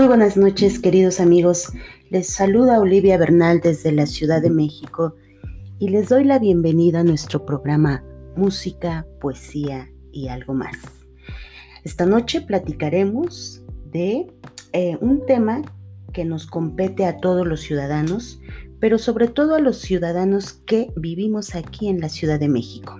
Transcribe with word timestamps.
Muy 0.00 0.08
buenas 0.08 0.38
noches, 0.38 0.78
queridos 0.78 1.20
amigos. 1.20 1.74
Les 2.08 2.26
saluda 2.26 2.80
Olivia 2.80 3.18
Bernal 3.18 3.60
desde 3.60 3.92
la 3.92 4.06
Ciudad 4.06 4.40
de 4.40 4.48
México 4.48 5.14
y 5.78 5.90
les 5.90 6.08
doy 6.08 6.24
la 6.24 6.38
bienvenida 6.38 7.00
a 7.00 7.04
nuestro 7.04 7.44
programa 7.44 8.02
Música, 8.34 9.06
Poesía 9.20 9.90
y 10.10 10.28
algo 10.28 10.54
más. 10.54 10.74
Esta 11.84 12.06
noche 12.06 12.40
platicaremos 12.40 13.62
de 13.92 14.26
eh, 14.72 14.96
un 15.02 15.26
tema 15.26 15.60
que 16.14 16.24
nos 16.24 16.46
compete 16.46 17.04
a 17.04 17.18
todos 17.18 17.46
los 17.46 17.60
ciudadanos, 17.60 18.40
pero 18.80 18.96
sobre 18.96 19.28
todo 19.28 19.54
a 19.54 19.60
los 19.60 19.82
ciudadanos 19.82 20.54
que 20.54 20.90
vivimos 20.96 21.54
aquí 21.54 21.88
en 21.88 22.00
la 22.00 22.08
Ciudad 22.08 22.40
de 22.40 22.48
México, 22.48 22.98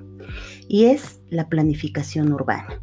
y 0.69 0.85
es 0.85 1.23
la 1.31 1.49
planificación 1.49 2.31
urbana. 2.31 2.79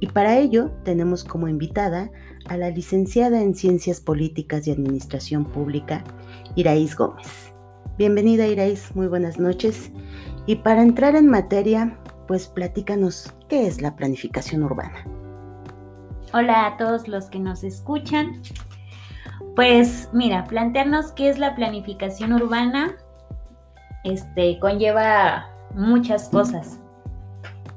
Y 0.00 0.08
para 0.08 0.36
ello 0.36 0.72
tenemos 0.82 1.22
como 1.22 1.46
invitada 1.46 2.10
la 2.50 2.70
licenciada 2.70 3.40
en 3.40 3.54
Ciencias 3.54 4.00
Políticas 4.00 4.66
y 4.66 4.72
Administración 4.72 5.44
Pública, 5.44 6.04
Iraís 6.54 6.96
Gómez. 6.96 7.52
Bienvenida 7.98 8.46
Iraís, 8.46 8.94
muy 8.94 9.06
buenas 9.06 9.38
noches. 9.38 9.90
Y 10.46 10.56
para 10.56 10.82
entrar 10.82 11.16
en 11.16 11.28
materia, 11.28 11.98
pues 12.26 12.48
platícanos 12.48 13.32
qué 13.48 13.66
es 13.66 13.80
la 13.80 13.96
planificación 13.96 14.62
urbana. 14.62 15.06
Hola 16.34 16.66
a 16.66 16.76
todos 16.76 17.08
los 17.08 17.26
que 17.26 17.38
nos 17.38 17.64
escuchan. 17.64 18.42
Pues 19.54 20.08
mira, 20.12 20.44
plantearnos 20.44 21.12
qué 21.12 21.28
es 21.28 21.38
la 21.38 21.54
planificación 21.54 22.32
urbana 22.32 22.96
este, 24.04 24.58
conlleva 24.58 25.48
muchas 25.74 26.28
cosas. 26.28 26.81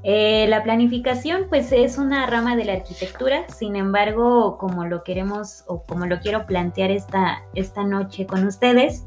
Eh, 0.07 0.45
la 0.49 0.61
planificación 0.61 1.47
pues 1.49 1.71
es 1.71 1.97
una 1.97 2.27
rama 2.27 2.55
de 2.55 2.63
la 2.63 2.73
arquitectura, 2.73 3.49
sin 3.49 3.75
embargo, 3.75 4.55
como 4.59 4.85
lo 4.85 5.03
queremos 5.03 5.63
o 5.65 5.81
como 5.81 6.05
lo 6.05 6.20
quiero 6.20 6.45
plantear 6.45 6.91
esta, 6.91 7.41
esta 7.55 7.84
noche 7.84 8.27
con 8.27 8.45
ustedes, 8.45 9.03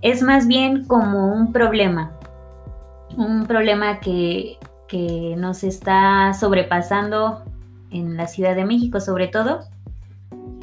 es 0.00 0.22
más 0.22 0.46
bien 0.46 0.84
como 0.84 1.34
un 1.34 1.52
problema, 1.52 2.12
un 3.16 3.48
problema 3.48 3.98
que, 3.98 4.58
que 4.86 5.34
nos 5.36 5.64
está 5.64 6.32
sobrepasando 6.34 7.42
en 7.90 8.16
la 8.16 8.28
Ciudad 8.28 8.54
de 8.54 8.64
México 8.64 9.00
sobre 9.00 9.26
todo, 9.26 9.62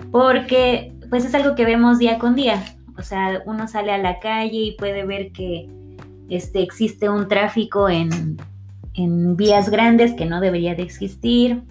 porque 0.09 0.93
pues 1.09 1.25
es 1.25 1.35
algo 1.35 1.53
que 1.53 1.65
vemos 1.65 1.99
día 1.99 2.17
con 2.17 2.33
día, 2.33 2.63
o 2.97 3.01
sea, 3.01 3.43
uno 3.45 3.67
sale 3.67 3.91
a 3.91 3.97
la 3.97 4.19
calle 4.21 4.57
y 4.57 4.77
puede 4.77 5.03
ver 5.03 5.33
que 5.33 5.69
este, 6.29 6.61
existe 6.61 7.09
un 7.09 7.27
tráfico 7.27 7.89
en 7.89 8.37
en 8.95 9.35
vías 9.35 9.69
grandes 9.69 10.13
que 10.13 10.25
no 10.25 10.39
debería 10.39 10.75
de 10.75 10.83
existir. 10.83 11.63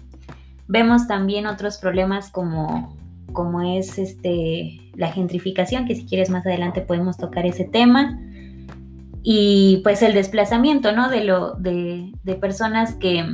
Vemos 0.67 1.07
también 1.07 1.47
otros 1.47 1.77
problemas 1.77 2.29
como, 2.29 2.95
como 3.33 3.61
es 3.61 3.97
este, 3.97 4.79
la 4.95 5.11
gentrificación, 5.11 5.85
que 5.85 5.95
si 5.95 6.05
quieres 6.05 6.29
más 6.29 6.45
adelante 6.45 6.81
podemos 6.81 7.17
tocar 7.17 7.45
ese 7.45 7.65
tema. 7.65 8.19
Y 9.23 9.81
pues 9.83 10.01
el 10.01 10.13
desplazamiento, 10.13 10.91
¿no? 10.91 11.09
De, 11.09 11.23
lo, 11.23 11.55
de, 11.55 12.11
personas 12.39 12.93
que, 12.93 13.25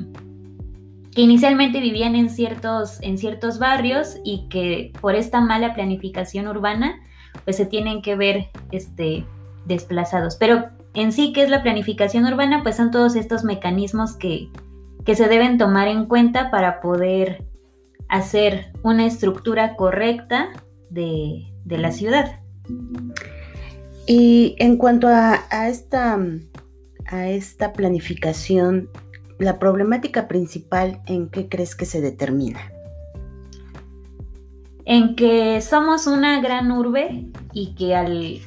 que 1.13 1.21
inicialmente 1.21 1.81
vivían 1.81 2.15
en 2.15 2.29
ciertos, 2.29 2.99
en 3.01 3.17
ciertos 3.17 3.59
barrios 3.59 4.15
y 4.23 4.47
que 4.49 4.93
por 5.01 5.15
esta 5.15 5.41
mala 5.41 5.73
planificación 5.73 6.47
urbana, 6.47 6.95
pues 7.43 7.57
se 7.57 7.65
tienen 7.65 8.01
que 8.01 8.15
ver 8.15 8.47
este, 8.71 9.25
desplazados. 9.65 10.37
Pero 10.37 10.69
en 10.93 11.11
sí, 11.11 11.31
¿qué 11.33 11.43
es 11.43 11.49
la 11.49 11.63
planificación 11.63 12.25
urbana? 12.25 12.63
Pues 12.63 12.75
son 12.75 12.91
todos 12.91 13.15
estos 13.15 13.43
mecanismos 13.43 14.13
que, 14.13 14.49
se 15.05 15.27
deben 15.27 15.57
tomar 15.57 15.87
en 15.87 16.05
cuenta 16.05 16.51
para 16.51 16.79
poder 16.81 17.45
hacer 18.09 18.71
una 18.83 19.05
estructura 19.05 19.75
correcta 19.75 20.49
de, 20.89 21.47
la 21.65 21.91
ciudad. 21.91 22.39
Y 24.05 24.55
en 24.57 24.77
cuanto 24.77 25.07
a, 25.07 25.39
esta, 25.67 26.19
a 27.07 27.29
esta 27.29 27.73
planificación, 27.73 28.89
la 29.39 29.59
problemática 29.59 30.27
principal, 30.27 31.01
¿en 31.07 31.29
qué 31.29 31.47
crees 31.47 31.75
que 31.75 31.85
se 31.85 32.01
determina? 32.01 32.71
En 34.85 35.15
que 35.15 35.61
somos 35.61 36.07
una 36.07 36.41
gran 36.41 36.71
urbe 36.71 37.27
y 37.53 37.75
que 37.75 37.95
al 37.95 38.41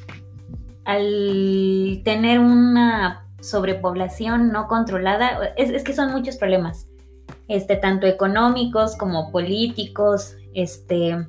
al 0.85 2.01
tener 2.03 2.39
una 2.39 3.27
sobrepoblación 3.41 4.51
no 4.51 4.67
controlada, 4.67 5.53
es, 5.57 5.83
que 5.83 5.93
son 5.93 6.11
muchos 6.11 6.37
problemas, 6.37 6.87
este, 7.47 7.75
tanto 7.75 8.07
económicos 8.07 8.95
como 8.95 9.31
políticos, 9.31 10.35
este, 10.53 11.27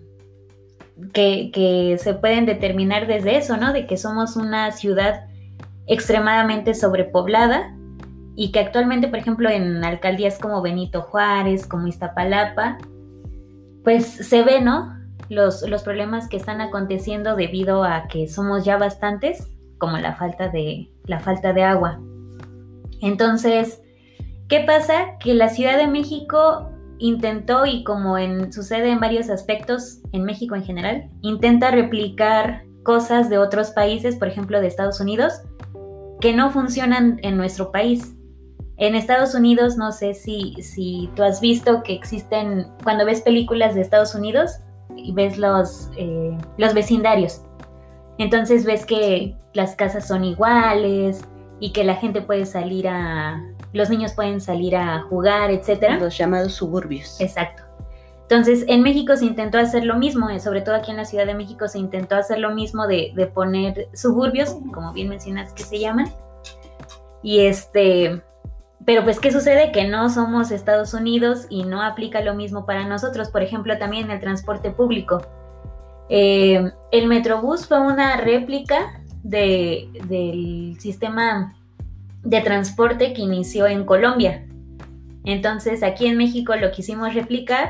que, 1.13 1.51
que, 1.53 1.99
se 1.99 2.15
pueden 2.15 2.47
determinar 2.47 3.07
desde 3.07 3.37
eso, 3.37 3.57
¿no? 3.57 3.73
De 3.73 3.87
que 3.87 3.97
somos 3.97 4.37
una 4.37 4.71
ciudad 4.73 5.27
extremadamente 5.87 6.75
sobrepoblada 6.75 7.75
y 8.35 8.53
que 8.53 8.61
actualmente, 8.61 9.09
por 9.09 9.19
ejemplo, 9.19 9.49
en 9.49 9.85
alcaldías 9.85 10.39
como 10.39 10.63
Benito 10.63 11.03
Juárez, 11.03 11.67
como 11.67 11.87
Iztapalapa, 11.87 12.79
pues 13.83 14.07
se 14.07 14.43
ve, 14.43 14.61
¿no? 14.61 14.96
Los, 15.29 15.65
problemas 15.83 16.29
que 16.29 16.37
están 16.37 16.61
aconteciendo 16.61 17.37
debido 17.37 17.85
a 17.85 18.09
que 18.09 18.29
somos 18.29 18.65
ya 18.65 18.77
bastantes, 18.77 19.49
como 19.79 19.99
la 19.99 20.15
falta 20.15 20.49
de, 20.49 20.91
la 21.05 21.21
falta 21.21 21.53
de 21.53 21.63
agua. 21.63 22.01
Entonces, 23.01 23.83
¿qué 24.49 24.61
pasa? 24.61 25.19
Que 25.21 25.35
la 25.35 25.49
Ciudad 25.49 25.77
de 25.77 25.87
México 25.87 26.71
intentó, 26.99 27.67
y 27.67 27.85
como 27.85 28.17
sucede 28.53 28.91
en 28.91 29.01
varios 29.01 29.29
aspectos 29.29 30.01
en 30.13 30.25
México 30.25 30.55
en 30.55 30.65
general, 30.65 31.11
intenta 31.23 31.71
replicar 31.71 32.65
cosas 32.83 33.29
de 33.29 33.39
otros 33.39 33.71
países, 33.71 34.17
por 34.17 34.29
ejemplo 34.29 34.61
de 34.61 34.69
Estados 34.69 35.01
Unidos, 35.01 35.43
que 36.21 36.33
no 36.33 36.51
funcionan 36.51 37.19
en 37.23 37.37
nuestro 37.37 37.71
país. 37.71 38.15
En 38.79 38.95
Estados 38.95 39.35
Unidos, 39.35 39.77
no 39.77 39.91
sé 39.91 40.15
si, 40.15 40.55
si 40.63 41.11
tú 41.15 41.23
has 41.23 41.41
visto 41.41 41.83
que 41.83 41.95
existen, 41.95 42.67
cuando 42.85 43.05
ves 43.05 43.23
películas 43.23 43.75
de 43.75 43.81
Estados 43.81 44.15
Unidos, 44.15 44.61
ves 45.13 45.39
los, 45.39 45.91
eh, 45.97 46.37
los 46.57 46.75
vecindarios. 46.75 47.43
Entonces 48.19 48.65
ves 48.65 48.87
que 48.87 49.35
las 49.53 49.75
casas 49.75 50.07
son 50.07 50.25
iguales 50.25 51.23
y 51.61 51.73
que 51.73 51.85
la 51.85 51.97
gente 51.97 52.21
puede 52.23 52.47
salir 52.47 52.89
a, 52.89 53.43
los 53.73 53.91
niños 53.91 54.13
pueden 54.13 54.41
salir 54.41 54.77
a 54.77 55.03
jugar, 55.03 55.51
etc. 55.51 55.99
Los 56.01 56.17
llamados 56.17 56.55
suburbios. 56.55 57.21
Exacto. 57.21 57.63
Entonces, 58.23 58.65
en 58.67 58.83
México 58.83 59.17
se 59.17 59.25
intentó 59.25 59.59
hacer 59.59 59.85
lo 59.85 59.97
mismo, 59.97 60.29
eh, 60.31 60.41
sobre 60.41 60.61
todo 60.61 60.75
aquí 60.75 60.91
en 60.91 60.97
la 60.97 61.05
Ciudad 61.05 61.27
de 61.27 61.35
México 61.35 61.69
se 61.69 61.79
intentó 61.79 62.17
hacer 62.17 62.41
lo 62.41 62.53
mismo 62.53 62.89
de, 62.89 63.13
de 63.15 63.27
poner 63.29 63.89
suburbios, 63.95 64.57
como 64.73 64.93
bien 64.93 65.09
mencionas 65.09 65.53
que 65.53 65.63
se 65.63 65.79
llaman. 65.79 66.11
Y 67.23 67.47
este, 67.47 68.21
pero 68.87 69.03
pues, 69.03 69.19
¿qué 69.19 69.33
sucede? 69.33 69.73
Que 69.73 69.89
no 69.89 70.09
somos 70.09 70.53
Estados 70.53 70.95
Unidos 70.95 71.47
y 71.51 71.65
no 71.65 71.83
aplica 71.83 72.21
lo 72.21 72.35
mismo 72.35 72.65
para 72.67 72.87
nosotros. 72.87 73.31
Por 73.31 73.43
ejemplo, 73.43 73.77
también 73.79 74.13
el 74.13 74.21
transporte 74.21 74.71
público. 74.71 75.27
Eh, 76.09 76.71
el 76.93 77.09
Metrobús 77.09 77.67
fue 77.67 77.81
una 77.81 78.17
réplica 78.17 79.03
del 79.25 80.77
sistema 80.79 81.57
de 82.23 82.41
transporte 82.43 83.13
que 83.13 83.23
inició 83.23 83.67
en 83.67 83.85
Colombia. 83.85 84.47
Entonces, 85.25 85.83
aquí 85.83 86.07
en 86.07 86.17
México 86.17 86.55
lo 86.55 86.71
quisimos 86.71 87.13
replicar. 87.13 87.69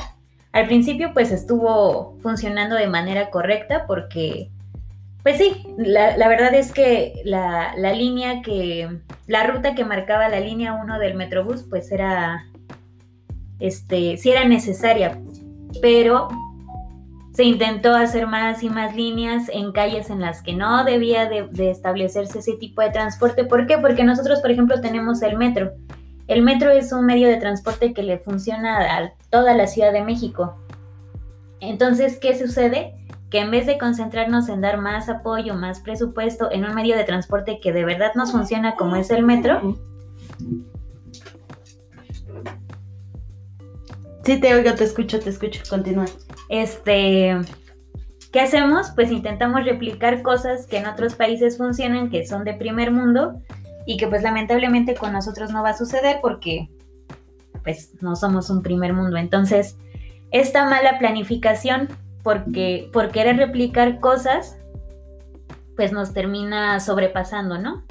Al 0.52 0.66
principio, 0.66 1.14
pues 1.14 1.32
estuvo 1.32 2.18
funcionando 2.20 2.76
de 2.76 2.88
manera 2.88 3.30
correcta 3.30 3.86
porque 3.86 4.50
pues 5.26 5.38
sí, 5.38 5.66
la, 5.76 6.28
verdad 6.28 6.54
es 6.54 6.70
que 6.70 7.20
la, 7.24 7.74
línea 7.92 8.42
que, 8.42 9.00
la 9.26 9.44
ruta 9.44 9.74
que 9.74 9.84
marcaba 9.84 10.28
la 10.28 10.38
línea 10.38 10.74
1 10.74 11.00
del 11.00 11.16
Metrobús, 11.16 11.64
pues 11.64 11.90
era, 11.90 12.46
este, 13.58 14.18
sí 14.18 14.30
era 14.30 14.44
necesaria, 14.44 15.18
pero 15.82 16.28
se 17.34 17.42
intentó 17.42 17.92
hacer 17.96 18.28
más 18.28 18.62
y 18.62 18.70
más 18.70 18.94
líneas 18.94 19.48
en 19.52 19.72
calles 19.72 20.10
en 20.10 20.20
las 20.20 20.42
que 20.42 20.54
no 20.54 20.84
debía 20.84 21.28
de, 21.28 21.48
de, 21.50 21.72
establecerse 21.72 22.38
ese 22.38 22.52
tipo 22.52 22.80
de 22.82 22.90
transporte. 22.90 23.42
¿Por 23.42 23.66
qué? 23.66 23.78
Porque 23.78 24.04
nosotros, 24.04 24.38
por 24.38 24.52
ejemplo, 24.52 24.80
tenemos 24.80 25.22
el 25.22 25.36
metro. 25.36 25.72
El 26.28 26.42
metro 26.42 26.70
es 26.70 26.92
un 26.92 27.04
medio 27.04 27.26
de 27.26 27.38
transporte 27.38 27.92
que 27.94 28.04
le 28.04 28.18
funciona 28.18 28.96
a 28.96 29.12
toda 29.30 29.54
la 29.54 29.66
Ciudad 29.66 29.92
de 29.92 30.04
México. 30.04 30.56
Entonces, 31.58 32.16
¿qué 32.20 32.38
sucede? 32.38 32.94
Que 33.30 33.40
en 33.40 33.50
vez 33.50 33.66
de 33.66 33.78
concentrarnos 33.78 34.48
en 34.48 34.60
dar 34.60 34.78
más 34.78 35.08
apoyo, 35.08 35.54
más 35.54 35.80
presupuesto 35.80 36.50
en 36.50 36.64
un 36.64 36.74
medio 36.74 36.96
de 36.96 37.04
transporte 37.04 37.58
que 37.60 37.72
de 37.72 37.84
verdad 37.84 38.12
nos 38.14 38.32
funciona 38.32 38.76
como 38.76 38.96
es 38.96 39.10
el 39.10 39.24
metro. 39.24 39.76
Sí, 44.24 44.40
te 44.40 44.54
oigo, 44.54 44.74
te 44.74 44.84
escucho, 44.84 45.20
te 45.20 45.30
escucho, 45.30 45.62
continúa. 45.68 46.06
Este, 46.48 47.36
¿qué 48.32 48.40
hacemos? 48.40 48.90
Pues 48.94 49.10
intentamos 49.10 49.64
replicar 49.64 50.22
cosas 50.22 50.66
que 50.66 50.78
en 50.78 50.86
otros 50.86 51.14
países 51.14 51.58
funcionan, 51.58 52.10
que 52.10 52.26
son 52.26 52.44
de 52.44 52.54
primer 52.54 52.90
mundo 52.90 53.40
y 53.86 53.96
que 53.96 54.08
pues 54.08 54.22
lamentablemente 54.22 54.94
con 54.94 55.12
nosotros 55.12 55.52
no 55.52 55.62
va 55.62 55.70
a 55.70 55.76
suceder 55.76 56.18
porque 56.20 56.68
pues 57.62 57.92
no 58.00 58.14
somos 58.14 58.50
un 58.50 58.62
primer 58.62 58.92
mundo. 58.92 59.16
Entonces, 59.16 59.76
esta 60.30 60.68
mala 60.68 60.98
planificación 60.98 61.88
porque 62.26 62.90
por 62.92 63.12
querer 63.12 63.36
replicar 63.36 64.00
cosas, 64.00 64.58
pues 65.76 65.92
nos 65.92 66.12
termina 66.12 66.80
sobrepasando, 66.80 67.56
¿no? 67.56 67.84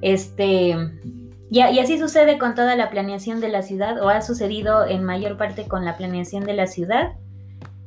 Este, 0.00 0.76
y, 1.50 1.60
así 1.60 1.98
sucede 1.98 2.38
con 2.38 2.54
toda 2.54 2.76
la 2.76 2.88
planeación 2.88 3.40
de 3.40 3.48
la 3.48 3.62
ciudad, 3.62 4.00
o 4.00 4.10
ha 4.10 4.20
sucedido 4.20 4.86
en 4.86 5.02
mayor 5.02 5.36
parte 5.36 5.66
con 5.66 5.84
la 5.84 5.96
planeación 5.96 6.44
de 6.44 6.52
la 6.52 6.68
ciudad. 6.68 7.14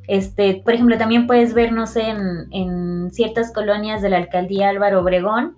Este, 0.08 0.60
por 0.62 0.74
ejemplo, 0.74 0.98
también 0.98 1.26
puedes 1.26 1.54
ver, 1.54 1.72
no 1.72 1.86
sé, 1.86 2.02
en, 2.50 3.10
ciertas 3.10 3.50
colonias 3.50 4.02
de 4.02 4.10
la 4.10 4.18
alcaldía 4.18 4.68
Álvaro 4.68 5.00
Obregón, 5.00 5.56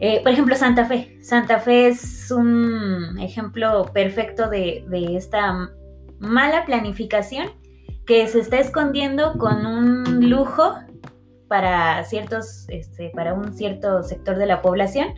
eh, 0.00 0.20
por 0.22 0.32
ejemplo, 0.32 0.56
Santa 0.56 0.84
Fe. 0.84 1.16
Santa 1.22 1.58
Fe 1.58 1.88
es 1.88 2.30
un 2.30 3.18
ejemplo 3.18 3.90
perfecto 3.94 4.50
de, 4.50 4.84
de 4.90 5.16
esta 5.16 5.70
mala 6.18 6.66
planificación 6.66 7.59
que 8.10 8.26
se 8.26 8.40
está 8.40 8.58
escondiendo 8.58 9.34
con 9.38 9.64
un 9.64 10.28
lujo 10.28 10.74
para 11.46 12.02
ciertos, 12.02 12.64
este, 12.66 13.12
para 13.14 13.34
un 13.34 13.52
cierto 13.52 14.02
sector 14.02 14.36
de 14.36 14.46
la 14.46 14.62
población. 14.62 15.14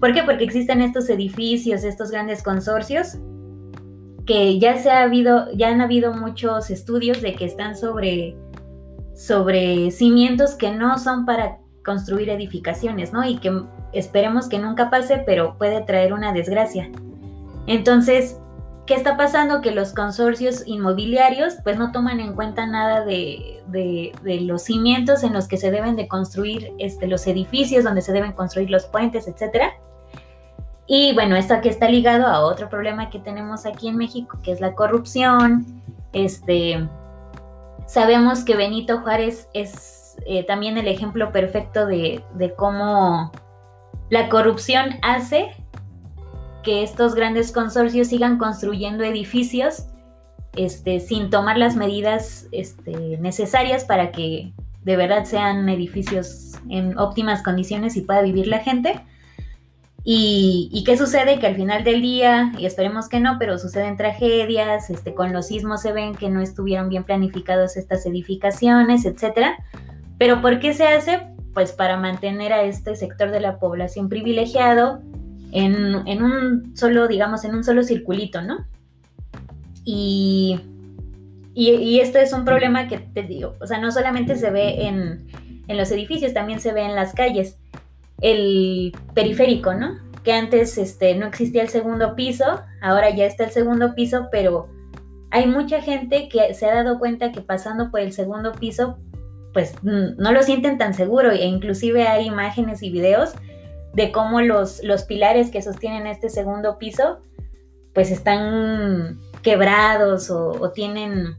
¿Por 0.00 0.14
qué? 0.14 0.22
Porque 0.22 0.44
existen 0.44 0.80
estos 0.80 1.10
edificios, 1.10 1.84
estos 1.84 2.10
grandes 2.10 2.42
consorcios 2.42 3.18
que 4.24 4.58
ya 4.58 4.78
se 4.78 4.88
ha 4.88 5.02
habido, 5.02 5.52
ya 5.52 5.68
han 5.68 5.82
habido 5.82 6.14
muchos 6.14 6.70
estudios 6.70 7.20
de 7.20 7.34
que 7.34 7.44
están 7.44 7.76
sobre, 7.76 8.38
sobre 9.14 9.90
cimientos 9.90 10.54
que 10.54 10.70
no 10.70 10.98
son 10.98 11.26
para 11.26 11.58
construir 11.84 12.30
edificaciones, 12.30 13.12
¿no? 13.12 13.22
Y 13.22 13.36
que 13.36 13.52
esperemos 13.92 14.48
que 14.48 14.58
nunca 14.58 14.88
pase, 14.88 15.22
pero 15.26 15.58
puede 15.58 15.82
traer 15.82 16.14
una 16.14 16.32
desgracia. 16.32 16.90
Entonces, 17.66 18.38
¿Qué 18.90 18.96
está 18.96 19.16
pasando? 19.16 19.60
Que 19.60 19.70
los 19.70 19.92
consorcios 19.92 20.64
inmobiliarios 20.66 21.54
pues 21.62 21.78
no 21.78 21.92
toman 21.92 22.18
en 22.18 22.34
cuenta 22.34 22.66
nada 22.66 23.04
de, 23.04 23.62
los 24.24 24.62
cimientos 24.62 25.22
en 25.22 25.32
los 25.32 25.46
que 25.46 25.58
se 25.58 25.70
deben 25.70 25.94
de 25.94 26.08
construir 26.08 26.72
este, 26.78 27.06
los 27.06 27.24
edificios, 27.28 27.84
donde 27.84 28.02
se 28.02 28.10
deben 28.10 28.32
construir 28.32 28.68
los 28.68 28.86
puentes, 28.86 29.28
etc. 29.28 29.66
Y 30.88 31.14
bueno, 31.14 31.36
esto 31.36 31.54
aquí 31.54 31.68
está 31.68 31.88
ligado 31.88 32.26
a 32.26 32.40
otro 32.40 32.68
problema 32.68 33.10
que 33.10 33.20
tenemos 33.20 33.64
aquí 33.64 33.86
en 33.86 33.96
México, 33.96 34.40
que 34.42 34.50
es 34.50 34.60
la 34.60 34.74
corrupción. 34.74 35.80
Este, 36.12 36.88
sabemos 37.86 38.42
que 38.42 38.56
Benito 38.56 39.02
Juárez 39.02 39.48
es 39.54 40.16
eh, 40.26 40.44
también 40.44 40.78
el 40.78 40.88
ejemplo 40.88 41.30
perfecto 41.30 41.86
de, 41.86 42.24
de 42.34 42.54
cómo 42.54 43.30
la 44.08 44.28
corrupción 44.28 44.96
hace 45.02 45.52
que 46.62 46.82
estos 46.82 47.14
grandes 47.14 47.52
consorcios 47.52 48.08
sigan 48.08 48.38
construyendo 48.38 49.04
edificios 49.04 49.86
este, 50.56 51.00
sin 51.00 51.30
tomar 51.30 51.56
las 51.58 51.76
medidas 51.76 52.48
este, 52.52 53.18
necesarias 53.18 53.84
para 53.84 54.10
que 54.10 54.52
de 54.82 54.96
verdad 54.96 55.24
sean 55.24 55.68
edificios 55.68 56.52
en 56.68 56.98
óptimas 56.98 57.42
condiciones 57.42 57.96
y 57.96 58.02
pueda 58.02 58.22
vivir 58.22 58.48
la 58.48 58.58
gente. 58.58 59.00
Y, 60.02 60.82
qué 60.86 60.96
sucede? 60.96 61.38
Que 61.38 61.46
al 61.46 61.56
final 61.56 61.84
del 61.84 62.00
día, 62.00 62.52
y 62.58 62.64
esperemos 62.64 63.08
que 63.08 63.20
no, 63.20 63.36
pero 63.38 63.58
suceden 63.58 63.98
tragedias, 63.98 64.88
este, 64.88 65.14
con 65.14 65.32
los 65.34 65.48
sismos 65.48 65.82
se 65.82 65.92
ven 65.92 66.14
que 66.14 66.30
no 66.30 66.40
estuvieron 66.40 66.88
bien 66.88 67.04
planificados 67.04 67.76
estas 67.76 68.06
edificaciones, 68.06 69.04
etc. 69.04 69.58
Pero 70.18 70.40
¿por 70.40 70.58
qué 70.58 70.72
se 70.72 70.86
hace? 70.86 71.28
Pues 71.52 71.72
para 71.72 71.98
mantener 71.98 72.54
a 72.54 72.62
este 72.62 72.96
sector 72.96 73.30
de 73.30 73.40
la 73.40 73.58
población 73.58 74.08
privilegiado 74.08 75.02
en, 75.52 76.22
un 76.22 76.76
solo, 76.76 77.08
digamos, 77.08 77.44
en 77.44 77.54
un 77.54 77.64
solo 77.64 77.82
circulito, 77.82 78.42
¿no? 78.42 78.66
Y, 79.84 80.60
y, 81.54 82.00
esto 82.00 82.18
es 82.18 82.32
un 82.32 82.44
problema 82.44 82.86
que 82.88 82.98
te 82.98 83.22
digo, 83.22 83.56
o 83.60 83.66
sea, 83.66 83.78
no 83.78 83.90
solamente 83.90 84.36
se 84.36 84.50
ve 84.50 84.86
en, 84.86 85.26
en 85.66 85.76
los 85.76 85.90
edificios, 85.90 86.34
también 86.34 86.60
se 86.60 86.72
ve 86.72 86.82
en 86.82 86.94
las 86.94 87.14
calles. 87.14 87.58
El 88.20 88.92
periférico, 89.14 89.74
¿no? 89.74 89.98
Que 90.22 90.34
antes 90.34 90.76
este, 90.76 91.14
no 91.14 91.26
existía 91.26 91.62
el 91.62 91.70
segundo 91.70 92.14
piso, 92.14 92.44
ahora 92.82 93.10
ya 93.10 93.24
está 93.24 93.44
el 93.44 93.50
segundo 93.50 93.94
piso, 93.94 94.28
pero 94.30 94.68
hay 95.30 95.46
mucha 95.46 95.80
gente 95.80 96.28
que 96.28 96.52
se 96.54 96.66
ha 96.66 96.74
dado 96.74 96.98
cuenta 96.98 97.32
que 97.32 97.40
pasando 97.40 97.90
por 97.90 98.00
el 98.00 98.12
segundo 98.12 98.52
piso, 98.52 98.98
pues 99.52 99.74
no 99.82 100.32
lo 100.32 100.42
sienten 100.42 100.78
tan 100.78 100.94
seguro 100.94 101.30
e 101.32 101.44
inclusive 101.44 102.06
hay 102.06 102.26
imágenes 102.26 102.82
y 102.82 102.90
videos 102.90 103.34
de 103.94 104.12
cómo 104.12 104.40
los, 104.40 104.82
los 104.84 105.04
pilares 105.04 105.50
que 105.50 105.62
sostienen 105.62 106.06
este 106.06 106.28
segundo 106.28 106.78
piso 106.78 107.18
pues 107.92 108.10
están 108.10 109.18
quebrados 109.42 110.30
o, 110.30 110.70
tienen 110.70 111.36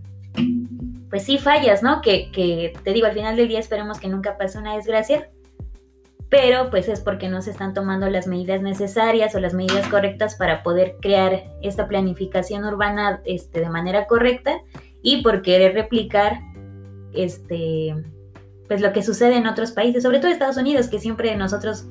pues 1.09 1.24
sí 1.24 1.38
fallas, 1.38 1.83
¿no? 1.83 2.01
Que, 2.01 2.31
que, 2.31 2.74
te 2.83 2.94
digo, 2.94 3.07
al 3.07 3.13
final 3.13 3.36
del 3.36 3.48
día 3.48 3.59
esperemos 3.59 4.00
que 4.00 4.07
nunca 4.07 4.38
pase 4.38 4.57
una 4.57 4.75
desgracia, 4.75 5.30
pero 6.30 6.69
pues 6.69 6.88
es 6.88 7.01
porque 7.01 7.27
no 7.27 7.42
se 7.42 7.51
están 7.51 7.74
tomando 7.74 8.09
las 8.09 8.27
medidas 8.27 8.62
necesarias 8.62 9.36
o 9.36 9.39
las 9.39 9.53
medidas 9.53 9.88
correctas 9.88 10.36
para 10.36 10.63
poder 10.63 10.95
crear 11.01 11.44
esta 11.62 11.88
planificación 11.88 12.63
urbana 12.65 13.21
este, 13.25 13.59
de 13.59 13.69
manera 13.69 14.07
correcta 14.07 14.62
y 15.01 15.21
por 15.21 15.42
querer 15.42 15.74
replicar 15.74 16.39
este 17.13 17.95
pues 18.69 18.80
lo 18.80 18.94
que 18.94 19.03
sucede 19.03 19.36
en 19.36 19.48
otros 19.48 19.74
países, 19.74 20.03
sobre 20.03 20.19
todo 20.19 20.31
Estados 20.31 20.56
Unidos, 20.56 20.88
que 20.88 20.98
siempre 20.98 21.36
nosotros 21.36 21.88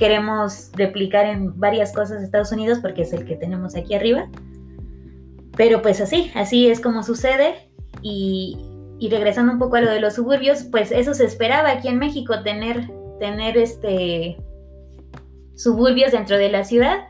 queremos 0.00 0.70
replicar 0.72 1.26
en 1.26 1.60
varias 1.60 1.92
cosas 1.92 2.18
de 2.18 2.24
Estados 2.24 2.50
Unidos 2.52 2.78
porque 2.80 3.02
es 3.02 3.12
el 3.12 3.26
que 3.26 3.36
tenemos 3.36 3.76
aquí 3.76 3.94
arriba. 3.94 4.28
Pero 5.56 5.82
pues 5.82 6.00
así, 6.00 6.32
así 6.34 6.68
es 6.68 6.80
como 6.80 7.02
sucede. 7.02 7.70
Y, 8.00 8.56
regresando 9.10 9.52
un 9.52 9.58
poco 9.58 9.76
a 9.76 9.82
lo 9.82 9.90
de 9.90 10.00
los 10.00 10.14
suburbios, 10.14 10.64
pues 10.64 10.90
eso 10.90 11.12
se 11.12 11.26
esperaba 11.26 11.70
aquí 11.70 11.88
en 11.88 11.98
México, 11.98 12.42
tener, 12.42 12.90
tener 13.18 13.58
este 13.58 14.38
suburbios 15.54 16.12
dentro 16.12 16.38
de 16.38 16.50
la 16.50 16.64
ciudad, 16.64 17.00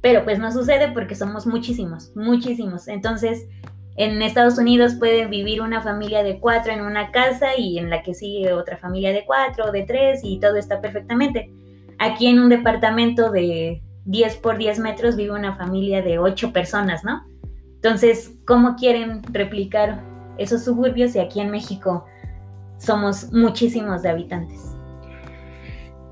pero 0.00 0.24
pues 0.24 0.40
no 0.40 0.50
sucede 0.50 0.90
porque 0.90 1.14
somos 1.14 1.46
muchísimos, 1.46 2.10
muchísimos. 2.16 2.88
Entonces, 2.88 3.46
en 3.94 4.22
Estados 4.22 4.58
Unidos 4.58 4.94
puede 4.98 5.26
vivir 5.26 5.60
una 5.60 5.82
familia 5.82 6.24
de 6.24 6.40
cuatro 6.40 6.72
en 6.72 6.80
una 6.80 7.12
casa 7.12 7.56
y 7.56 7.78
en 7.78 7.90
la 7.90 8.02
que 8.02 8.14
sigue 8.14 8.52
otra 8.52 8.76
familia 8.76 9.12
de 9.12 9.24
cuatro 9.24 9.70
de 9.70 9.82
tres 9.82 10.20
y 10.24 10.40
todo 10.40 10.56
está 10.56 10.80
perfectamente. 10.80 11.52
Aquí 12.00 12.28
en 12.28 12.38
un 12.40 12.48
departamento 12.48 13.30
de 13.30 13.82
10 14.06 14.36
por 14.36 14.56
10 14.56 14.78
metros 14.78 15.16
vive 15.16 15.32
una 15.32 15.54
familia 15.56 16.00
de 16.00 16.18
8 16.18 16.50
personas, 16.50 17.04
¿no? 17.04 17.22
Entonces, 17.74 18.32
¿cómo 18.46 18.74
quieren 18.76 19.22
replicar 19.24 20.02
esos 20.38 20.64
suburbios 20.64 21.12
si 21.12 21.18
aquí 21.18 21.40
en 21.40 21.50
México 21.50 22.06
somos 22.78 23.30
muchísimos 23.34 24.00
de 24.00 24.08
habitantes? 24.08 24.74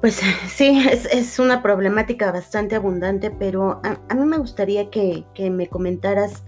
Pues 0.03 0.21
sí, 0.49 0.79
es, 0.91 1.39
una 1.39 1.63
problemática 1.63 2.33
bastante 2.33 2.77
abundante, 2.77 3.31
pero 3.31 3.81
a, 3.83 4.15
mí 4.15 4.27
me 4.27 4.37
gustaría 4.37 4.91
que, 4.91 5.25
que, 5.35 5.49
me 5.49 5.69
comentaras 5.69 6.45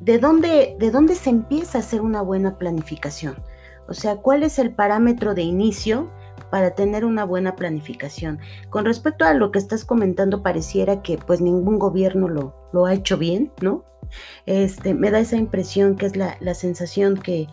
de 0.00 0.18
dónde, 0.18 0.74
de 0.80 0.90
dónde 0.90 1.14
se 1.14 1.30
empieza 1.30 1.78
a 1.78 1.80
hacer 1.80 2.00
una 2.00 2.22
buena 2.22 2.58
planificación. 2.58 3.36
O 3.86 3.94
sea, 3.94 4.16
¿cuál 4.16 4.42
es 4.42 4.58
el 4.58 4.74
parámetro 4.74 5.34
de 5.34 5.42
inicio 5.42 6.10
para 6.54 6.76
tener 6.76 7.04
una 7.04 7.24
buena 7.24 7.56
planificación. 7.56 8.38
Con 8.70 8.84
respecto 8.84 9.24
a 9.24 9.34
lo 9.34 9.50
que 9.50 9.58
estás 9.58 9.84
comentando, 9.84 10.40
pareciera 10.40 11.02
que 11.02 11.18
pues 11.18 11.40
ningún 11.40 11.80
gobierno 11.80 12.28
lo, 12.28 12.54
lo 12.72 12.86
ha 12.86 12.94
hecho 12.94 13.18
bien, 13.18 13.50
¿no? 13.60 13.84
Este, 14.46 14.94
me 14.94 15.10
da 15.10 15.18
esa 15.18 15.34
impresión 15.34 15.96
que 15.96 16.06
es 16.06 16.14
la, 16.14 16.54
sensación 16.54 17.16
que, 17.16 17.48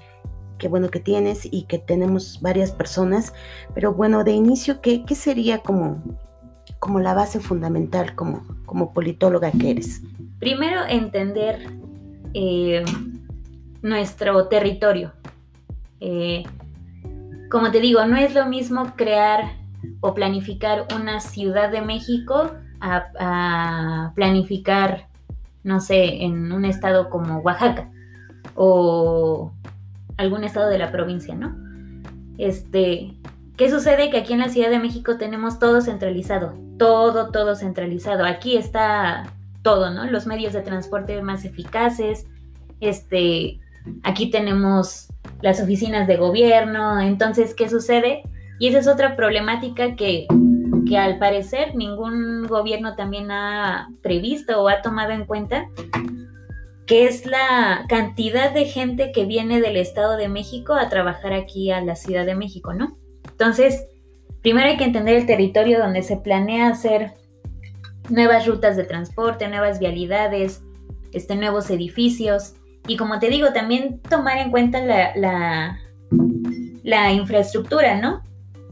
que, 0.60 0.68
bueno, 0.68 0.90
que 0.90 1.00
tienes 1.00 1.52
y 1.52 1.64
que 1.64 1.80
tenemos 1.80 2.42
varias 2.44 2.72
personas, 2.72 3.34
pero 3.74 3.92
bueno, 3.92 4.24
de 4.24 4.34
inicio, 4.34 4.82
¿qué, 4.82 5.04
qué 5.04 5.16
sería 5.16 5.64
como, 5.64 6.04
como 6.78 7.00
la 7.00 7.16
base 7.16 7.40
fundamental 7.40 8.14
como, 8.14 8.46
como 8.68 8.94
politóloga 8.94 9.52
que 9.52 9.72
eres? 9.72 10.02
Primero, 10.38 10.86
entender 10.88 11.58
eh, 12.36 12.86
nuestro 13.82 14.48
territorio. 14.48 15.12
Eh, 16.00 16.44
como 17.52 17.70
te 17.70 17.82
digo, 17.82 18.06
no 18.06 18.16
es 18.16 18.34
lo 18.34 18.46
mismo 18.46 18.96
crear 18.96 19.52
o 20.00 20.14
planificar 20.14 20.88
una 20.96 21.20
ciudad 21.20 21.70
de 21.70 21.82
México 21.82 22.54
a, 22.80 24.12
planificar, 24.16 25.08
no 25.64 25.80
sé, 25.80 26.24
en 26.24 26.52
un 26.52 26.66
estado 26.66 27.10
como 27.10 27.40
Oaxaca 27.40 27.92
o 28.56 29.52
algún 30.18 30.44
estado 30.44 30.70
de 30.70 30.80
la 30.80 30.92
provincia, 30.92 31.36
¿no? 31.36 31.56
Este, 32.38 33.14
¿qué 33.58 33.70
sucede? 33.70 34.10
Que 34.10 34.18
aquí 34.18 34.34
en 34.34 34.40
la 34.40 34.50
Ciudad 34.50 34.70
de 34.70 34.80
México 34.80 35.18
tenemos 35.18 35.60
todo 35.60 35.82
centralizado, 35.82 36.58
todo, 36.80 37.32
todo 37.32 37.56
centralizado. 37.56 38.26
Aquí 38.26 38.56
está 38.56 39.24
todo, 39.62 39.92
¿no? 39.92 40.06
Los 40.06 40.26
medios 40.26 40.54
de 40.54 40.62
transporte 40.62 41.22
más 41.22 41.46
eficaces, 41.46 42.26
este, 42.80 43.60
aquí 44.04 44.30
tenemos 44.30 45.08
las 45.42 45.62
oficinas 45.62 46.08
de 46.08 46.18
gobierno. 46.18 47.00
Entonces, 47.00 47.54
¿qué 47.56 47.70
sucede? 47.70 48.24
Y 48.60 48.68
esa 48.68 48.80
es 48.80 48.88
otra 48.88 49.16
problemática 49.16 49.96
que, 49.96 50.28
que 50.88 50.98
al 50.98 51.18
parecer 51.20 51.76
ningún 51.76 52.48
gobierno 52.48 52.96
también 52.96 53.32
ha 53.32 53.90
previsto 54.02 54.62
o 54.62 54.70
ha 54.70 54.82
tomado 54.82 55.12
en 55.12 55.26
cuenta, 55.26 55.68
que 56.86 57.06
es 57.06 57.26
la 57.26 57.86
cantidad 57.88 58.54
de 58.54 58.66
gente 58.66 59.12
que 59.12 59.26
viene 59.26 59.62
del 59.62 59.78
Estado 59.78 60.18
de 60.18 60.28
México 60.28 60.74
a 60.74 60.90
trabajar 60.90 61.34
aquí 61.34 61.72
a 61.72 61.82
la 61.82 61.96
Ciudad 61.96 62.26
de 62.26 62.36
México, 62.36 62.74
¿no? 62.74 62.98
Entonces, 63.30 63.88
primero 64.42 64.68
hay 64.68 64.78
que 64.78 64.84
entender 64.84 65.16
el 65.16 65.26
territorio 65.26 65.80
donde 65.80 66.04
se 66.04 66.18
planea 66.18 66.70
hacer 66.70 67.14
nuevas 68.10 68.46
rutas 68.46 68.76
de 68.76 68.84
transporte, 68.84 69.48
nuevas 69.48 69.80
vialidades, 69.80 70.62
este, 71.14 71.36
nuevos 71.36 71.70
edificios. 71.70 72.56
Y 72.88 72.98
como 72.98 73.20
te 73.20 73.30
digo, 73.30 73.54
también 73.54 74.00
tomar 74.00 74.38
en 74.38 74.52
cuenta 74.52 74.82
la, 74.82 75.78
la, 76.84 77.12
infraestructura, 77.12 78.00
¿no? 78.00 78.24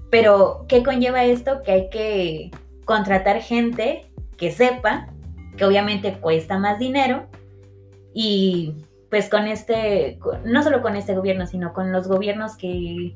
Pero, 0.10 0.66
¿qué 0.68 0.84
conlleva 0.84 1.24
esto? 1.24 1.62
Que 1.64 1.72
hay 1.72 1.90
que 1.90 2.52
contratar 2.86 3.42
gente 3.42 4.12
que 4.38 4.52
sepa, 4.52 5.08
que 5.58 5.66
obviamente 5.66 6.14
cuesta 6.20 6.58
más 6.58 6.80
dinero, 6.80 7.28
y 8.14 8.74
pues 9.10 9.30
con 9.30 9.48
este, 9.48 10.20
no 10.44 10.64
solo 10.64 10.82
con 10.82 10.96
este 10.96 11.16
gobierno, 11.16 11.46
sino 11.46 11.74
con 11.74 11.92
los 11.92 12.08
gobiernos 12.08 12.56
que 12.58 13.16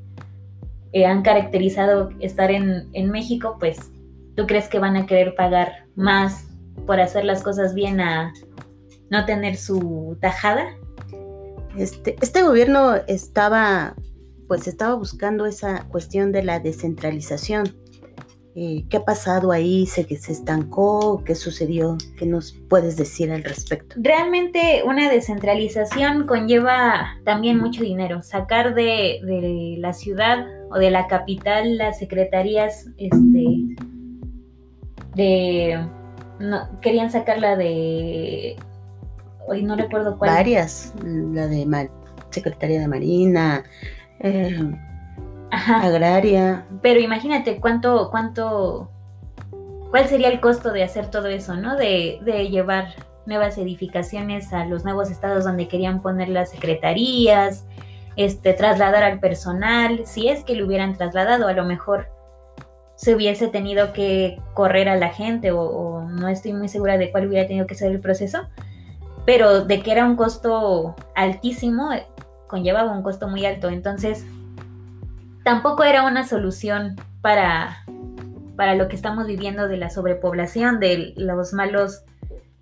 eh, 0.92 1.06
han 1.06 1.22
caracterizado 1.22 2.10
estar 2.20 2.50
en, 2.50 2.88
en, 2.92 3.10
México, 3.10 3.56
pues 3.58 3.90
tú 4.36 4.46
crees 4.46 4.68
que 4.68 4.78
van 4.78 4.96
a 4.96 5.06
querer 5.06 5.34
pagar 5.34 5.86
más 5.96 6.48
por 6.86 7.00
hacer 7.00 7.24
las 7.24 7.42
cosas 7.42 7.74
bien 7.74 8.00
a 8.00 8.32
no 9.10 9.24
tener 9.24 9.56
su 9.56 10.16
tajada. 10.20 10.66
Este, 11.76 12.16
este 12.20 12.42
gobierno 12.42 12.94
estaba, 13.08 13.94
pues 14.48 14.66
estaba 14.68 14.94
buscando 14.94 15.46
esa 15.46 15.84
cuestión 15.88 16.32
de 16.32 16.42
la 16.44 16.60
descentralización 16.60 17.74
eh, 18.56 18.84
¿Qué 18.88 18.98
ha 18.98 19.04
pasado 19.04 19.50
ahí? 19.50 19.84
¿Se, 19.86 20.04
¿Se 20.16 20.30
estancó? 20.30 21.24
¿Qué 21.24 21.34
sucedió? 21.34 21.98
¿Qué 22.16 22.24
nos 22.24 22.52
puedes 22.52 22.96
decir 22.96 23.32
al 23.32 23.42
respecto? 23.42 23.96
Realmente 23.98 24.82
una 24.86 25.10
descentralización 25.10 26.24
conlleva 26.26 27.16
también 27.24 27.58
mucho 27.58 27.82
dinero. 27.82 28.22
Sacar 28.22 28.76
de, 28.76 29.76
la 29.78 29.92
ciudad 29.92 30.46
o 30.70 30.78
de 30.78 30.92
la 30.92 31.08
capital 31.08 31.78
las 31.78 31.98
secretarías 31.98 32.90
este, 32.96 33.76
de... 35.16 35.88
No, 36.38 36.80
querían 36.80 37.10
sacarla 37.10 37.56
de... 37.56 38.54
Hoy 39.46 39.62
no 39.62 39.76
recuerdo 39.76 40.18
cuál. 40.18 40.30
Varias. 40.30 40.92
La 41.02 41.46
de 41.46 41.90
Secretaría 42.30 42.80
de 42.80 42.88
Marina. 42.88 43.64
Eh, 44.20 44.74
agraria. 45.50 46.66
Pero 46.82 47.00
imagínate 47.00 47.60
cuánto, 47.60 48.10
cuánto, 48.10 48.90
cuál 49.90 50.08
sería 50.08 50.28
el 50.28 50.40
costo 50.40 50.72
de 50.72 50.82
hacer 50.82 51.10
todo 51.10 51.28
eso, 51.28 51.56
¿no? 51.56 51.76
De, 51.76 52.18
de 52.22 52.48
llevar 52.48 52.94
nuevas 53.26 53.56
edificaciones 53.58 54.52
a 54.52 54.64
los 54.66 54.84
nuevos 54.84 55.10
estados 55.10 55.44
donde 55.44 55.68
querían 55.68 56.02
poner 56.02 56.28
las 56.28 56.50
secretarías, 56.50 57.64
este, 58.16 58.52
trasladar 58.52 59.02
al 59.02 59.18
personal, 59.20 60.02
si 60.06 60.28
es 60.28 60.44
que 60.44 60.54
lo 60.54 60.66
hubieran 60.66 60.96
trasladado, 60.96 61.48
a 61.48 61.52
lo 61.52 61.64
mejor 61.64 62.08
se 62.96 63.14
hubiese 63.14 63.48
tenido 63.48 63.92
que 63.92 64.40
correr 64.52 64.88
a 64.88 64.96
la 64.96 65.08
gente 65.08 65.50
o, 65.50 65.60
o, 65.60 66.02
no 66.02 66.28
estoy 66.28 66.52
muy 66.52 66.68
segura 66.68 66.96
de 66.96 67.10
cuál 67.10 67.26
hubiera 67.26 67.46
tenido 67.46 67.66
que 67.66 67.74
ser 67.74 67.90
el 67.90 68.00
proceso, 68.00 68.46
pero 69.24 69.64
de 69.64 69.80
que 69.82 69.92
era 69.92 70.04
un 70.04 70.16
costo 70.16 70.94
altísimo, 71.14 71.90
conllevaba 72.46 72.92
un 72.92 73.02
costo 73.02 73.28
muy 73.28 73.44
alto. 73.46 73.68
Entonces, 73.68 74.24
tampoco 75.44 75.84
era 75.84 76.04
una 76.04 76.26
solución 76.26 76.96
para, 77.20 77.84
para 78.56 78.74
lo 78.74 78.88
que 78.88 78.96
estamos 78.96 79.26
viviendo 79.26 79.68
de 79.68 79.76
la 79.76 79.90
sobrepoblación, 79.90 80.80
de 80.80 81.14
los 81.16 81.52
malos, 81.52 82.02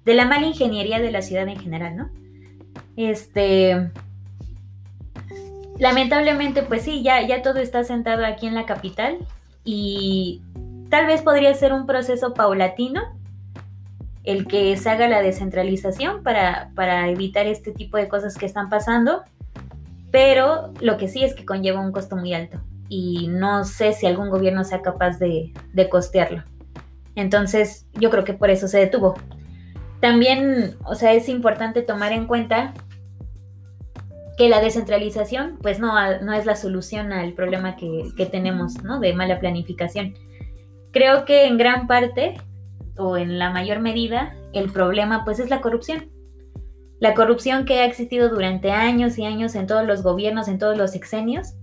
de 0.05 0.15
la 0.15 0.27
mala 0.27 0.47
ingeniería 0.47 1.01
de 1.01 1.11
la 1.11 1.23
ciudad 1.23 1.49
en 1.49 1.59
general, 1.59 1.97
¿no? 1.97 2.11
Este, 2.97 3.91
lamentablemente, 5.79 6.63
pues 6.63 6.83
sí, 6.83 7.03
ya, 7.03 7.27
ya 7.27 7.43
todo 7.43 7.59
está 7.59 7.85
sentado 7.85 8.25
aquí 8.25 8.47
en 8.47 8.55
la 8.55 8.67
capital 8.67 9.19
y 9.65 10.43
tal 10.91 11.07
vez 11.07 11.23
podría 11.23 11.55
ser 11.55 11.73
un 11.73 11.87
proceso 11.87 12.35
paulatino 12.35 13.01
el 14.25 14.47
que 14.47 14.77
se 14.77 14.91
haga 14.91 15.09
la 15.09 15.23
descentralización 15.23 16.23
para, 16.23 16.71
para 16.75 17.09
evitar 17.09 17.47
este 17.47 17.73
tipo 17.73 17.97
de 17.97 18.09
cosas 18.09 18.37
que 18.37 18.47
están 18.47 18.69
pasando, 18.69 19.23
pero 20.11 20.73
lo 20.81 20.97
que 20.97 21.09
sí 21.09 21.25
es 21.25 21.35
que 21.35 21.45
conlleva 21.45 21.81
un 21.81 21.93
costo 21.93 22.17
muy 22.17 22.35
alto 22.35 22.61
y 22.95 23.27
no 23.29 23.65
sé 23.65 23.95
si 23.95 24.07
algún 24.07 24.29
gobierno 24.29 24.65
sea 24.65 24.83
capaz 24.83 25.19
de, 25.19 25.51
costearlo. 25.91 26.45
Entonces, 27.15 27.87
yo 27.95 28.11
creo 28.11 28.23
que 28.23 28.35
por 28.35 28.51
eso 28.51 28.69
se 28.69 28.79
detuvo. 28.79 29.15
También, 30.01 30.77
o 30.85 30.95
sea, 30.95 31.15
es 31.15 31.31
importante 31.31 31.81
tomar 31.81 32.13
en 32.13 32.27
cuenta 32.27 32.75
que 34.37 34.51
la 34.51 34.61
descentralización, 34.61 35.59
pues 35.63 35.79
no, 35.79 35.95
no 36.21 36.35
es 36.35 36.45
la 36.45 36.55
solución 36.55 37.15
al 37.15 37.33
problema 37.33 37.77
que, 37.77 38.11
que, 38.15 38.27
tenemos, 38.27 38.83
¿no? 38.83 39.01
De 39.01 39.15
mala 39.15 39.41
planificación. 39.41 40.13
Creo 40.91 41.25
que 41.25 41.47
en 41.47 41.57
gran 41.57 41.87
parte, 41.87 42.35
o 42.97 43.17
en 43.17 43.39
la 43.39 43.51
mayor 43.51 43.81
medida, 43.81 44.35
el 44.53 44.71
problema, 44.71 45.25
pues 45.25 45.39
es 45.39 45.51
la 45.51 45.61
corrupción. 45.61 46.11
La 47.01 47.15
corrupción 47.15 47.65
que 47.65 47.81
ha 47.81 47.85
existido 47.85 48.29
durante 48.29 48.71
años 48.71 49.19
y 49.19 49.25
años 49.25 49.55
en 49.55 49.67
todos 49.67 49.87
los 49.87 50.03
gobiernos, 50.03 50.49
en 50.49 50.59
todos 50.59 50.79
los 50.79 50.93
sexenios, 50.93 51.55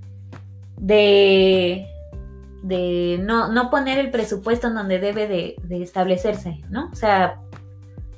de, 0.77 1.87
de 2.63 3.19
no, 3.21 3.51
no, 3.51 3.69
poner 3.69 3.99
el 3.99 4.11
presupuesto 4.11 4.67
en 4.67 4.75
donde 4.75 4.99
debe 4.99 5.27
de, 5.27 5.55
establecerse, 5.81 6.61
¿no? 6.69 6.89
O 6.91 6.95
sea, 6.95 7.39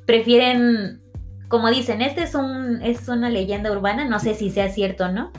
prefieren, 0.06 1.02
como 1.48 1.70
dicen, 1.70 2.02
este 2.02 2.24
es, 2.24 2.34
un, 2.34 2.82
es 2.82 3.08
una 3.08 3.30
leyenda 3.30 3.72
urbana, 3.72 4.06
no 4.06 4.20
sé 4.20 4.34
si 4.34 4.50
sea 4.50 4.70
cierto 4.70 5.06
o 5.06 5.12
no, 5.12 5.32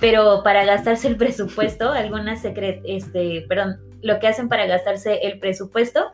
pero 0.00 0.42
para 0.42 0.64
gastarse 0.64 1.08
el 1.08 1.16
presupuesto, 1.16 1.90
algunas 1.90 2.40
secret, 2.40 2.80
este, 2.86 3.44
perdón, 3.48 3.80
lo 4.00 4.18
que 4.20 4.28
hacen 4.28 4.48
para 4.48 4.66
gastarse 4.66 5.26
el 5.26 5.40
presupuesto 5.40 6.12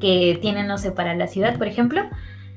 que 0.00 0.38
tienen, 0.40 0.66
no 0.66 0.78
sé, 0.78 0.92
para 0.92 1.14
la 1.14 1.26
ciudad, 1.26 1.58
por 1.58 1.66
ejemplo, 1.66 2.02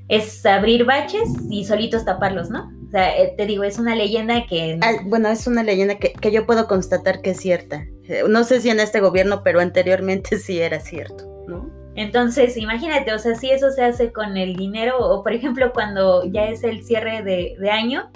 es 0.07 0.45
abrir 0.45 0.83
baches 0.85 1.29
y 1.49 1.65
solitos 1.65 2.03
taparlos, 2.03 2.49
¿no? 2.49 2.71
O 2.87 2.91
sea, 2.91 3.17
eh, 3.17 3.33
te 3.37 3.45
digo, 3.45 3.63
es 3.63 3.79
una 3.79 3.95
leyenda 3.95 4.45
que... 4.45 4.77
Ah, 4.81 4.97
bueno, 5.05 5.29
es 5.29 5.47
una 5.47 5.63
leyenda 5.63 5.95
que, 5.95 6.31
yo 6.31 6.45
puedo 6.45 6.67
constatar 6.67 7.21
que 7.21 7.29
es 7.29 7.37
cierta. 7.37 7.85
Eh, 8.09 8.23
no 8.27 8.43
sé 8.43 8.59
si 8.59 8.69
en 8.69 8.81
este 8.81 8.99
gobierno, 8.99 9.41
pero 9.43 9.61
anteriormente 9.61 10.37
sí 10.37 10.59
era 10.59 10.81
cierto, 10.81 11.25
¿no? 11.47 11.69
Entonces, 11.95 12.57
imagínate, 12.57 13.13
o 13.13 13.19
sea, 13.19 13.35
si 13.35 13.51
eso 13.51 13.71
se 13.71 13.83
hace 13.83 14.11
con 14.11 14.35
el 14.35 14.55
dinero, 14.57 14.97
o 14.99 15.23
por 15.23 15.33
ejemplo, 15.33 15.71
cuando 15.73 16.25
ya 16.25 16.45
es 16.45 16.63
el 16.63 16.83
cierre 16.83 17.21
de, 17.23 17.69
año, 17.69 18.11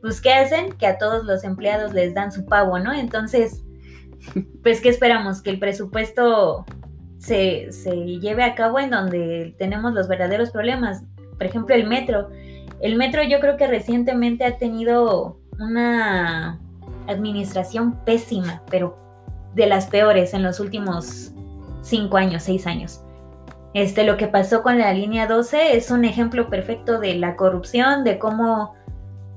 pues 0.00 0.20
¿qué 0.20 0.32
hacen? 0.32 0.72
Que 0.72 0.86
a 0.86 0.96
todos 0.96 1.24
los 1.24 1.44
empleados 1.44 1.92
les 1.92 2.14
dan 2.14 2.32
su 2.32 2.46
pago, 2.46 2.78
¿no? 2.78 2.94
Entonces, 2.94 3.62
pues 4.62 4.80
¿qué 4.80 4.88
esperamos? 4.88 5.42
Que 5.42 5.50
el 5.50 5.58
presupuesto 5.58 6.64
se, 7.24 7.72
se 7.72 7.94
lleve 7.94 8.44
a 8.44 8.54
cabo 8.54 8.78
en 8.78 8.90
donde 8.90 9.54
tenemos 9.58 9.92
los 9.94 10.08
verdaderos 10.08 10.50
problemas. 10.50 11.04
Por 11.38 11.46
ejemplo, 11.46 11.74
el 11.74 11.86
metro 11.86 12.28
el 12.84 12.96
metro 12.96 13.22
yo 13.22 13.40
creo 13.40 13.56
que 13.56 13.66
recientemente 13.66 14.44
ha 14.44 14.58
tenido 14.58 15.38
una 15.58 16.60
administración 17.06 17.94
pésima, 18.04 18.62
pero 18.70 18.98
de 19.54 19.66
las 19.66 19.86
peores 19.86 20.34
en 20.34 20.42
los 20.42 20.60
últimos 20.60 21.32
cinco 21.80 22.18
años, 22.18 22.42
seis 22.42 22.66
años. 22.66 23.02
Este, 23.72 24.04
lo 24.04 24.18
que 24.18 24.28
pasó 24.28 24.62
con 24.62 24.78
la 24.78 24.92
línea 24.92 25.26
12 25.26 25.78
es 25.78 25.90
un 25.90 26.04
ejemplo 26.04 26.50
perfecto 26.50 27.00
de 27.00 27.14
la 27.14 27.36
corrupción, 27.36 28.04
de 28.04 28.18
cómo, 28.18 28.74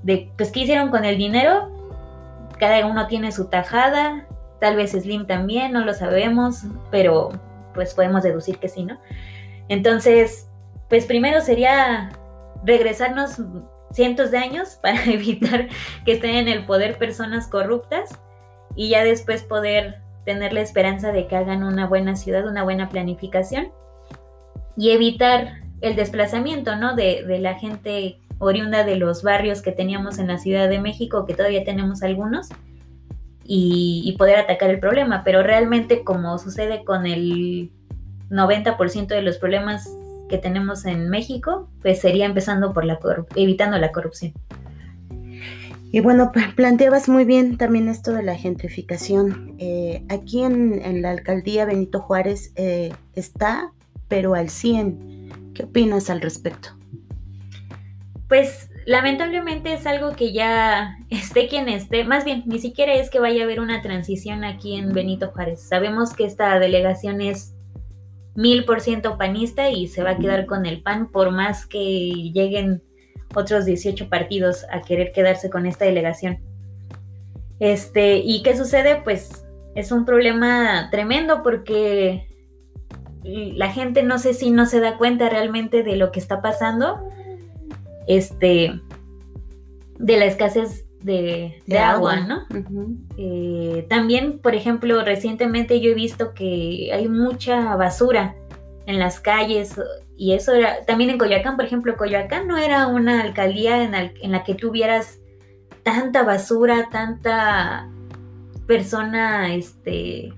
de, 0.04 0.30
pues, 0.38 0.52
¿qué 0.52 0.62
hicieron 0.62 0.90
con 0.90 1.06
el 1.06 1.18
dinero? 1.18 1.72
Cada 2.60 2.86
uno 2.86 3.08
tiene 3.08 3.32
su 3.32 3.46
tajada, 3.46 4.28
tal 4.60 4.76
vez 4.76 4.92
Slim 4.92 5.26
también, 5.26 5.72
no 5.72 5.86
lo 5.86 5.94
sabemos, 5.94 6.64
pero 6.92 7.30
pues 7.78 7.94
podemos 7.94 8.24
deducir 8.24 8.58
que 8.58 8.68
sí, 8.68 8.84
¿no? 8.84 9.00
Entonces, 9.70 10.50
pues 10.90 11.06
primero 11.06 11.42
sería 11.42 12.10
regresarnos 12.66 13.40
cientos 13.92 14.32
de 14.32 14.40
años 14.40 14.80
para 14.82 15.04
evitar 15.06 15.68
que 16.04 16.14
estén 16.14 16.36
en 16.36 16.48
el 16.48 16.66
poder 16.66 16.98
personas 16.98 17.48
corruptas 17.48 18.20
y 18.76 18.90
ya 18.90 19.04
después 19.04 19.44
poder 19.44 20.02
tener 20.26 20.54
la 20.54 20.62
esperanza 20.62 21.12
de 21.12 21.28
que 21.28 21.36
hagan 21.36 21.64
una 21.64 21.86
buena 21.86 22.16
ciudad, 22.16 22.48
una 22.48 22.64
buena 22.64 22.90
planificación 22.90 23.72
y 24.76 24.90
evitar 24.90 25.62
el 25.82 25.96
desplazamiento, 25.96 26.76
¿no? 26.76 26.96
De, 26.96 27.24
la 27.40 27.56
gente 27.56 28.20
oriunda 28.40 28.84
de 28.84 28.96
los 28.96 29.24
barrios 29.24 29.62
que 29.62 29.72
teníamos 29.72 30.20
en 30.20 30.28
la 30.28 30.38
Ciudad 30.38 30.70
de 30.70 30.80
México, 30.80 31.26
que 31.26 31.34
todavía 31.34 31.64
tenemos 31.64 32.04
algunos, 32.04 32.50
y, 33.48 34.04
y 34.06 34.18
poder 34.18 34.38
atacar 34.38 34.70
el 34.70 34.80
problema. 34.80 35.24
Pero 35.24 35.42
realmente, 35.42 36.04
como 36.04 36.38
sucede 36.38 36.84
con 36.84 37.08
el 37.08 37.72
90% 38.30 39.08
de 39.08 39.22
los 39.22 39.38
problemas 39.38 39.90
que 40.30 40.38
tenemos 40.38 40.86
en 40.86 41.10
México, 41.10 41.70
pues 41.82 42.02
sería 42.02 42.26
empezando 42.26 42.74
por 42.74 42.86
la 42.86 43.00
evitando 43.36 43.78
la 43.78 43.92
corrupción. 43.92 44.34
Y 45.90 46.02
bueno, 46.02 46.32
planteabas 46.56 47.08
muy 47.08 47.24
bien 47.24 47.58
también 47.58 47.88
esto 47.88 48.12
de 48.12 48.22
la 48.22 48.36
gentrificación. 48.36 49.56
Eh, 49.58 50.04
aquí 50.10 50.44
en, 50.44 51.02
la 51.02 51.12
alcaldía 51.12 51.66
Benito 51.66 52.02
Juárez 52.02 52.52
eh, 52.56 52.92
está, 53.16 53.72
pero 54.10 54.36
al 54.36 54.50
100. 54.50 55.54
¿Qué 55.54 55.64
opinas 55.64 56.10
al 56.10 56.22
respecto? 56.22 56.70
pues 58.28 58.70
lamentablemente 58.88 59.74
es 59.74 59.86
algo 59.86 60.14
que 60.14 60.32
ya 60.32 60.98
esté 61.10 61.48
quien 61.48 61.70
esté, 61.70 62.06
más 62.06 62.26
bien, 62.26 62.44
ni 62.48 62.58
siquiera 62.58 62.94
es 62.94 63.10
que 63.12 63.20
vaya 63.20 63.42
a 63.42 63.44
haber 63.44 63.60
una 63.60 63.82
transición 63.82 64.44
aquí 64.44 64.76
en 64.76 64.94
Benito 64.94 65.28
Juárez. 65.28 65.62
Sabemos 65.62 66.14
que 66.14 66.26
esta 66.26 66.58
delegación 66.58 67.22
es 67.22 67.54
mil 68.34 68.66
por 68.66 68.82
ciento 68.82 69.18
panista 69.18 69.70
y 69.70 69.88
se 69.88 70.04
va 70.04 70.12
a 70.12 70.18
quedar 70.18 70.46
con 70.46 70.66
el 70.66 70.82
PAN 70.82 71.12
por 71.12 71.32
más 71.32 71.66
que 71.66 71.80
lleguen 72.34 72.82
otros 73.36 73.66
18 73.66 74.10
partidos 74.10 74.66
a 74.72 74.82
querer 74.82 75.12
quedarse 75.12 75.50
con 75.50 75.66
esta 75.66 75.86
delegación. 75.86 76.40
Este, 77.60 78.18
¿y 78.18 78.42
qué 78.42 78.56
sucede? 78.56 79.02
Pues 79.04 79.46
es 79.76 79.92
un 79.92 80.06
problema 80.06 80.88
tremendo 80.92 81.44
porque 81.44 82.30
la 83.24 83.70
gente 83.70 84.04
no 84.04 84.18
sé 84.18 84.34
si 84.34 84.52
no 84.52 84.66
se 84.66 84.80
da 84.80 84.98
cuenta 84.98 85.28
realmente 85.28 85.84
de 85.84 85.98
lo 85.98 86.12
que 86.12 86.20
está 86.20 86.42
pasando, 86.42 87.10
este, 88.08 88.82
de 90.00 90.18
la 90.18 90.26
escasez 90.26 90.86
de, 91.02 91.62
agua, 91.80 92.18
¿no? 92.18 92.46
Eh, 93.18 93.86
también, 93.90 94.40
por 94.40 94.56
ejemplo, 94.56 95.04
recientemente 95.04 95.80
yo 95.80 95.92
he 95.92 95.94
visto 95.94 96.34
que 96.34 96.90
hay 96.94 97.08
mucha 97.08 97.76
basura 97.76 98.36
en 98.86 99.00
las 99.00 99.20
calles 99.20 99.76
y 100.18 100.34
eso 100.34 100.54
era, 100.54 100.86
también 100.86 101.12
en 101.12 101.18
Coyoacán, 101.18 101.56
por 101.56 101.66
ejemplo, 101.66 101.96
Coyoacán 101.96 102.48
no 102.48 102.58
era 102.58 102.88
una 102.88 103.22
alcaldía 103.22 103.84
en, 103.84 103.94
en 103.94 104.32
la 104.32 104.44
que 104.44 104.56
tuvieras 104.56 105.20
tanta 105.84 106.24
basura, 106.24 106.90
tanta 106.92 107.90
persona, 108.66 109.54
este, 109.54 110.34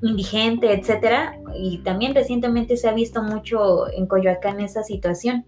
indigente, 0.00 0.72
etcétera, 0.72 1.38
y 1.56 1.78
también 1.78 2.14
recientemente 2.14 2.76
se 2.76 2.88
ha 2.88 2.92
visto 2.92 3.22
mucho 3.22 3.90
en 3.90 4.06
Coyoacán 4.06 4.60
esa 4.60 4.82
situación. 4.82 5.44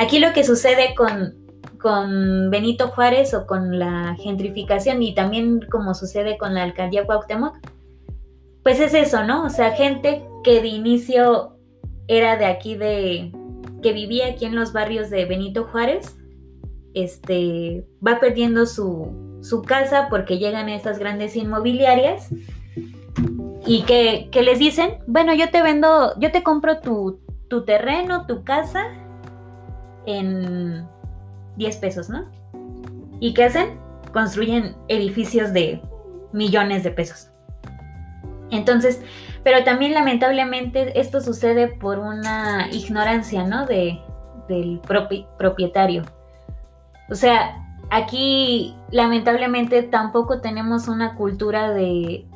Aquí 0.00 0.18
lo 0.18 0.32
que 0.32 0.44
sucede 0.44 0.94
con, 0.94 1.34
con 1.78 2.50
Benito 2.50 2.88
Juárez 2.88 3.34
o 3.34 3.46
con 3.46 3.78
la 3.78 4.16
gentrificación 4.18 5.02
y 5.02 5.14
también 5.14 5.60
como 5.70 5.92
sucede 5.92 6.38
con 6.38 6.54
la 6.54 6.62
alcaldía 6.62 7.04
Cuauhtémoc, 7.04 7.58
pues 8.62 8.80
es 8.80 8.94
eso, 8.94 9.24
¿no? 9.24 9.44
O 9.44 9.50
sea, 9.50 9.72
gente 9.72 10.24
que 10.42 10.62
de 10.62 10.68
inicio 10.68 11.58
era 12.08 12.38
de 12.38 12.46
aquí 12.46 12.76
de 12.76 13.30
que 13.82 13.92
vivía 13.92 14.28
aquí 14.28 14.46
en 14.46 14.54
los 14.54 14.72
barrios 14.72 15.10
de 15.10 15.26
Benito 15.26 15.64
Juárez, 15.64 16.16
este 16.94 17.84
va 18.04 18.20
perdiendo 18.20 18.64
su, 18.64 19.38
su 19.42 19.60
casa 19.60 20.06
porque 20.08 20.38
llegan 20.38 20.70
estas 20.70 20.98
grandes 20.98 21.36
inmobiliarias 21.36 22.30
y 23.66 23.82
que, 23.82 24.30
que, 24.32 24.42
les 24.42 24.58
dicen, 24.58 24.96
bueno, 25.06 25.34
yo 25.34 25.50
te 25.50 25.62
vendo, 25.62 26.18
yo 26.18 26.32
te 26.32 26.42
compro 26.42 26.80
tu, 26.80 27.20
tu 27.48 27.66
terreno, 27.66 28.24
tu 28.26 28.44
casa 28.44 28.86
en 30.06 30.86
10 31.56 31.76
pesos, 31.76 32.08
¿no? 32.08 32.26
¿Y 33.20 33.34
qué 33.34 33.44
hacen? 33.44 33.78
Construyen 34.12 34.76
edificios 34.88 35.52
de 35.52 35.82
millones 36.32 36.82
de 36.84 36.90
pesos. 36.90 37.30
Entonces, 38.50 39.00
pero 39.42 39.64
también 39.64 39.94
lamentablemente 39.94 40.98
esto 41.00 41.20
sucede 41.20 41.68
por 41.68 41.98
una 41.98 42.68
ignorancia, 42.72 43.44
¿no? 43.44 43.66
De, 43.66 44.00
del 44.48 44.80
propietario. 45.38 46.02
O 47.10 47.14
sea, 47.14 47.56
aquí 47.90 48.74
lamentablemente 48.90 49.82
tampoco 49.82 50.40
tenemos 50.40 50.88
una 50.88 51.14
cultura 51.14 51.70
de, 51.70 52.26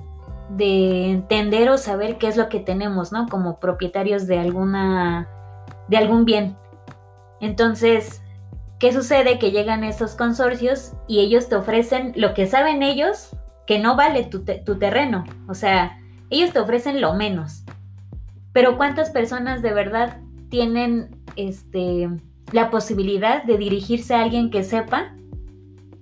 de 0.50 1.10
entender 1.10 1.68
o 1.70 1.78
saber 1.78 2.18
qué 2.18 2.28
es 2.28 2.36
lo 2.36 2.48
que 2.48 2.60
tenemos, 2.60 3.12
¿no? 3.12 3.26
Como 3.28 3.58
propietarios 3.58 4.26
de 4.26 4.38
alguna, 4.38 5.28
de 5.88 5.96
algún 5.96 6.24
bien. 6.24 6.56
Entonces, 7.44 8.22
¿Qué 8.84 8.92
sucede? 8.92 9.38
Que 9.38 9.50
llegan 9.50 9.82
esos 9.82 10.14
consorcios 10.14 10.92
y 11.06 11.20
ellos 11.20 11.48
te 11.48 11.54
ofrecen 11.54 12.12
lo 12.16 12.34
que 12.34 12.46
saben 12.46 12.82
ellos 12.82 13.30
que 13.66 13.78
no 13.78 13.96
vale 13.96 14.24
tu, 14.24 14.44
terreno. 14.44 15.24
O 15.48 15.54
sea, 15.54 15.98
ellos 16.28 16.52
te 16.52 16.58
ofrecen 16.58 17.00
lo 17.00 17.14
menos. 17.14 17.64
Pero 18.52 18.76
¿cuántas 18.76 19.08
personas 19.08 19.62
de 19.62 19.72
verdad 19.72 20.18
tienen 20.50 21.16
este, 21.36 22.10
la 22.52 22.70
posibilidad 22.70 23.42
de 23.44 23.56
dirigirse 23.56 24.14
a 24.14 24.22
alguien 24.22 24.50
que 24.50 24.64
sepa 24.64 25.14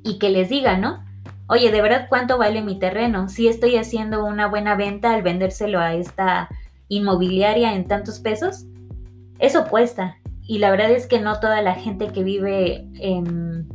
y 0.02 0.18
que 0.18 0.31
les 0.31 0.48
diga, 0.48 0.76
¿no? 0.76 1.05
Oye, 1.46 1.70
¿de 1.70 1.83
verdad 1.83 2.07
cuánto 2.09 2.37
vale 2.37 2.62
mi 2.62 2.81
terreno? 2.81 3.28
Si 3.28 3.46
estoy 3.46 3.76
haciendo 3.76 4.24
una 4.24 4.48
buena 4.48 4.74
venta 4.74 5.14
al 5.14 5.22
vendérselo 5.22 5.78
a 5.78 5.94
esta 5.94 6.48
inmobiliaria 6.88 7.74
en 7.74 7.87
tantos 7.87 8.18
pesos, 8.18 8.64
eso 9.38 9.66
cuesta 9.68 10.16
y 10.46 10.59
la 10.59 10.70
verdad 10.70 10.90
es 10.90 11.07
que 11.07 11.20
no 11.20 11.38
toda 11.40 11.62
la 11.62 11.74
gente 11.74 12.09
que 12.09 12.24
vive 12.24 12.87
en, 13.00 13.68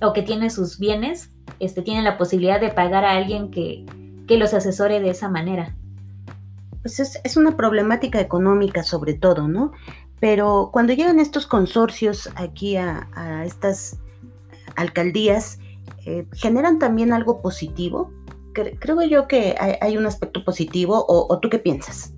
o 0.00 0.12
que 0.12 0.22
tiene 0.22 0.50
sus 0.50 0.78
bienes 0.78 1.30
este, 1.60 1.82
tiene 1.82 2.02
la 2.02 2.18
posibilidad 2.18 2.60
de 2.60 2.70
pagar 2.70 3.04
a 3.04 3.12
alguien 3.12 3.50
que, 3.50 3.84
los 4.28 4.54
asesore 4.54 5.00
de 5.00 5.10
esa 5.10 5.28
manera. 5.28 5.76
Pues 6.82 6.98
es, 6.98 7.36
una 7.36 7.56
problemática 7.56 8.20
económica 8.20 8.82
sobre 8.82 9.14
todo, 9.14 9.48
¿no? 9.48 9.72
Pero 10.18 10.70
cuando 10.72 10.92
llegan 10.92 11.20
estos 11.20 11.46
consorcios 11.46 12.30
aquí 12.34 12.76
a, 12.76 13.06
estas 13.44 13.98
alcaldías, 14.76 15.58
eh, 16.04 16.26
¿generan 16.32 16.78
también 16.78 17.12
algo 17.12 17.40
positivo? 17.40 18.10
Creo 18.52 19.02
yo 19.02 19.28
que 19.28 19.56
hay, 19.80 19.96
un 19.96 20.06
aspecto 20.06 20.44
positivo, 20.44 21.04
o, 21.08 21.38
tú 21.40 21.48
qué 21.48 21.58
piensas? 21.58 22.12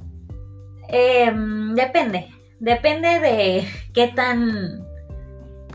Em, 0.89 1.75
depende. 1.75 2.36
Depende 2.61 3.21
de 3.21 3.69
qué 3.93 4.09
tan 4.09 4.87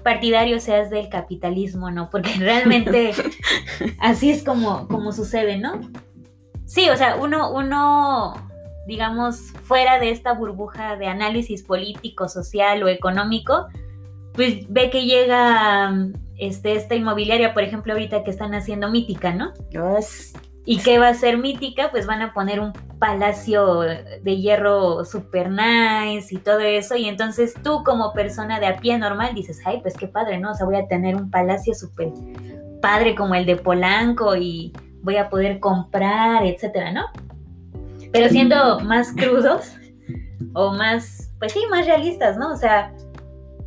partidario 0.03 0.59
seas 0.59 0.89
del 0.89 1.09
capitalismo, 1.09 1.91
¿no? 1.91 2.09
Porque 2.09 2.31
realmente 2.39 3.11
así 3.99 4.31
es 4.31 4.43
como, 4.43 4.87
como 4.87 5.11
sucede, 5.11 5.57
¿no? 5.57 5.79
Sí, 6.65 6.89
o 6.89 6.95
sea, 6.95 7.17
uno, 7.17 7.51
uno, 7.51 8.33
digamos, 8.87 9.51
fuera 9.63 9.99
de 9.99 10.11
esta 10.11 10.33
burbuja 10.33 10.95
de 10.95 11.07
análisis 11.07 11.63
político, 11.63 12.29
social 12.29 12.81
o 12.83 12.87
económico, 12.87 13.67
pues 14.33 14.65
ve 14.69 14.89
que 14.89 15.05
llega 15.05 15.93
este, 16.37 16.73
esta 16.75 16.95
inmobiliaria, 16.95 17.53
por 17.53 17.63
ejemplo, 17.63 17.93
ahorita 17.93 18.23
que 18.23 18.31
están 18.31 18.53
haciendo 18.55 18.89
Mítica, 18.89 19.33
¿no? 19.33 19.51
¿Y 20.63 20.77
qué 20.77 20.99
va 20.99 21.09
a 21.09 21.13
ser 21.13 21.37
mítica? 21.37 21.89
Pues 21.89 22.05
van 22.05 22.21
a 22.21 22.33
poner 22.33 22.59
un 22.59 22.71
palacio 22.99 23.79
de 23.79 24.37
hierro 24.37 25.03
super 25.05 25.49
nice 25.49 26.33
y 26.35 26.37
todo 26.37 26.59
eso. 26.59 26.95
Y 26.95 27.07
entonces 27.07 27.55
tú 27.63 27.83
como 27.83 28.13
persona 28.13 28.59
de 28.59 28.67
a 28.67 28.77
pie 28.77 28.97
normal 28.99 29.33
dices, 29.33 29.59
ay, 29.65 29.79
pues 29.81 29.95
qué 29.97 30.07
padre, 30.07 30.37
¿no? 30.37 30.51
O 30.51 30.53
sea, 30.53 30.67
voy 30.67 30.75
a 30.75 30.87
tener 30.87 31.15
un 31.15 31.31
palacio 31.31 31.73
súper 31.73 32.09
padre 32.81 33.15
como 33.15 33.33
el 33.33 33.45
de 33.45 33.55
Polanco 33.55 34.35
y 34.35 34.71
voy 35.01 35.17
a 35.17 35.29
poder 35.29 35.59
comprar, 35.59 36.45
etcétera, 36.45 36.91
¿no? 36.91 37.05
Pero 38.11 38.29
siendo 38.29 38.79
más 38.81 39.13
crudos 39.13 39.75
o 40.53 40.73
más, 40.73 41.31
pues 41.39 41.53
sí, 41.53 41.59
más 41.71 41.87
realistas, 41.87 42.37
¿no? 42.37 42.51
O 42.51 42.57
sea, 42.57 42.93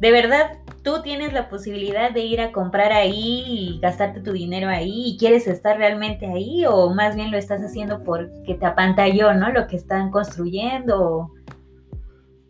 de 0.05 0.13
verdad, 0.13 0.59
tú 0.83 1.01
tienes 1.01 1.33
la 1.33 1.49
posibilidad 1.49 2.11
de 2.11 2.21
ir 2.21 2.43
a 2.43 2.53
comprar 2.53 2.93
ahí 2.93 3.43
y 3.47 3.81
gastarte 3.81 4.21
tu 4.21 4.33
dinero 4.33 4.69
ahí 4.69 5.03
y 5.07 5.17
quieres 5.17 5.47
estar 5.47 5.79
realmente 5.79 6.27
ahí 6.27 6.67
o 6.67 6.93
más 6.93 7.17
bien 7.17 7.31
lo 7.31 7.39
estás 7.39 7.63
haciendo 7.63 8.05
porque 8.05 8.55
te 8.55 8.67
apantalló, 8.67 9.33
¿no? 9.33 9.51
Lo 9.51 9.67
que 9.67 9.77
están 9.77 10.11
construyendo. 10.11 11.31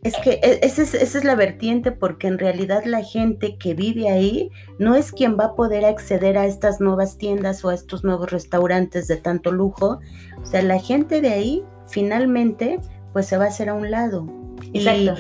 Es 0.03 0.17
que 0.17 0.41
e, 0.43 0.59
esa 0.63 0.83
es, 0.83 0.95
esa 0.95 1.17
es 1.17 1.23
la 1.23 1.37
vertiente 1.37 1.93
porque 1.93 2.27
en 2.27 2.41
realidad 2.41 2.83
la 2.87 3.05
gente 3.05 3.57
que 3.57 3.75
vive 3.75 4.09
ahí 4.09 4.51
no 4.81 4.97
es 4.97 5.13
quien 5.13 5.39
va 5.39 5.45
a 5.45 5.55
poder 5.55 5.85
acceder 5.85 6.37
a 6.37 6.47
estas 6.47 6.81
nuevas 6.81 7.19
tiendas 7.19 7.65
o 7.65 7.69
a 7.69 7.75
estos 7.75 8.03
nuevos 8.03 8.33
restaurantes 8.33 9.07
de 9.07 9.17
tanto 9.17 9.53
lujo. 9.53 10.01
O 10.43 10.45
sea, 10.45 10.61
la 10.63 10.81
gente 10.81 11.21
de 11.21 11.29
ahí 11.29 11.63
finalmente 11.87 12.81
pues 13.13 13.27
se 13.27 13.37
va 13.37 13.45
a 13.45 13.49
hacer 13.49 13.69
a 13.69 13.75
un 13.75 13.93
lado. 13.93 14.27
Exacto. 14.73 15.15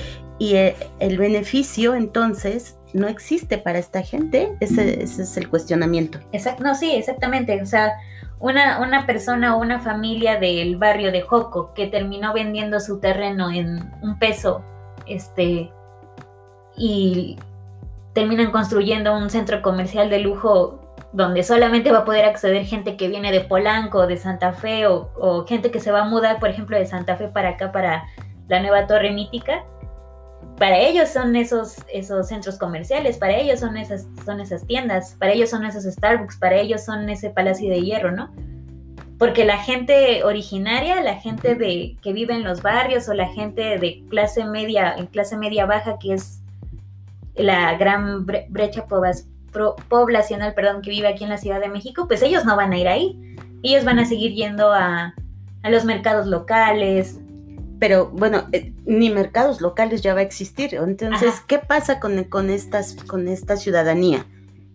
Y, 0.45 0.57
eh, 0.57 0.77
el 1.01 1.17
beneficio 1.17 1.95
entonces 1.95 2.77
no 2.93 3.09
existe 3.09 3.57
para 3.57 3.79
esta 3.79 4.03
gente. 4.03 4.55
Ese, 4.61 5.03
es 5.03 5.37
el 5.39 5.49
cuestionamiento. 5.49 6.19
Exacto, 6.33 6.65
no, 6.65 6.75
sí, 6.75 6.93
exactamente. 6.95 7.63
O 7.63 7.67
sea, 7.67 7.95
una, 8.41 8.81
una 8.81 9.07
persona 9.07 9.57
o 9.57 9.61
una 9.61 9.81
familia 9.81 10.39
del 10.39 10.77
barrio 10.77 11.13
de 11.13 11.23
Joco 11.23 11.73
que 11.73 11.87
terminó 11.87 12.35
vendiendo 12.35 12.79
su 12.79 13.01
terreno 13.01 13.51
en 13.51 13.91
un 14.03 14.19
peso, 14.19 14.63
este, 15.07 15.71
y 16.77 17.39
terminan 18.13 18.51
construyendo 18.51 19.17
un 19.17 19.31
centro 19.31 19.63
comercial 19.63 20.11
de 20.11 20.19
lujo 20.19 20.79
donde 21.13 21.43
solamente 21.43 21.91
va 21.91 22.01
a 22.01 22.05
poder 22.05 22.27
acceder 22.27 22.67
gente 22.67 22.99
que 22.99 23.09
viene 23.09 23.33
de 23.33 23.41
Polanco, 23.41 24.07
de 24.07 24.19
Santa 24.19 24.53
Fe, 24.53 24.89
o, 24.89 25.11
o 25.17 25.47
gente 25.47 25.71
que 25.71 25.81
se 25.81 25.91
va 25.91 26.03
a 26.03 26.05
mudar, 26.05 26.39
por 26.39 26.51
ejemplo, 26.51 26.77
de 26.77 26.85
Santa 26.85 27.17
Fe 27.17 27.29
para 27.29 27.51
acá, 27.51 27.73
para 27.73 28.05
la 28.49 28.61
nueva 28.61 28.87
torre 28.87 29.11
mítica 29.11 29.65
para 30.59 30.79
ellos 30.79 31.09
son 31.09 31.35
esos, 31.37 31.77
esos 31.93 32.29
centros 32.29 32.59
comerciales, 32.59 33.19
para 33.19 33.37
ellos 33.37 33.61
son 33.61 33.77
esas, 33.77 34.07
son 34.25 34.41
esas 34.41 34.67
tiendas, 34.67 35.17
para 35.19 35.33
ellos 35.33 35.51
son 35.51 35.65
esos 35.65 35.85
Starbucks, 35.85 36.37
para 36.37 36.57
ellos 36.57 36.85
son 36.85 37.09
ese 37.09 37.31
Palacio 37.31 37.71
de 37.71 37.83
Hierro, 37.83 38.13
¿no? 38.13 38.31
Porque 39.19 39.45
la 39.45 39.59
gente 39.59 40.23
originaria, 40.25 41.01
la 41.01 41.17
gente 41.17 41.55
de, 41.55 41.97
que 42.03 42.13
vive 42.13 42.35
en 42.35 42.45
los 42.45 42.63
barrios 42.63 43.09
o 43.09 43.15
la 43.15 43.29
gente 43.29 43.79
de 43.79 44.05
clase 44.09 44.45
media, 44.45 44.95
en 44.97 45.07
clase 45.07 45.37
media 45.37 45.67
baja, 45.67 45.99
que 45.99 46.15
es 46.15 46.41
la 47.35 47.77
gran 47.77 48.25
brecha 48.25 48.87
poblacional 49.89 50.55
perdón, 50.55 50.83
que 50.83 50.91
vive 50.91 51.09
aquí 51.09 51.25
en 51.25 51.31
la 51.31 51.39
Ciudad 51.39 51.61
de 51.61 51.69
México, 51.69 52.07
pues 52.07 52.23
ellos 52.23 52.45
no 52.45 52.57
van 52.57 52.73
a 52.73 52.79
ir 52.79 52.89
ahí. 52.89 53.37
Ellos 53.63 53.85
van 53.85 53.99
a 53.99 54.05
seguir 54.05 54.33
yendo 54.35 54.73
a, 54.73 55.15
a 55.63 55.71
los 55.71 55.85
mercados 55.85 56.27
locales, 56.27 57.19
pero 57.85 58.07
bueno, 58.07 58.45
eh, 58.53 58.73
ni 58.87 59.11
mercados 59.11 59.61
locales 59.61 60.01
ya 60.01 60.15
va 60.15 60.21
a 60.21 60.23
existir. 60.23 60.75
Entonces, 60.75 61.43
¿qué 61.47 61.59
pasa 61.59 62.01
con, 62.01 62.25
con, 62.25 62.49
estas, 62.49 62.95
con 62.95 63.29
esta 63.29 63.59
ciudadanía? 63.59 64.25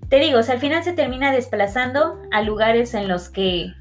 Te 0.09 0.19
digo, 0.19 0.37
o 0.37 0.43
sea, 0.43 0.53
al 0.53 0.61
final 0.61 0.83
se 0.83 0.93
termina 0.93 1.31
desplazando 1.31 2.21
a 2.31 2.43
lugares 2.43 2.93
en 2.93 3.07
los 3.07 3.29
que 3.29 3.73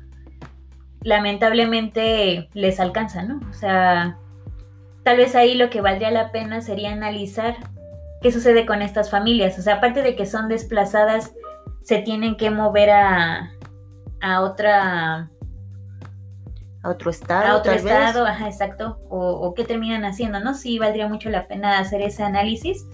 lamentablemente 1.03 2.49
les 2.55 2.81
alcanza, 2.81 3.23
¿no? 3.23 3.38
O 3.51 3.53
sea, 3.53 4.17
tal 5.03 5.19
vez 5.19 5.35
ahí 5.35 5.57
lo 5.57 5.69
que 5.69 5.83
valdría 5.83 6.11
la 6.11 6.33
pena 6.33 6.62
sería 6.62 6.93
analizar 6.93 7.55
qué 8.23 8.33
sucede 8.33 8.64
con 8.64 8.81
estas 8.81 9.11
familias. 9.11 9.59
O 9.59 9.62
sea, 9.62 9.75
aparte 9.75 10.01
de 10.01 10.17
que 10.17 10.25
son 10.25 10.49
desplazadas, 10.49 11.35
se 11.83 11.99
tienen 11.99 12.38
que 12.38 12.49
mover 12.49 12.88
a, 12.88 13.53
a 14.23 14.41
otra 14.41 15.29
a 16.83 16.91
otro 16.91 17.11
estado. 17.11 17.47
A 17.47 17.57
otro 17.57 17.73
estado, 17.73 18.27
ajá, 18.27 18.47
exacto. 18.47 18.99
O, 19.09 19.55
qué 19.55 19.64
terminan 19.64 20.05
haciendo, 20.05 20.41
¿no? 20.41 20.55
Sí, 20.55 20.79
valdría 20.79 21.09
mucho 21.09 21.31
la 21.31 21.47
pena 21.47 21.79
hacer 21.79 22.01
ese 22.03 22.23
análisis. 22.23 22.87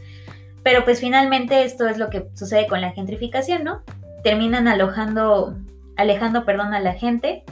Pero 0.63 0.85
pues 0.85 1.01
finalmente 1.01 1.65
esto 1.65 1.87
es 1.87 1.99
lo 1.99 2.09
que 2.09 2.29
sucede 2.35 2.67
con 2.67 2.81
la 2.81 2.93
gentrificación, 2.93 3.65
¿no? 3.65 3.83
Terminan 4.23 4.67
alojando, 4.67 5.59
alejando, 5.97 6.45
perdón, 6.45 6.73
a 6.73 6.81
la 6.81 6.95
gente 6.95 7.45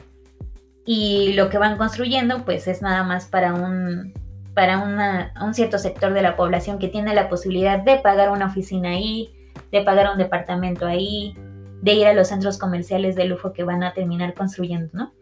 y 0.84 1.34
lo 1.34 1.48
que 1.48 1.58
van 1.58 1.76
construyendo 1.76 2.44
pues 2.44 2.66
es 2.66 2.82
nada 2.82 3.04
más 3.04 3.26
para 3.26 3.54
un, 3.54 4.14
para 4.54 4.78
una, 4.78 5.32
un 5.40 5.54
cierto 5.54 5.78
sector 5.78 6.12
de 6.12 6.22
la 6.22 6.36
población 6.36 6.78
que 6.78 6.88
tiene 6.88 7.14
la 7.14 7.28
posibilidad 7.28 7.78
de 7.78 7.98
pagar 7.98 8.30
una 8.30 8.46
oficina 8.46 8.90
ahí, 8.90 9.32
de 9.70 9.82
pagar 9.82 10.10
un 10.10 10.18
departamento 10.18 10.86
ahí, 10.86 11.36
de 11.82 11.92
ir 11.92 12.06
a 12.06 12.14
los 12.14 12.28
centros 12.28 12.58
comerciales 12.58 13.14
de 13.14 13.26
lujo 13.26 13.52
que 13.52 13.64
van 13.64 13.82
a 13.84 13.92
terminar 13.92 14.34
construyendo, 14.34 14.88
¿no? 14.92 15.12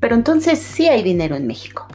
Pero 0.00 0.14
entonces 0.14 0.58
sí 0.58 0.88
hay 0.88 1.02
dinero 1.02 1.36
en 1.36 1.46
México. 1.46 1.86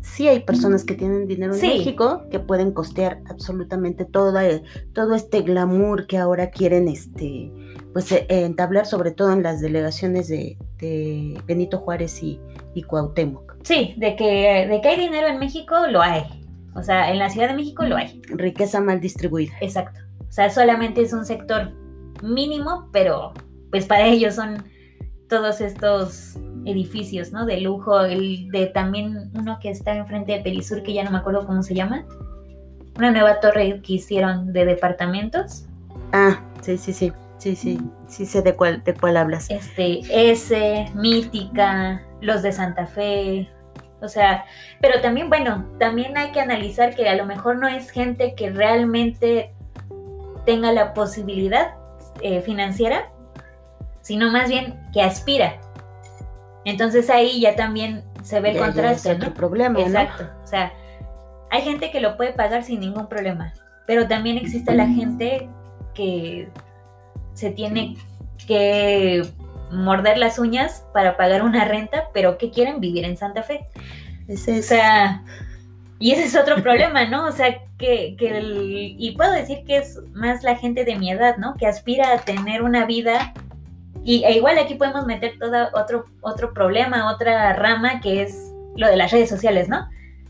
Sí 0.00 0.26
hay 0.26 0.40
personas 0.40 0.84
que 0.84 0.94
tienen 0.94 1.28
dinero 1.28 1.54
en 1.54 1.60
México 1.60 2.24
que 2.30 2.40
pueden 2.40 2.72
costear 2.72 3.20
absolutamente 3.30 4.04
todo, 4.04 4.36
todo 4.92 5.14
este 5.14 5.42
glamour 5.42 6.08
que 6.08 6.18
ahora 6.18 6.50
quieren 6.50 6.88
este, 6.88 7.52
pues, 7.92 8.10
eh, 8.10 8.26
entablar, 8.28 8.86
sobre 8.86 9.12
todo 9.12 9.32
en 9.32 9.44
las 9.44 9.60
delegaciones 9.60 10.28
de, 10.28 10.56
Benito 11.46 11.78
Juárez 11.78 12.20
y, 12.20 12.40
y, 12.74 12.82
Cuauhtémoc. 12.82 13.54
Sí, 13.62 13.94
de 13.96 14.16
que, 14.16 14.66
de 14.68 14.80
que 14.80 14.88
hay 14.88 14.98
dinero 14.98 15.28
en 15.28 15.38
México, 15.38 15.86
lo 15.88 16.02
hay. 16.02 16.24
O 16.74 16.82
sea, 16.82 17.12
en 17.12 17.18
la 17.18 17.30
Ciudad 17.30 17.48
de 17.48 17.54
México 17.54 17.84
lo 17.84 17.96
hay. 17.96 18.20
Riqueza 18.28 18.80
mal 18.80 19.00
distribuida. 19.00 19.52
Exacto. 19.60 20.00
O 20.28 20.32
sea, 20.32 20.50
solamente 20.50 21.02
es 21.02 21.12
un 21.12 21.24
sector 21.24 21.72
mínimo, 22.22 22.88
pero 22.92 23.32
pues 23.70 23.86
para 23.86 24.06
ellos 24.06 24.34
son 24.34 24.64
todos 25.28 25.60
estos 25.60 26.36
edificios, 26.64 27.32
¿no? 27.32 27.46
De 27.46 27.60
lujo, 27.60 28.00
el 28.00 28.48
de 28.50 28.66
también 28.66 29.30
uno 29.34 29.58
que 29.60 29.70
está 29.70 29.94
enfrente 29.94 30.32
de 30.32 30.40
Perisur, 30.40 30.82
que 30.82 30.94
ya 30.94 31.04
no 31.04 31.10
me 31.10 31.18
acuerdo 31.18 31.46
cómo 31.46 31.62
se 31.62 31.74
llama. 31.74 32.04
Una 32.96 33.10
nueva 33.10 33.40
torre 33.40 33.80
que 33.82 33.94
hicieron 33.94 34.52
de 34.52 34.64
departamentos. 34.64 35.66
Ah, 36.12 36.40
sí, 36.60 36.78
sí, 36.78 36.92
sí. 36.92 37.12
Sí, 37.38 37.56
sí, 37.56 37.80
sí 38.06 38.24
sé 38.24 38.40
de 38.42 38.54
cuál, 38.54 38.84
de 38.84 38.94
cuál 38.94 39.16
hablas. 39.16 39.50
Este, 39.50 40.00
ese, 40.30 40.86
Mítica, 40.94 42.00
los 42.20 42.40
de 42.42 42.52
Santa 42.52 42.86
Fe, 42.86 43.50
o 44.02 44.08
sea, 44.08 44.44
pero 44.80 45.00
también, 45.00 45.28
bueno, 45.28 45.64
también 45.78 46.16
hay 46.18 46.32
que 46.32 46.40
analizar 46.40 46.94
que 46.94 47.08
a 47.08 47.14
lo 47.14 47.24
mejor 47.24 47.56
no 47.56 47.68
es 47.68 47.90
gente 47.90 48.34
que 48.34 48.50
realmente 48.50 49.52
tenga 50.44 50.72
la 50.72 50.92
posibilidad 50.92 51.74
eh, 52.20 52.40
financiera, 52.42 53.10
sino 54.00 54.30
más 54.30 54.48
bien 54.48 54.78
que 54.92 55.02
aspira. 55.02 55.60
Entonces 56.64 57.10
ahí 57.10 57.40
ya 57.40 57.56
también 57.56 58.04
se 58.22 58.40
ve 58.40 58.50
el 58.50 58.58
contraste. 58.58 59.12
otro 59.12 59.34
problema. 59.34 59.80
Exacto. 59.80 60.28
O 60.42 60.46
sea, 60.46 60.72
hay 61.50 61.62
gente 61.62 61.90
que 61.90 62.00
lo 62.00 62.16
puede 62.16 62.32
pagar 62.32 62.62
sin 62.64 62.80
ningún 62.80 63.08
problema, 63.08 63.52
pero 63.86 64.08
también 64.08 64.38
existe 64.38 64.74
la 64.74 64.86
gente 64.86 65.48
que 65.94 66.48
se 67.34 67.50
tiene 67.50 67.96
que 68.46 69.22
morder 69.70 70.18
las 70.18 70.38
uñas 70.38 70.84
para 70.92 71.16
pagar 71.16 71.42
una 71.42 71.64
renta, 71.64 72.08
pero 72.12 72.38
que 72.38 72.50
quieren 72.50 72.80
vivir 72.80 73.04
en 73.04 73.16
Santa 73.16 73.42
Fe. 73.42 73.66
Ese 74.28 74.58
es... 74.58 74.66
O 74.66 74.68
sea, 74.68 75.22
y 75.98 76.10
ese 76.10 76.24
es 76.24 76.36
otro 76.36 76.62
problema, 76.62 77.04
¿no? 77.06 77.26
O 77.26 77.32
sea, 77.32 77.60
que, 77.78 78.16
que 78.18 78.40
y 78.42 79.12
puedo 79.16 79.32
decir 79.32 79.64
que 79.64 79.76
es 79.76 80.00
más 80.12 80.42
la 80.42 80.56
gente 80.56 80.84
de 80.84 80.96
mi 80.96 81.10
edad, 81.10 81.36
¿no? 81.36 81.54
Que 81.54 81.66
aspira 81.66 82.12
a 82.12 82.18
tener 82.18 82.62
una 82.62 82.86
vida 82.86 83.32
y 84.04 84.24
e 84.24 84.36
igual 84.36 84.58
aquí 84.58 84.74
podemos 84.74 85.06
meter 85.06 85.38
todo 85.38 85.68
otro, 85.74 86.06
otro 86.20 86.52
problema, 86.52 87.12
otra 87.12 87.52
rama 87.54 88.00
que 88.00 88.22
es 88.22 88.52
lo 88.76 88.88
de 88.88 88.96
las 88.96 89.12
redes 89.12 89.28
sociales, 89.28 89.68
¿no? 89.68 89.88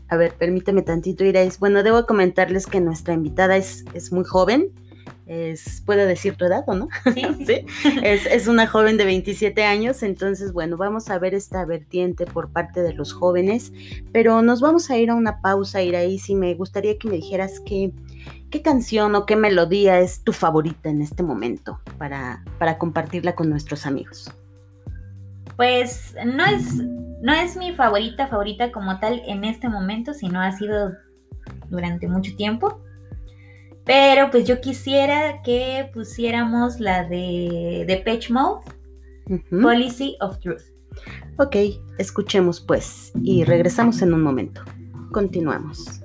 A 0.09 0.17
ver, 0.17 0.33
permíteme 0.33 0.83
tantito, 0.83 1.23
Irais. 1.23 1.57
Bueno, 1.59 1.81
debo 1.81 2.05
comentarles 2.05 2.67
que 2.67 2.79
nuestra 2.79 3.13
invitada 3.13 3.57
es, 3.57 3.83
es 3.93 4.11
muy 4.11 4.23
joven. 4.25 4.69
Es, 5.25 5.81
¿Puedo 5.85 6.05
decir 6.05 6.35
tu 6.35 6.45
edad 6.45 6.63
o 6.67 6.75
no? 6.75 6.89
Sí. 7.13 7.23
¿Sí? 7.47 7.65
Es, 8.03 8.25
es, 8.25 8.47
una 8.47 8.67
joven 8.67 8.97
de 8.97 9.05
27 9.05 9.63
años, 9.63 10.03
entonces, 10.03 10.51
bueno, 10.51 10.75
vamos 10.75 11.09
a 11.09 11.17
ver 11.17 11.33
esta 11.33 11.65
vertiente 11.65 12.25
por 12.25 12.51
parte 12.51 12.81
de 12.81 12.93
los 12.93 13.13
jóvenes, 13.13 13.71
pero 14.11 14.41
nos 14.41 14.59
vamos 14.59 14.89
a 14.89 14.97
ir 14.97 15.09
a 15.09 15.15
una 15.15 15.39
pausa, 15.39 15.81
Irais, 15.81 16.29
y 16.29 16.35
me 16.35 16.53
gustaría 16.55 16.97
que 16.97 17.07
me 17.07 17.15
dijeras 17.15 17.61
que 17.61 17.91
¿Qué 18.53 18.61
canción 18.61 19.15
o 19.15 19.25
qué 19.25 19.35
melodía 19.35 19.99
es 19.99 20.23
tu 20.23 20.31
favorita 20.31 20.87
en 20.87 21.01
este 21.01 21.23
momento 21.23 21.79
para, 21.97 22.43
para 22.59 22.77
compartirla 22.77 23.33
con 23.33 23.49
nuestros 23.49 23.87
amigos? 23.87 24.31
Pues 25.55 26.13
no 26.23 26.45
es, 26.45 26.75
no 26.75 27.33
es 27.33 27.57
mi 27.57 27.71
favorita 27.71 28.27
favorita 28.27 28.71
como 28.71 28.99
tal 28.99 29.23
en 29.25 29.43
este 29.43 29.69
momento, 29.69 30.13
sino 30.13 30.39
ha 30.39 30.51
sido 30.51 30.91
durante 31.71 32.07
mucho 32.07 32.35
tiempo. 32.35 32.79
Pero 33.85 34.29
pues 34.29 34.45
yo 34.45 34.61
quisiera 34.61 35.41
que 35.41 35.89
pusiéramos 35.91 36.79
la 36.79 37.05
de 37.05 37.85
Depeche 37.87 38.31
Mode, 38.31 38.65
Policy 39.49 40.15
of 40.21 40.37
Truth. 40.37 40.61
Ok, 41.39 41.55
escuchemos 41.97 42.61
pues 42.61 43.13
y 43.23 43.45
regresamos 43.45 44.03
en 44.03 44.13
un 44.13 44.21
momento. 44.21 44.61
Continuamos. 45.11 46.02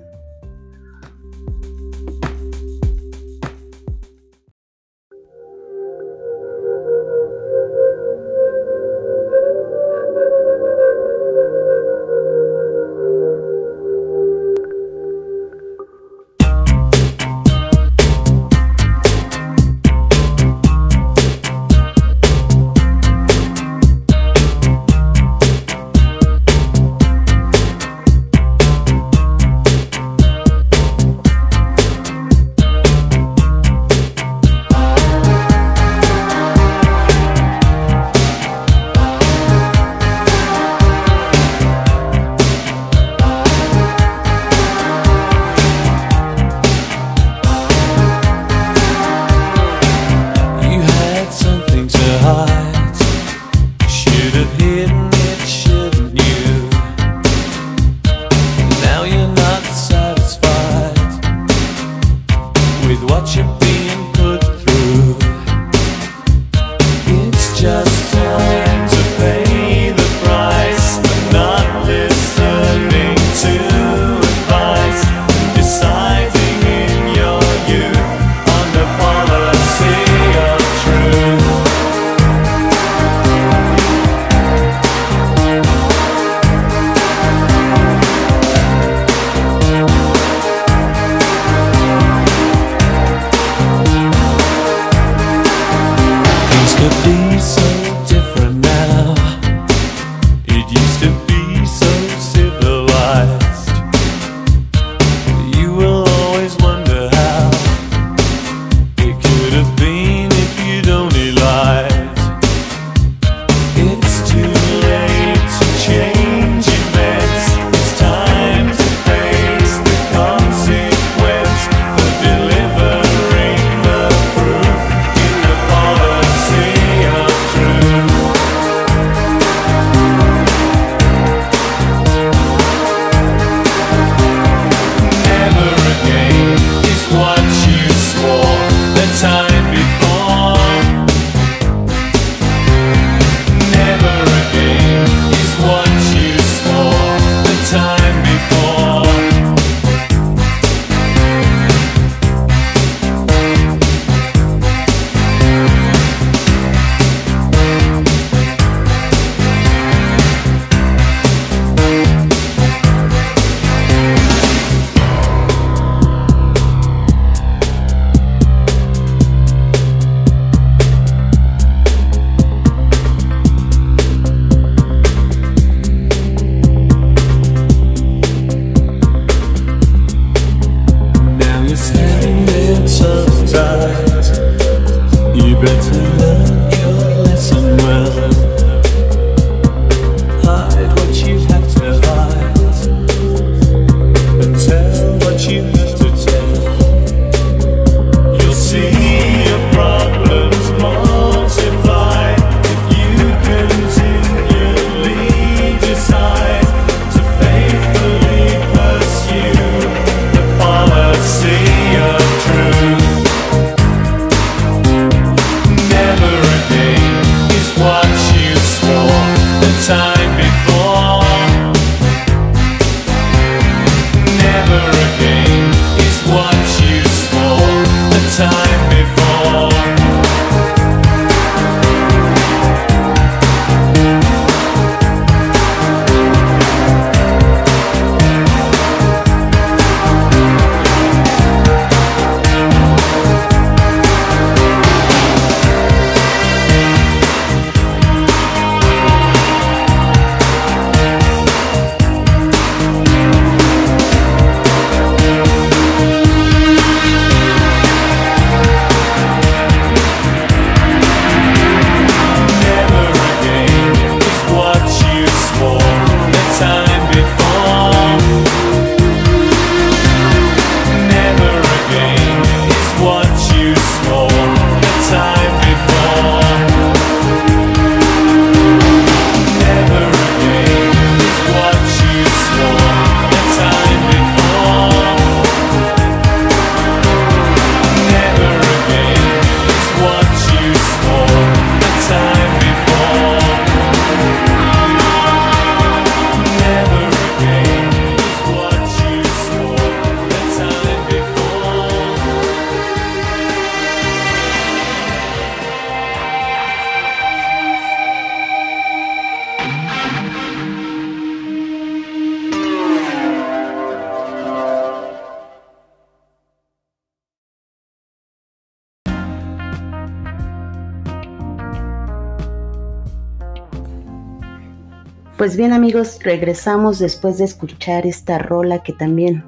Bien 325.59 325.73
amigos, 325.73 326.19
regresamos 326.23 326.99
después 326.99 327.37
de 327.37 327.43
escuchar 327.43 328.07
esta 328.07 328.37
rola 328.37 328.81
que 328.81 328.93
también, 328.93 329.43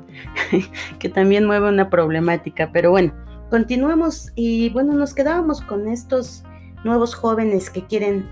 que 1.00 1.08
también 1.08 1.46
mueve 1.46 1.70
una 1.70 1.90
problemática, 1.90 2.70
pero 2.74 2.92
bueno, 2.92 3.14
continuemos 3.50 4.34
y 4.36 4.72
bueno, 4.72 4.92
nos 4.92 5.14
quedábamos 5.14 5.62
con 5.62 5.88
estos 5.88 6.44
nuevos 6.84 7.16
jóvenes 7.16 7.70
que 7.70 7.86
quieren 7.86 8.30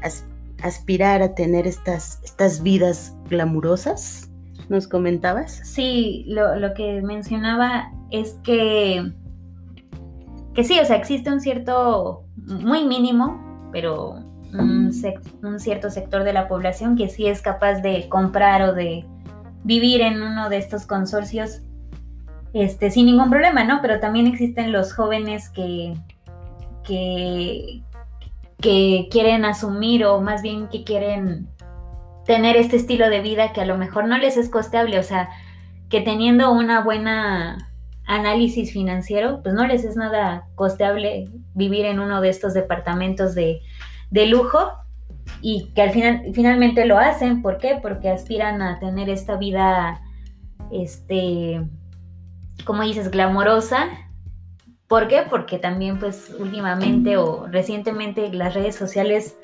aspirar 0.61 1.21
a 1.21 1.35
tener 1.35 1.67
estas, 1.67 2.19
estas 2.21 2.61
vidas 2.63 3.15
glamurosas. 3.29 4.29
¿Nos 4.67 4.85
comentabas? 4.85 5.61
Sí, 5.63 6.25
lo, 6.27 6.57
lo 6.57 6.73
que 6.73 7.01
mencionaba 7.01 7.93
es 8.11 8.33
que, 8.43 9.09
que 10.53 10.65
sí, 10.65 10.77
o 10.81 10.85
sea, 10.85 10.97
existe 10.97 11.31
un 11.31 11.39
cierto, 11.39 12.25
muy 12.35 12.83
mínimo, 12.83 13.69
pero 13.71 14.28
un, 14.53 14.91
cierto 15.59 15.89
sector 15.89 16.23
de 16.23 16.33
la 16.33 16.47
población 16.47 16.95
que 16.95 17.09
sí 17.09 17.27
es 17.27 17.41
capaz 17.41 17.81
de 17.81 18.07
comprar 18.09 18.62
o 18.63 18.73
de 18.73 19.05
vivir 19.63 20.01
en 20.01 20.21
uno 20.21 20.49
de 20.49 20.57
estos 20.57 20.85
consorcios 20.85 21.62
este, 22.53 22.89
sin 22.91 23.05
ningún 23.05 23.29
problema, 23.29 23.63
¿no? 23.63 23.79
Pero 23.81 23.99
también 23.99 24.27
existen 24.27 24.71
los 24.71 24.93
jóvenes 24.93 25.49
que, 25.49 25.93
que, 26.83 27.83
que 28.59 29.07
quieren 29.12 29.45
asumir 29.45 30.05
o 30.05 30.21
más 30.21 30.41
bien 30.41 30.67
que 30.67 30.83
quieren 30.83 31.47
tener 32.25 32.57
este 32.57 32.75
estilo 32.75 33.09
de 33.09 33.21
vida 33.21 33.53
que 33.53 33.62
a 33.62 33.65
lo 33.65 33.77
mejor 33.77 34.07
no 34.07 34.17
les 34.17 34.38
es 34.38 34.49
costeable, 34.49 34.99
o 34.99 35.03
sea, 35.03 35.29
que 35.89 36.01
teniendo 36.01 36.51
una 36.51 36.81
buena 36.83 37.69
análisis 38.05 38.73
financiero, 38.73 39.41
pues 39.43 39.53
no 39.53 39.67
les 39.67 39.83
es 39.83 39.95
nada 39.95 40.47
costeable 40.55 41.29
vivir 41.53 41.85
en 41.85 41.99
uno 41.99 42.21
de 42.21 42.29
estos 42.29 42.53
departamentos 42.53 43.35
de 43.35 43.62
de 44.10 44.26
lujo 44.26 44.72
y 45.41 45.72
que 45.74 45.82
al 45.82 45.91
final 45.91 46.24
finalmente 46.34 46.86
lo 46.86 46.98
hacen. 46.98 47.41
¿Por 47.41 47.58
qué? 47.58 47.80
Porque 47.82 48.10
aspiran 48.10 48.62
a 48.62 48.80
tener 48.80 49.10
esta 49.10 49.38
vida, 49.38 50.02
este, 50.72 51.62
como 52.65 52.84
dices, 52.84 53.12
glamorosa. 53.12 53.88
¿Por 54.88 55.08
qué? 55.08 55.24
Porque 55.30 55.60
también 55.60 56.00
pues 56.00 56.36
últimamente 56.39 57.17
o 57.17 57.48
recientemente 57.48 58.34
las 58.34 58.56
redes 58.56 58.76
sociales 58.76 59.38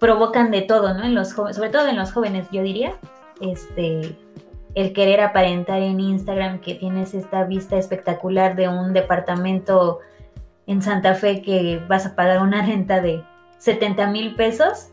provocan 0.00 0.50
de 0.50 0.62
todo, 0.62 0.92
¿no? 0.92 1.04
En 1.04 1.14
los 1.14 1.30
sobre 1.30 1.70
todo 1.70 1.88
en 1.88 1.96
los 1.96 2.12
jóvenes, 2.12 2.48
yo 2.50 2.62
diría, 2.62 2.94
este, 3.40 4.16
el 4.74 4.92
querer 4.92 5.20
aparentar 5.20 5.80
en 5.80 6.00
Instagram 6.00 6.60
que 6.60 6.74
tienes 6.74 7.14
esta 7.14 7.44
vista 7.44 7.76
espectacular 7.76 8.56
de 8.56 8.68
un 8.68 8.92
departamento 8.92 10.00
en 10.66 10.82
Santa 10.82 11.14
Fe 11.14 11.42
que 11.42 11.80
vas 11.88 12.04
a 12.06 12.16
pagar 12.16 12.42
una 12.42 12.66
renta 12.66 13.00
de 13.00 13.22
70 13.58 14.06
mil 14.08 14.34
pesos 14.34 14.90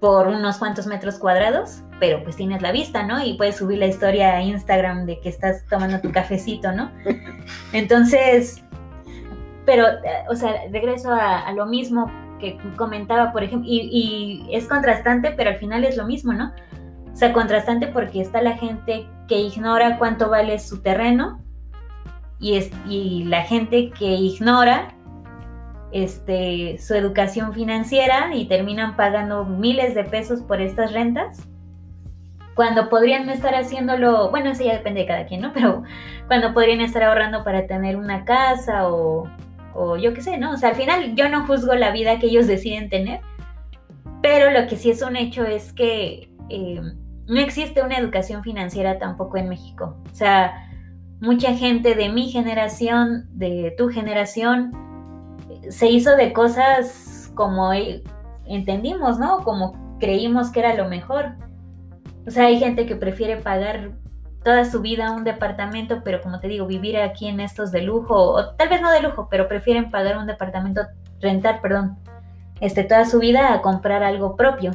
por 0.00 0.26
unos 0.26 0.58
cuantos 0.58 0.88
metros 0.88 1.18
cuadrados, 1.18 1.82
pero 2.00 2.24
pues 2.24 2.34
tienes 2.34 2.60
la 2.60 2.72
vista, 2.72 3.04
¿no? 3.04 3.24
Y 3.24 3.34
puedes 3.34 3.56
subir 3.56 3.78
la 3.78 3.86
historia 3.86 4.34
a 4.34 4.42
Instagram 4.42 5.06
de 5.06 5.20
que 5.20 5.28
estás 5.28 5.64
tomando 5.70 6.00
tu 6.00 6.10
cafecito, 6.10 6.72
¿no? 6.72 6.90
Entonces, 7.72 8.64
pero, 9.64 9.86
eh, 9.86 10.24
o 10.28 10.34
sea, 10.34 10.54
regreso 10.72 11.12
a, 11.12 11.52
lo 11.52 11.66
mismo 11.66 12.10
que 12.40 12.58
comentaba, 12.76 13.30
por 13.30 13.44
ejemplo, 13.44 13.68
y, 13.70 14.48
es 14.50 14.66
contrastante, 14.66 15.30
pero 15.36 15.50
al 15.50 15.56
final 15.58 15.84
es 15.84 15.96
lo 15.96 16.04
mismo, 16.04 16.32
¿no? 16.32 16.52
O 17.12 17.16
sea, 17.16 17.32
contrastante 17.32 17.86
porque 17.86 18.20
está 18.20 18.42
la 18.42 18.56
gente 18.56 19.06
que 19.28 19.38
ignora 19.38 19.98
cuánto 19.98 20.28
vale 20.28 20.58
su 20.58 20.82
terreno 20.82 21.40
y, 22.40 22.56
es, 22.56 22.70
y 22.88 23.24
la 23.24 23.42
gente 23.42 23.90
que 23.90 24.06
ignora 24.06 24.96
este, 25.92 26.78
su 26.78 26.94
educación 26.94 27.52
financiera 27.52 28.34
y 28.34 28.46
terminan 28.46 28.96
pagando 28.96 29.44
miles 29.44 29.94
de 29.94 30.04
pesos 30.04 30.40
por 30.40 30.60
estas 30.60 30.92
rentas, 30.92 31.46
cuando 32.54 32.88
podrían 32.88 33.28
estar 33.30 33.54
haciéndolo, 33.54 34.30
bueno, 34.30 34.50
eso 34.50 34.64
ya 34.64 34.74
depende 34.74 35.00
de 35.00 35.06
cada 35.06 35.26
quien, 35.26 35.40
¿no? 35.40 35.52
Pero 35.54 35.82
cuando 36.26 36.54
podrían 36.54 36.80
estar 36.80 37.02
ahorrando 37.02 37.44
para 37.44 37.66
tener 37.66 37.96
una 37.96 38.24
casa 38.24 38.88
o, 38.88 39.28
o 39.74 39.96
yo 39.96 40.14
qué 40.14 40.22
sé, 40.22 40.38
¿no? 40.38 40.52
O 40.52 40.56
sea, 40.56 40.70
al 40.70 40.76
final 40.76 41.14
yo 41.14 41.28
no 41.28 41.46
juzgo 41.46 41.74
la 41.74 41.92
vida 41.92 42.18
que 42.18 42.26
ellos 42.26 42.46
deciden 42.46 42.88
tener, 42.88 43.20
pero 44.22 44.50
lo 44.50 44.68
que 44.68 44.76
sí 44.76 44.90
es 44.90 45.02
un 45.02 45.16
hecho 45.16 45.44
es 45.44 45.72
que 45.72 46.30
eh, 46.48 46.80
no 47.26 47.40
existe 47.40 47.82
una 47.82 47.96
educación 47.96 48.42
financiera 48.42 48.98
tampoco 48.98 49.36
en 49.36 49.48
México. 49.48 49.96
O 50.10 50.14
sea, 50.14 50.68
mucha 51.20 51.54
gente 51.54 51.94
de 51.94 52.08
mi 52.08 52.30
generación, 52.30 53.26
de 53.32 53.74
tu 53.76 53.88
generación, 53.88 54.72
se 55.70 55.88
hizo 55.88 56.16
de 56.16 56.32
cosas 56.32 57.30
como 57.34 57.72
e, 57.72 58.02
entendimos, 58.46 59.18
¿no? 59.18 59.42
Como 59.44 59.96
creímos 59.98 60.50
que 60.50 60.60
era 60.60 60.74
lo 60.74 60.88
mejor. 60.88 61.32
O 62.26 62.30
sea, 62.30 62.46
hay 62.46 62.58
gente 62.58 62.86
que 62.86 62.96
prefiere 62.96 63.36
pagar 63.36 63.92
toda 64.42 64.64
su 64.64 64.80
vida 64.80 65.12
un 65.12 65.24
departamento, 65.24 66.02
pero 66.04 66.20
como 66.20 66.40
te 66.40 66.48
digo, 66.48 66.66
vivir 66.66 66.96
aquí 66.98 67.28
en 67.28 67.40
estos 67.40 67.70
de 67.70 67.82
lujo, 67.82 68.14
o 68.14 68.54
tal 68.54 68.68
vez 68.68 68.80
no 68.80 68.90
de 68.90 69.00
lujo, 69.00 69.28
pero 69.30 69.48
prefieren 69.48 69.90
pagar 69.90 70.18
un 70.18 70.26
departamento, 70.26 70.82
rentar, 71.20 71.60
perdón, 71.60 71.96
este, 72.60 72.84
toda 72.84 73.04
su 73.04 73.18
vida 73.20 73.54
a 73.54 73.62
comprar 73.62 74.02
algo 74.02 74.36
propio. 74.36 74.72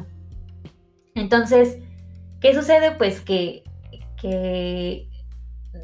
Entonces, 1.14 1.78
¿qué 2.40 2.54
sucede? 2.54 2.92
Pues 2.92 3.20
que, 3.20 3.62
que 4.20 5.08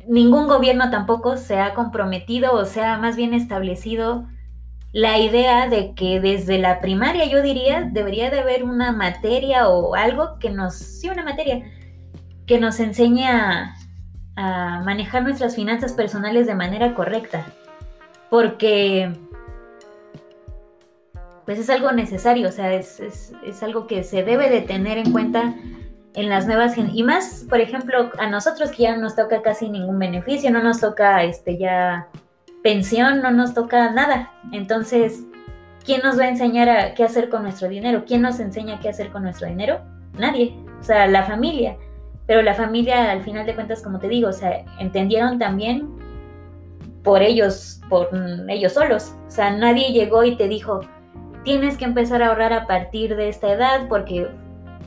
ningún 0.06 0.48
gobierno 0.48 0.90
tampoco 0.90 1.36
se 1.36 1.58
ha 1.58 1.74
comprometido 1.74 2.54
o 2.54 2.64
sea 2.64 2.98
más 2.98 3.16
bien 3.16 3.32
establecido 3.34 4.26
la 4.94 5.18
idea 5.18 5.68
de 5.68 5.92
que 5.94 6.20
desde 6.20 6.56
la 6.56 6.80
primaria, 6.80 7.26
yo 7.26 7.42
diría, 7.42 7.82
debería 7.82 8.30
de 8.30 8.38
haber 8.38 8.62
una 8.62 8.92
materia 8.92 9.68
o 9.68 9.96
algo 9.96 10.38
que 10.38 10.50
nos, 10.50 10.76
sí, 10.76 11.08
una 11.08 11.24
materia, 11.24 11.64
que 12.46 12.60
nos 12.60 12.78
enseñe 12.78 13.26
a, 13.26 13.74
manejar 14.84 15.22
nuestras 15.22 15.56
finanzas 15.56 15.92
personales 15.92 16.46
de 16.46 16.54
manera 16.54 16.94
correcta. 16.94 17.44
Porque, 18.30 19.12
pues 21.44 21.58
es 21.58 21.70
algo 21.70 21.90
necesario, 21.90 22.48
o 22.48 22.52
sea, 22.52 22.72
es, 22.72 23.00
es 23.00 23.62
algo 23.64 23.88
que 23.88 24.04
se 24.04 24.22
debe 24.22 24.48
de 24.48 24.60
tener 24.60 24.98
en 24.98 25.10
cuenta 25.10 25.54
en 26.14 26.28
las 26.28 26.46
nuevas 26.46 26.76
y 26.78 27.02
más 27.02 27.44
por 27.48 27.60
ejemplo 27.60 28.12
a 28.18 28.28
nosotros 28.28 28.70
que 28.70 28.84
ya 28.84 28.94
no 28.94 29.02
nos 29.02 29.16
toca 29.16 29.42
casi 29.42 29.68
ningún 29.68 29.98
beneficio 29.98 30.52
no 30.52 30.62
nos 30.62 30.80
toca 30.80 31.24
este 31.24 31.58
ya 31.58 32.08
pensión, 32.64 33.20
no 33.20 33.30
nos 33.30 33.52
toca 33.52 33.90
nada. 33.90 34.32
Entonces, 34.50 35.24
¿quién 35.84 36.00
nos 36.02 36.18
va 36.18 36.24
a 36.24 36.28
enseñar 36.28 36.70
a 36.70 36.94
qué 36.94 37.04
hacer 37.04 37.28
con 37.28 37.42
nuestro 37.42 37.68
dinero? 37.68 38.04
¿Quién 38.06 38.22
nos 38.22 38.40
enseña 38.40 38.80
qué 38.80 38.88
hacer 38.88 39.10
con 39.10 39.22
nuestro 39.22 39.46
dinero? 39.46 39.80
Nadie. 40.18 40.56
O 40.80 40.82
sea, 40.82 41.06
la 41.06 41.24
familia. 41.24 41.76
Pero 42.26 42.40
la 42.40 42.54
familia, 42.54 43.12
al 43.12 43.22
final 43.22 43.44
de 43.44 43.54
cuentas, 43.54 43.82
como 43.82 43.98
te 43.98 44.08
digo, 44.08 44.30
o 44.30 44.32
sea, 44.32 44.64
entendieron 44.78 45.38
también 45.38 45.90
por 47.02 47.20
ellos, 47.20 47.82
por 47.90 48.08
ellos 48.48 48.72
solos. 48.72 49.14
O 49.28 49.30
sea, 49.30 49.50
nadie 49.50 49.92
llegó 49.92 50.24
y 50.24 50.34
te 50.34 50.48
dijo, 50.48 50.80
tienes 51.44 51.76
que 51.76 51.84
empezar 51.84 52.22
a 52.22 52.28
ahorrar 52.28 52.54
a 52.54 52.66
partir 52.66 53.14
de 53.14 53.28
esta 53.28 53.52
edad 53.52 53.88
porque 53.90 54.26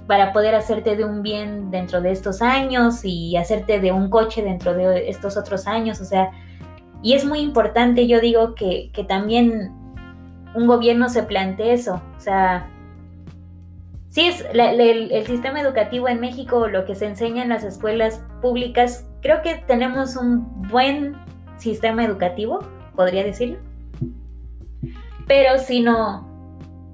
para 0.07 0.33
poder 0.33 0.55
hacerte 0.55 0.95
de 0.95 1.05
un 1.05 1.21
bien 1.21 1.69
dentro 1.69 2.01
de 2.01 2.11
estos 2.11 2.41
años 2.41 3.01
y 3.03 3.37
hacerte 3.37 3.79
de 3.79 3.91
un 3.91 4.09
coche 4.09 4.41
dentro 4.41 4.73
de 4.73 5.09
estos 5.09 5.37
otros 5.37 5.67
años. 5.67 6.01
O 6.01 6.05
sea, 6.05 6.31
y 7.01 7.13
es 7.13 7.25
muy 7.25 7.39
importante, 7.39 8.07
yo 8.07 8.19
digo, 8.19 8.55
que, 8.55 8.91
que 8.93 9.03
también 9.03 9.71
un 10.57 10.67
gobierno 10.67 11.09
se 11.09 11.23
plantee 11.23 11.73
eso. 11.73 12.01
O 12.17 12.19
sea, 12.19 12.69
sí, 14.09 14.27
es 14.27 14.43
el, 14.53 15.25
sistema 15.25 15.61
educativo 15.61 16.07
en 16.09 16.19
México, 16.19 16.67
lo 16.67 16.85
que 16.85 16.95
se 16.95 17.05
enseña 17.05 17.43
en 17.43 17.49
las 17.49 17.63
escuelas 17.63 18.23
públicas, 18.41 19.07
creo 19.21 19.41
que 19.41 19.55
tenemos 19.67 20.15
un 20.15 20.63
buen 20.63 21.15
sistema 21.57 22.03
educativo, 22.03 22.59
podría 22.95 23.23
decirlo. 23.23 23.59
Pero 25.27 25.59
si 25.59 25.81
no, 25.81 26.27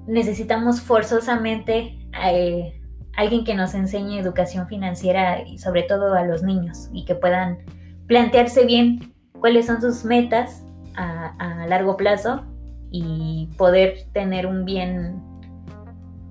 necesitamos 0.06 0.80
forzosamente 0.80 1.98
eh, 2.22 2.80
alguien 3.16 3.44
que 3.44 3.54
nos 3.54 3.74
enseñe 3.74 4.18
educación 4.18 4.66
financiera 4.68 5.42
y 5.42 5.58
sobre 5.58 5.84
todo 5.84 6.14
a 6.14 6.24
los 6.24 6.42
niños 6.42 6.90
y 6.92 7.04
que 7.04 7.14
puedan 7.14 7.58
plantearse 8.06 8.66
bien 8.66 9.13
cuáles 9.44 9.66
son 9.66 9.78
sus 9.82 10.06
metas 10.06 10.62
a, 10.96 11.66
largo 11.68 11.98
plazo 11.98 12.44
y 12.90 13.50
poder 13.58 14.06
tener 14.14 14.46
un 14.46 14.64
bien 14.64 15.20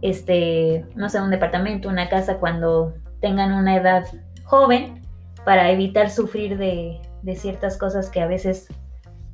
este, 0.02 0.84
no 0.95 1.10
sé, 1.10 1.21
un 1.21 1.30
departamento, 1.30 1.89
una 1.89 2.10
casa 2.10 2.38
cuando 2.39 2.95
tengan 3.21 3.54
una 3.54 3.76
edad 3.76 4.08
joven 4.45 5.04
para 5.45 5.69
evitar 5.69 6.10
sufrir 6.10 6.58
de, 6.58 7.02
ciertas 7.36 7.78
cosas 7.78 8.10
que 8.10 8.19
a 8.19 8.26
veces 8.26 8.69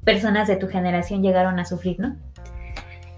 personas 0.03 0.49
de 0.49 0.57
tu 0.57 0.67
generación 0.67 1.23
llegaron 1.23 1.57
a 1.57 1.63
sufrir, 1.63 2.01
¿no? 2.01 2.17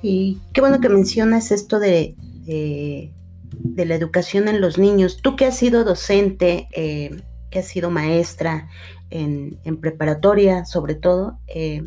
Y 0.03 0.37
qué 0.53 0.61
bueno 0.61 0.79
que 0.79 0.89
mencionas 0.89 1.51
esto 1.51 1.79
de, 1.79 2.13
de, 2.45 3.85
la 3.87 3.95
educación 3.95 4.47
en 4.47 4.61
los 4.61 4.77
niños. 4.77 5.23
Tú 5.23 5.35
que 5.35 5.47
has 5.47 5.57
sido 5.57 5.83
docente, 5.83 6.67
eh, 6.75 7.19
que 7.49 7.59
has 7.59 7.65
sido 7.65 7.89
maestra 7.89 8.69
en, 9.11 9.77
preparatoria 9.77 10.65
sobre 10.65 10.95
todo, 10.95 11.37
eh, 11.47 11.83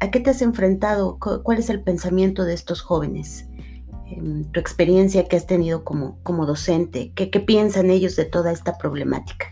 ¿a 0.00 0.10
qué 0.10 0.20
te 0.20 0.30
has 0.30 0.42
enfrentado? 0.42 1.18
¿Cuál 1.18 1.58
es 1.58 1.70
el 1.70 1.82
pensamiento 1.82 2.44
de 2.44 2.54
estos 2.54 2.80
jóvenes? 2.80 3.46
tu 4.52 4.60
experiencia 4.60 5.26
que 5.28 5.36
has 5.36 5.46
tenido 5.46 5.84
como, 5.84 6.18
como 6.22 6.46
docente, 6.46 7.12
¿qué, 7.14 7.26
piensan 7.40 7.90
ellos 7.90 8.16
de 8.16 8.24
toda 8.24 8.52
esta 8.52 8.76
problemática? 8.78 9.46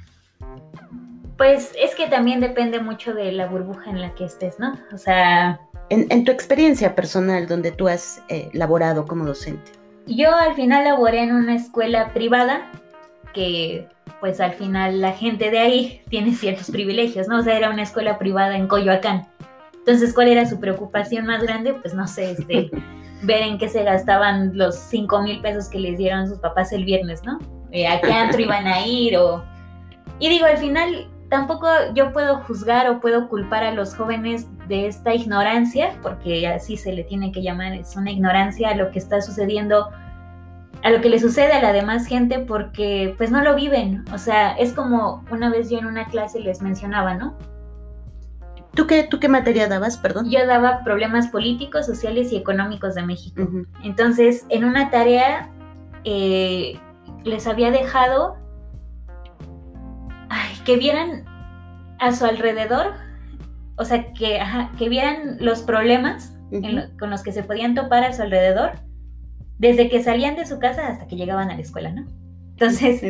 Pues 1.36 1.72
es 1.78 1.94
que 1.94 2.06
también 2.08 2.40
depende 2.40 2.80
mucho 2.80 3.14
de 3.14 3.32
la 3.32 3.46
burbuja 3.46 3.90
en 3.90 4.00
la 4.00 4.14
que 4.14 4.24
estés, 4.24 4.58
¿no? 4.58 4.78
O 4.92 4.98
sea... 4.98 5.60
En, 5.88 6.24
tu 6.24 6.30
experiencia 6.30 6.94
personal, 6.94 7.48
donde 7.48 7.72
tú 7.72 7.88
has 7.88 8.22
eh, 8.28 8.48
laborado 8.52 9.06
como 9.06 9.24
docente. 9.24 9.72
Yo 10.06 10.32
al 10.32 10.54
final 10.54 10.84
laboré 10.84 11.24
en 11.24 11.34
una 11.34 11.56
escuela 11.56 12.12
privada 12.12 12.70
que 13.32 13.88
pues 14.20 14.40
al 14.40 14.52
final 14.52 15.00
la 15.00 15.12
gente 15.12 15.50
de 15.50 15.58
ahí 15.58 16.02
tiene 16.08 16.34
ciertos 16.34 16.70
privilegios, 16.70 17.26
¿no? 17.28 17.38
O 17.38 17.42
sea, 17.42 17.56
era 17.56 17.70
una 17.70 17.82
escuela 17.82 18.18
privada 18.18 18.56
en 18.56 18.68
Coyoacán. 18.68 19.26
Entonces, 19.78 20.12
¿cuál 20.14 20.28
era 20.28 20.46
su 20.46 20.60
preocupación 20.60 21.26
más 21.26 21.42
grande? 21.42 21.74
Pues 21.74 21.94
no 21.94 22.06
sé, 22.06 22.32
este, 22.32 22.70
ver 23.22 23.42
en 23.42 23.58
qué 23.58 23.68
se 23.68 23.82
gastaban 23.82 24.56
los 24.56 24.76
5 24.76 25.22
mil 25.22 25.40
pesos 25.40 25.68
que 25.68 25.78
les 25.78 25.98
dieron 25.98 26.28
sus 26.28 26.38
papás 26.38 26.72
el 26.72 26.84
viernes, 26.84 27.22
¿no? 27.24 27.38
Eh, 27.72 27.86
¿A 27.86 28.00
qué 28.00 28.12
antro 28.12 28.40
iban 28.40 28.66
a 28.66 28.86
ir? 28.86 29.16
O... 29.16 29.42
Y 30.18 30.28
digo, 30.28 30.46
al 30.46 30.58
final 30.58 31.08
tampoco 31.30 31.68
yo 31.94 32.12
puedo 32.12 32.38
juzgar 32.40 32.90
o 32.90 33.00
puedo 33.00 33.28
culpar 33.28 33.64
a 33.64 33.72
los 33.72 33.94
jóvenes 33.94 34.46
de 34.68 34.86
esta 34.86 35.14
ignorancia, 35.14 35.96
porque 36.02 36.46
así 36.46 36.76
se 36.76 36.92
le 36.92 37.04
tiene 37.04 37.32
que 37.32 37.42
llamar, 37.42 37.72
es 37.72 37.96
una 37.96 38.10
ignorancia 38.10 38.70
a 38.70 38.74
lo 38.74 38.90
que 38.90 38.98
está 38.98 39.20
sucediendo, 39.22 39.88
a 40.82 40.90
lo 40.90 41.00
que 41.00 41.10
le 41.10 41.20
sucede 41.20 41.52
a 41.52 41.62
la 41.62 41.72
demás 41.72 42.06
gente, 42.06 42.38
porque 42.38 43.14
pues 43.16 43.30
no 43.30 43.42
lo 43.42 43.54
viven. 43.54 44.04
O 44.12 44.18
sea, 44.18 44.52
es 44.52 44.72
como 44.72 45.24
una 45.30 45.50
vez 45.50 45.70
yo 45.70 45.78
en 45.78 45.86
una 45.86 46.06
clase 46.06 46.40
les 46.40 46.62
mencionaba, 46.62 47.14
¿no? 47.14 47.36
¿Tú 48.74 48.86
qué, 48.86 49.02
¿Tú 49.02 49.18
qué 49.18 49.28
materia 49.28 49.66
dabas, 49.66 49.98
perdón? 49.98 50.30
Yo 50.30 50.46
daba 50.46 50.84
problemas 50.84 51.28
políticos, 51.28 51.86
sociales 51.86 52.32
y 52.32 52.36
económicos 52.36 52.94
de 52.94 53.02
México. 53.02 53.48
Entonces, 53.82 54.46
en 54.48 54.64
una 54.64 54.90
tarea 54.90 55.50
eh, 56.04 56.78
les 57.24 57.46
había 57.46 57.70
dejado 57.70 58.36
que 60.64 60.76
vieran 60.76 61.24
a 61.98 62.12
su 62.12 62.24
alrededor, 62.24 62.94
o 63.76 63.84
sea, 63.84 64.12
que, 64.12 64.40
que 64.78 64.88
vieran 64.88 65.38
los 65.40 65.62
problemas 65.62 66.36
con 66.98 67.10
los 67.10 67.22
que 67.22 67.32
se 67.32 67.42
podían 67.42 67.74
topar 67.74 68.04
a 68.04 68.12
su 68.12 68.22
alrededor, 68.22 68.72
desde 69.60 69.90
que 69.90 70.02
salían 70.02 70.36
de 70.36 70.46
su 70.46 70.58
casa 70.58 70.88
hasta 70.88 71.06
que 71.06 71.16
llegaban 71.16 71.50
a 71.50 71.54
la 71.54 71.60
escuela, 71.60 71.92
¿no? 71.92 72.06
Entonces, 72.52 73.02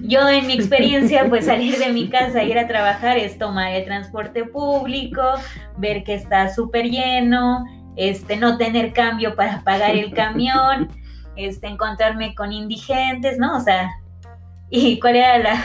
yo 0.00 0.26
en 0.26 0.46
mi 0.46 0.54
experiencia, 0.54 1.28
pues 1.28 1.44
salir 1.52 1.76
de 1.76 1.92
mi 1.92 2.08
casa, 2.08 2.42
ir 2.44 2.58
a 2.58 2.66
trabajar, 2.66 3.18
es 3.18 3.36
tomar 3.36 3.74
el 3.74 3.84
transporte 3.84 4.44
público, 4.44 5.22
ver 5.76 6.02
que 6.02 6.14
está 6.14 6.48
súper 6.54 6.86
lleno, 6.86 7.66
este, 7.94 8.38
no 8.38 8.56
tener 8.56 8.94
cambio 8.94 9.36
para 9.36 9.62
pagar 9.64 9.94
el 9.94 10.14
camión, 10.14 10.88
este, 11.36 11.66
encontrarme 11.66 12.34
con 12.34 12.54
indigentes, 12.54 13.36
¿no? 13.38 13.58
O 13.58 13.60
sea, 13.60 13.90
¿y 14.70 14.98
cuál 14.98 15.16
era 15.16 15.38
la, 15.38 15.64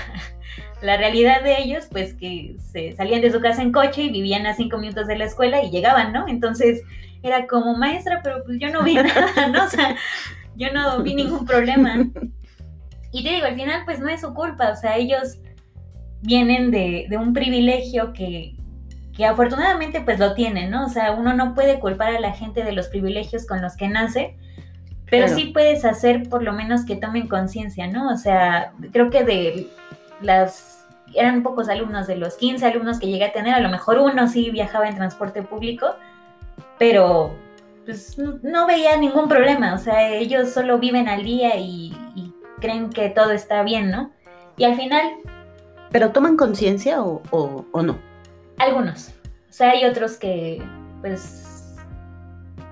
la 0.82 0.98
realidad 0.98 1.42
de 1.42 1.58
ellos? 1.62 1.88
Pues 1.90 2.16
que 2.16 2.58
se 2.60 2.92
salían 2.98 3.22
de 3.22 3.32
su 3.32 3.40
casa 3.40 3.62
en 3.62 3.72
coche 3.72 4.02
y 4.02 4.12
vivían 4.12 4.46
a 4.46 4.56
cinco 4.56 4.78
minutos 4.78 5.08
de 5.08 5.18
la 5.18 5.24
escuela 5.24 5.64
y 5.64 5.72
llegaban, 5.72 6.12
¿no? 6.12 6.28
Entonces 6.28 6.82
era 7.24 7.48
como 7.48 7.76
maestra, 7.76 8.22
pero 8.24 8.44
pues 8.44 8.58
yo 8.60 8.70
no 8.70 8.84
vi 8.84 8.96
nada, 8.96 9.48
¿no? 9.48 9.66
O 9.66 9.70
sea, 9.70 9.96
yo 10.56 10.72
no 10.74 11.02
vi 11.04 11.16
ningún 11.16 11.46
problema. 11.46 11.96
Y 13.12 13.24
te 13.24 13.30
digo, 13.30 13.46
al 13.46 13.56
final 13.56 13.82
pues 13.86 14.00
no 14.00 14.10
es 14.10 14.22
su 14.22 14.34
culpa, 14.34 14.72
o 14.72 14.76
sea, 14.76 14.98
ellos 14.98 15.38
vienen 16.22 16.72
de, 16.72 17.08
un 17.18 17.34
privilegio 17.34 18.14
que, 18.14 18.56
que, 19.16 19.26
afortunadamente 19.26 20.02
pues 20.02 20.20
lo 20.20 20.34
tienen, 20.34 20.72
¿no? 20.72 20.86
O 20.86 20.90
sea, 20.90 21.12
uno 21.12 21.34
no 21.34 21.54
puede 21.54 21.80
culpar 21.80 22.16
a 22.16 22.20
la 22.20 22.32
gente 22.32 22.64
de 22.64 22.72
los 22.72 22.88
privilegios 22.88 23.46
con 23.46 23.62
los 23.62 23.76
que 23.76 23.90
nace, 23.90 24.38
pero 25.10 25.28
sí 25.28 25.48
puedes 25.48 25.84
hacer 25.84 26.30
por 26.30 26.42
lo 26.42 26.54
menos 26.54 26.86
que 26.86 26.96
tomen 26.96 27.28
conciencia, 27.28 27.86
¿no? 27.88 28.10
O 28.14 28.16
sea, 28.16 28.72
creo 28.94 29.10
que 29.10 29.26
de 29.26 29.68
las, 30.22 30.88
eran 31.14 31.44
pocos 31.44 31.68
alumnos, 31.68 32.08
de 32.08 32.16
los 32.16 32.36
15 32.36 32.66
alumnos 32.66 32.98
que 32.98 33.08
llegué 33.08 33.26
a 33.26 33.34
tener, 33.34 33.54
a 33.54 33.60
lo 33.60 33.68
mejor 33.68 33.98
uno 33.98 34.30
sí 34.30 34.52
viajaba 34.52 34.88
en 34.88 34.96
transporte 34.96 35.44
público, 35.44 35.98
pero 36.82 37.32
pues 37.86 38.18
no, 38.18 38.66
veía 38.66 38.98
ningún 38.98 39.30
problema, 39.30 39.76
o 39.76 39.78
sea, 39.78 40.10
ellos 40.10 40.50
solo 40.50 40.80
viven 40.80 41.08
al 41.08 41.24
día 41.24 41.56
y 41.56 41.94
creen 42.60 42.90
que 42.90 43.10
todo 43.10 43.30
está 43.34 43.62
bien, 43.62 43.92
¿no? 43.92 44.12
Y 44.58 44.64
al 44.64 44.76
final... 44.76 45.04
¿Pero 45.92 46.10
toman 46.10 46.38
conciencia 46.38 47.04
o, 47.04 47.64
no? 47.84 48.00
Algunos. 48.58 49.10
O 49.48 49.54
sea, 49.54 49.70
hay 49.72 49.86
otros 49.86 50.18
que, 50.18 50.60
pues, 51.02 51.76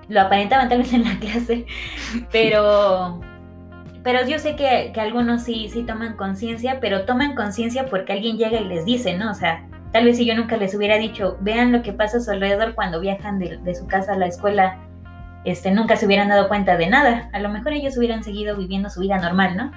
lo 0.07 0.21
aparentaban 0.21 0.69
tal 0.69 0.79
vez 0.79 0.91
en 0.91 1.03
la 1.03 1.19
clase, 1.19 1.67
pero... 2.31 3.21
Pero 4.01 4.25
yo 4.25 4.39
sé 4.39 4.55
que, 4.55 4.91
algunos 4.99 5.43
sí, 5.43 5.69
sí 5.69 5.83
toman 5.83 6.17
conciencia, 6.17 6.79
pero 6.79 7.05
toman 7.05 7.35
conciencia 7.35 7.85
porque 7.85 8.13
alguien 8.13 8.39
llega 8.39 8.59
y 8.59 8.65
les 8.65 8.85
dice, 8.85 9.15
¿no? 9.15 9.29
O 9.29 9.35
sea, 9.35 9.69
tal 9.91 10.05
vez 10.05 10.17
si 10.17 10.25
yo 10.25 10.35
nunca 10.35 10.57
les 10.57 10.75
hubiera 10.75 10.97
dicho, 10.97 11.37
vean 11.41 11.71
lo 11.71 11.81
que 11.81 11.93
pasa 11.93 12.17
a 12.17 12.21
su 12.21 12.31
alrededor 12.31 12.75
cuando 12.75 12.99
viajan 12.99 13.39
de, 13.39 13.57
de 13.57 13.75
su 13.75 13.87
casa 13.87 14.13
a 14.13 14.17
la 14.17 14.27
escuela 14.27 14.77
este, 15.45 15.71
nunca 15.71 15.95
se 15.95 16.05
hubieran 16.05 16.29
dado 16.29 16.47
cuenta 16.47 16.77
de 16.77 16.87
nada. 16.87 17.29
A 17.33 17.39
lo 17.39 17.49
mejor 17.49 17.73
ellos 17.73 17.97
hubieran 17.97 18.23
seguido 18.23 18.57
viviendo 18.57 18.89
su 18.89 18.99
vida 19.01 19.17
normal, 19.17 19.55
¿no? 19.55 19.71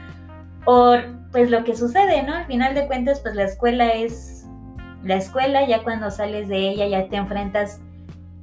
O 0.65 0.97
pues 1.31 1.51
lo 1.51 1.65
que 1.65 1.77
sucede, 1.77 2.23
¿no? 2.23 2.35
Al 2.35 2.47
final 2.47 2.75
de 2.75 2.87
cuentas, 2.87 3.21
pues 3.21 3.35
la 3.35 3.45
escuela 3.45 3.91
es 3.91 4.47
la 5.03 5.17
escuela, 5.17 5.67
ya 5.67 5.83
cuando 5.83 6.11
sales 6.11 6.49
de 6.49 6.59
ella 6.59 6.87
ya 6.87 7.09
te 7.09 7.17
enfrentas, 7.17 7.81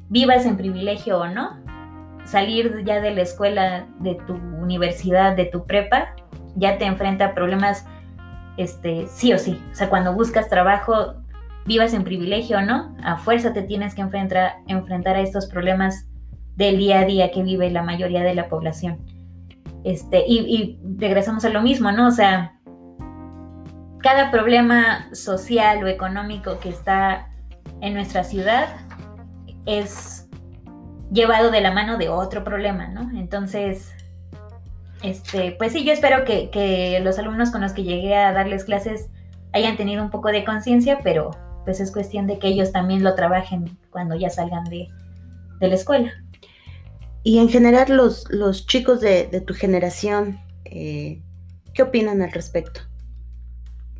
vivas 0.09 0.45
en 0.45 0.57
privilegio 0.57 1.19
o 1.19 1.27
no, 1.27 1.57
salir 2.25 2.83
ya 2.83 2.99
de 2.99 3.11
la 3.11 3.21
escuela, 3.21 3.85
de 3.99 4.15
tu 4.27 4.33
universidad, 4.33 5.35
de 5.35 5.45
tu 5.45 5.65
prepa, 5.65 6.15
ya 6.55 6.77
te 6.77 6.85
enfrenta 6.85 7.27
a 7.27 7.33
problemas, 7.33 7.85
este, 8.57 9.07
sí 9.07 9.31
o 9.31 9.37
sí. 9.37 9.61
O 9.71 9.75
sea, 9.75 9.89
cuando 9.89 10.13
buscas 10.13 10.49
trabajo, 10.49 11.15
vivas 11.65 11.93
en 11.93 12.03
privilegio 12.03 12.61
no, 12.61 12.95
a 13.03 13.17
fuerza 13.17 13.53
te 13.53 13.61
tienes 13.61 13.95
que 13.95 14.01
enfrentar, 14.01 15.15
a 15.15 15.19
estos 15.19 15.47
problemas 15.47 16.07
del 16.55 16.77
día 16.77 16.99
a 16.99 17.05
día 17.05 17.31
que 17.31 17.43
vive 17.43 17.69
la 17.69 17.83
mayoría 17.83 18.23
de 18.23 18.35
la 18.35 18.49
población. 18.49 18.99
Este, 19.83 20.23
y, 20.27 20.79
regresamos 20.97 21.45
a 21.45 21.49
lo 21.49 21.61
mismo, 21.61 21.91
¿no? 21.91 22.07
O 22.07 22.11
sea, 22.11 22.59
cada 24.01 24.29
problema 24.31 25.13
social 25.13 25.83
o 25.83 25.87
económico 25.87 26.59
que 26.59 26.69
está 26.69 27.29
en 27.81 27.93
nuestra 27.93 28.23
ciudad 28.23 28.67
es 29.65 30.27
llevado 31.11 31.51
de 31.51 31.61
la 31.61 31.71
mano 31.71 31.97
de 31.97 32.09
otro 32.09 32.43
problema, 32.43 32.87
¿no? 32.87 33.09
Entonces, 33.17 33.93
este, 35.01 35.55
pues 35.57 35.71
sí, 35.71 35.85
yo 35.85 35.93
espero 35.93 36.25
que, 36.25 36.49
que 36.49 36.99
los 37.01 37.17
alumnos 37.19 37.51
con 37.51 37.61
los 37.61 37.71
que 37.71 37.83
llegué 37.83 38.15
a 38.15 38.33
darles 38.33 38.65
clases 38.65 39.09
hayan 39.53 39.77
tenido 39.77 40.03
un 40.03 40.09
poco 40.09 40.29
de 40.29 40.43
conciencia, 40.43 40.99
pero 41.03 41.31
pues 41.69 41.81
es 41.81 41.91
cuestión 41.91 42.25
de 42.25 42.39
que 42.39 42.47
ellos 42.47 42.71
también 42.71 43.03
lo 43.03 43.13
trabajen 43.13 43.77
cuando 43.91 44.15
ya 44.15 44.31
salgan 44.31 44.63
de, 44.63 44.87
de 45.59 45.67
la 45.67 45.75
escuela. 45.75 46.11
Y 47.21 47.37
en 47.37 47.47
general 47.47 47.95
los, 47.95 48.27
los 48.31 48.65
chicos 48.65 49.01
de, 49.01 49.25
tu 49.45 49.53
generación, 49.53 50.39
eh, 50.65 51.21
¿qué 51.75 51.83
opinan 51.83 52.23
al 52.23 52.31
respecto? 52.31 52.81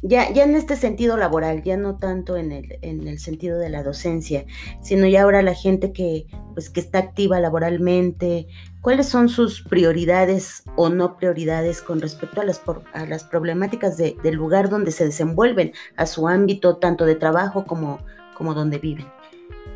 Ya, 0.02 0.34
ya 0.34 0.46
en 0.46 0.56
este 0.56 0.78
sentido 0.78 1.16
laboral, 1.16 1.62
ya 1.62 1.78
no 1.78 2.00
tanto 2.00 2.38
en 2.38 2.52
el, 2.52 2.80
en 2.82 3.08
el 3.08 3.20
sentido 3.20 3.60
de 3.60 3.70
la 3.70 3.84
docencia, 3.84 4.46
sino 4.82 5.06
ya 5.06 5.22
ahora 5.22 5.44
la 5.44 5.54
gente 5.54 5.94
que, 5.94 6.26
pues, 6.56 6.72
que 6.72 6.80
está 6.80 6.98
activa 6.98 7.40
laboralmente, 7.40 8.48
¿cuáles 8.82 9.08
son 9.08 9.30
sus 9.30 9.62
prioridades 9.62 10.64
o 10.76 10.90
no 10.90 11.18
prioridades 11.18 11.82
con 11.82 12.02
respecto 12.02 12.42
a 12.42 12.46
las, 12.46 13.24
problemáticas 13.24 13.98
de, 13.98 14.16
del 14.24 14.36
lugar 14.36 14.70
donde 14.70 14.92
se 14.92 15.06
desenvuelven, 15.06 15.74
a 15.96 16.06
su 16.06 16.28
ámbito 16.28 16.78
tanto 16.78 17.06
de 17.06 17.16
trabajo 17.16 17.66
como, 17.66 18.00
como 18.34 18.54
donde 18.54 18.78
viven? 18.78 19.08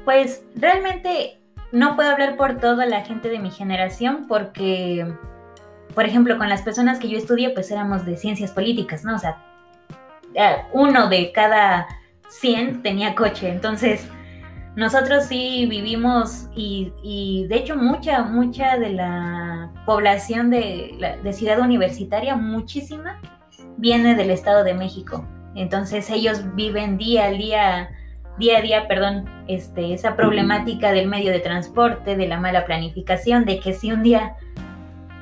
Pues 0.05 0.43
realmente 0.55 1.39
no 1.71 1.95
puedo 1.95 2.09
hablar 2.09 2.37
por 2.37 2.57
toda 2.59 2.85
la 2.85 3.01
gente 3.01 3.29
de 3.29 3.39
mi 3.39 3.51
generación 3.51 4.25
porque, 4.27 5.07
por 5.95 6.05
ejemplo, 6.05 6.37
con 6.37 6.49
las 6.49 6.61
personas 6.61 6.99
que 6.99 7.09
yo 7.09 7.17
estudié, 7.17 7.49
pues 7.49 7.71
éramos 7.71 8.05
de 8.05 8.17
ciencias 8.17 8.51
políticas, 8.51 9.03
¿no? 9.03 9.15
O 9.15 9.19
sea, 9.19 9.37
eh, 10.35 10.57
uno 10.71 11.09
de 11.09 11.31
cada 11.31 11.87
100 12.29 12.83
tenía 12.83 13.15
coche, 13.15 13.49
entonces 13.49 14.07
nosotros 14.75 15.25
sí 15.25 15.67
vivimos 15.69 16.49
y, 16.55 17.45
de 17.47 17.55
hecho 17.55 17.75
mucha, 17.75 18.23
mucha 18.23 18.77
de 18.77 18.89
la 18.89 19.71
población 19.85 20.49
de, 20.49 21.17
de 21.23 21.33
ciudad 21.33 21.59
universitaria, 21.59 22.35
muchísima, 22.35 23.19
viene 23.77 24.15
del 24.15 24.31
Estado 24.31 24.63
de 24.63 24.73
México. 24.73 25.27
Entonces 25.55 26.09
ellos 26.09 26.55
viven 26.55 26.97
día 26.97 27.25
a 27.25 27.29
día 27.31 27.89
día 28.37 28.57
a 28.57 28.61
día, 28.61 28.87
perdón, 28.87 29.25
este, 29.47 29.93
esa 29.93 30.15
problemática 30.15 30.91
del 30.91 31.07
medio 31.07 31.31
de 31.31 31.39
transporte, 31.39 32.15
de 32.15 32.27
la 32.27 32.39
mala 32.39 32.65
planificación, 32.65 33.45
de 33.45 33.59
que 33.59 33.73
si 33.73 33.91
un 33.91 34.03
día 34.03 34.35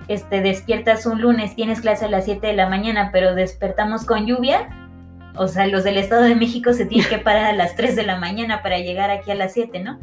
este, 0.07 0.41
despiertas 0.41 1.05
un 1.05 1.21
lunes, 1.21 1.55
tienes 1.55 1.81
clase 1.81 2.05
a 2.05 2.09
las 2.09 2.25
7 2.25 2.45
de 2.47 2.53
la 2.53 2.69
mañana, 2.69 3.09
pero 3.11 3.35
despertamos 3.35 4.05
con 4.05 4.25
lluvia, 4.25 4.69
o 5.35 5.47
sea, 5.47 5.67
los 5.67 5.83
del 5.83 5.97
Estado 5.97 6.23
de 6.23 6.35
México 6.35 6.73
se 6.73 6.85
tienen 6.85 7.09
que 7.09 7.17
parar 7.17 7.45
a 7.45 7.53
las 7.53 7.75
3 7.75 7.95
de 7.95 8.03
la 8.03 8.17
mañana 8.17 8.61
para 8.61 8.79
llegar 8.79 9.09
aquí 9.09 9.31
a 9.31 9.35
las 9.35 9.53
7, 9.53 9.79
¿no? 9.79 9.99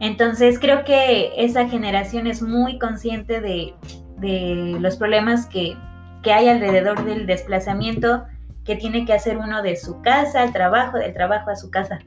Entonces 0.00 0.58
creo 0.58 0.84
que 0.84 1.32
esa 1.36 1.68
generación 1.68 2.26
es 2.26 2.42
muy 2.42 2.78
consciente 2.78 3.40
de, 3.40 3.74
de 4.18 4.76
los 4.80 4.96
problemas 4.96 5.46
que, 5.46 5.76
que 6.22 6.32
hay 6.32 6.48
alrededor 6.48 7.04
del 7.04 7.26
desplazamiento 7.26 8.24
que 8.64 8.76
tiene 8.76 9.04
que 9.04 9.12
hacer 9.12 9.38
uno 9.38 9.62
de 9.62 9.76
su 9.76 10.02
casa 10.02 10.42
al 10.42 10.52
trabajo, 10.52 10.98
del 10.98 11.14
trabajo 11.14 11.50
a 11.50 11.56
su 11.56 11.70
casa. 11.70 12.00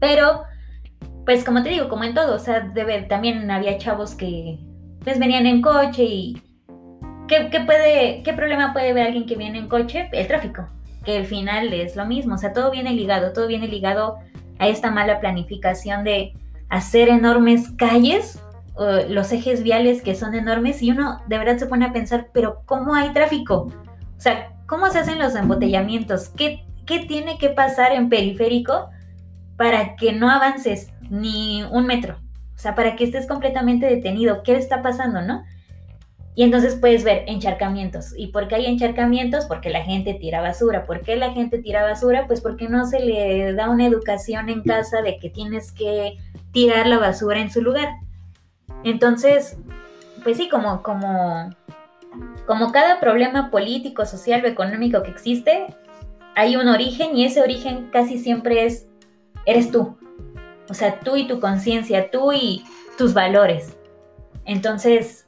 Pero, 0.00 0.44
pues 1.26 1.44
como 1.44 1.62
te 1.62 1.70
digo, 1.70 1.88
como 1.88 2.04
en 2.04 2.14
todo, 2.14 2.36
o 2.36 2.38
sea, 2.38 2.60
debe, 2.60 3.02
también 3.02 3.50
había 3.50 3.78
chavos 3.78 4.14
que 4.14 4.58
pues 5.02 5.18
venían 5.18 5.46
en 5.46 5.60
coche 5.60 6.04
y 6.04 6.42
¿qué, 7.26 7.62
puede, 7.66 8.22
¿qué 8.22 8.32
problema 8.32 8.72
puede 8.72 8.92
ver 8.92 9.06
alguien 9.06 9.26
que 9.26 9.36
viene 9.36 9.58
en 9.58 9.68
coche? 9.68 10.08
El 10.12 10.26
tráfico, 10.28 10.68
que 11.04 11.18
al 11.18 11.26
final 11.26 11.72
es 11.72 11.96
lo 11.96 12.06
mismo, 12.06 12.34
o 12.34 12.38
sea, 12.38 12.52
todo 12.52 12.70
viene 12.70 12.92
ligado, 12.92 13.32
todo 13.32 13.46
viene 13.46 13.68
ligado 13.68 14.18
a 14.58 14.68
esta 14.68 14.90
mala 14.90 15.20
planificación 15.20 16.04
de 16.04 16.34
hacer 16.68 17.08
enormes 17.08 17.70
calles, 17.76 18.42
los 19.08 19.32
ejes 19.32 19.62
viales 19.62 20.02
que 20.02 20.14
son 20.14 20.34
enormes 20.34 20.82
y 20.82 20.92
uno 20.92 21.20
de 21.26 21.38
verdad 21.38 21.58
se 21.58 21.66
pone 21.66 21.84
a 21.84 21.92
pensar, 21.92 22.28
pero 22.32 22.62
¿cómo 22.64 22.94
hay 22.94 23.12
tráfico? 23.12 23.72
O 24.16 24.20
sea, 24.20 24.52
¿cómo 24.66 24.88
se 24.90 25.00
hacen 25.00 25.18
los 25.18 25.34
embotellamientos? 25.34 26.28
¿Qué, 26.28 26.64
qué 26.86 27.00
tiene 27.00 27.38
que 27.38 27.50
pasar 27.50 27.92
en 27.92 28.08
periférico 28.08 28.88
para 29.58 29.96
que 29.96 30.12
no 30.12 30.30
avances 30.30 30.90
ni 31.10 31.64
un 31.64 31.84
metro. 31.84 32.16
O 32.54 32.58
sea, 32.58 32.74
para 32.74 32.96
que 32.96 33.04
estés 33.04 33.26
completamente 33.26 33.86
detenido. 33.86 34.42
¿Qué 34.42 34.56
está 34.56 34.82
pasando, 34.82 35.20
no? 35.20 35.44
Y 36.38 36.44
entonces 36.44 36.76
puedes 36.76 37.02
ver 37.02 37.24
encharcamientos. 37.26 38.14
¿Y 38.16 38.28
por 38.28 38.46
qué 38.46 38.54
hay 38.54 38.66
encharcamientos? 38.66 39.46
Porque 39.46 39.70
la 39.70 39.82
gente 39.82 40.14
tira 40.14 40.40
basura. 40.40 40.86
¿Por 40.86 41.00
qué 41.00 41.16
la 41.16 41.32
gente 41.32 41.58
tira 41.58 41.82
basura? 41.82 42.28
Pues 42.28 42.40
porque 42.40 42.68
no 42.68 42.86
se 42.86 43.00
le 43.00 43.54
da 43.54 43.68
una 43.68 43.84
educación 43.84 44.48
en 44.48 44.62
casa 44.62 45.02
de 45.02 45.18
que 45.18 45.30
tienes 45.30 45.72
que 45.72 46.16
tirar 46.52 46.86
la 46.86 47.00
basura 47.00 47.40
en 47.40 47.50
su 47.50 47.60
lugar. 47.60 47.88
Entonces, 48.84 49.56
pues 50.22 50.36
sí, 50.36 50.48
como, 50.48 50.80
como, 50.84 51.50
como 52.46 52.70
cada 52.70 53.00
problema 53.00 53.50
político, 53.50 54.06
social 54.06 54.40
o 54.44 54.46
económico 54.46 55.02
que 55.02 55.10
existe, 55.10 55.66
hay 56.36 56.54
un 56.54 56.68
origen 56.68 57.16
y 57.16 57.24
ese 57.24 57.42
origen 57.42 57.88
casi 57.90 58.16
siempre 58.16 58.64
es 58.64 58.86
eres 59.44 59.72
tú. 59.72 59.98
O 60.70 60.74
sea, 60.74 61.00
tú 61.00 61.16
y 61.16 61.26
tu 61.26 61.40
conciencia, 61.40 62.12
tú 62.12 62.32
y 62.32 62.64
tus 62.96 63.12
valores. 63.12 63.76
Entonces, 64.44 65.27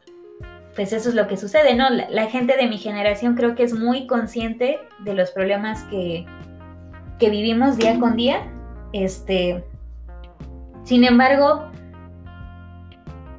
pues 0.80 0.94
eso 0.94 1.10
es 1.10 1.14
lo 1.14 1.26
que 1.26 1.36
sucede, 1.36 1.74
¿no? 1.74 1.90
La, 1.90 2.26
gente 2.28 2.56
de 2.56 2.66
mi 2.66 2.78
generación 2.78 3.34
creo 3.34 3.54
que 3.54 3.64
es 3.64 3.78
muy 3.78 4.06
consciente 4.06 4.78
de 5.00 5.12
los 5.12 5.30
problemas 5.30 5.82
que, 5.90 6.24
que 7.18 7.28
vivimos 7.28 7.76
día 7.76 8.00
con 8.00 8.16
día. 8.16 8.50
Este, 8.94 9.62
sin 10.84 11.04
embargo, 11.04 11.70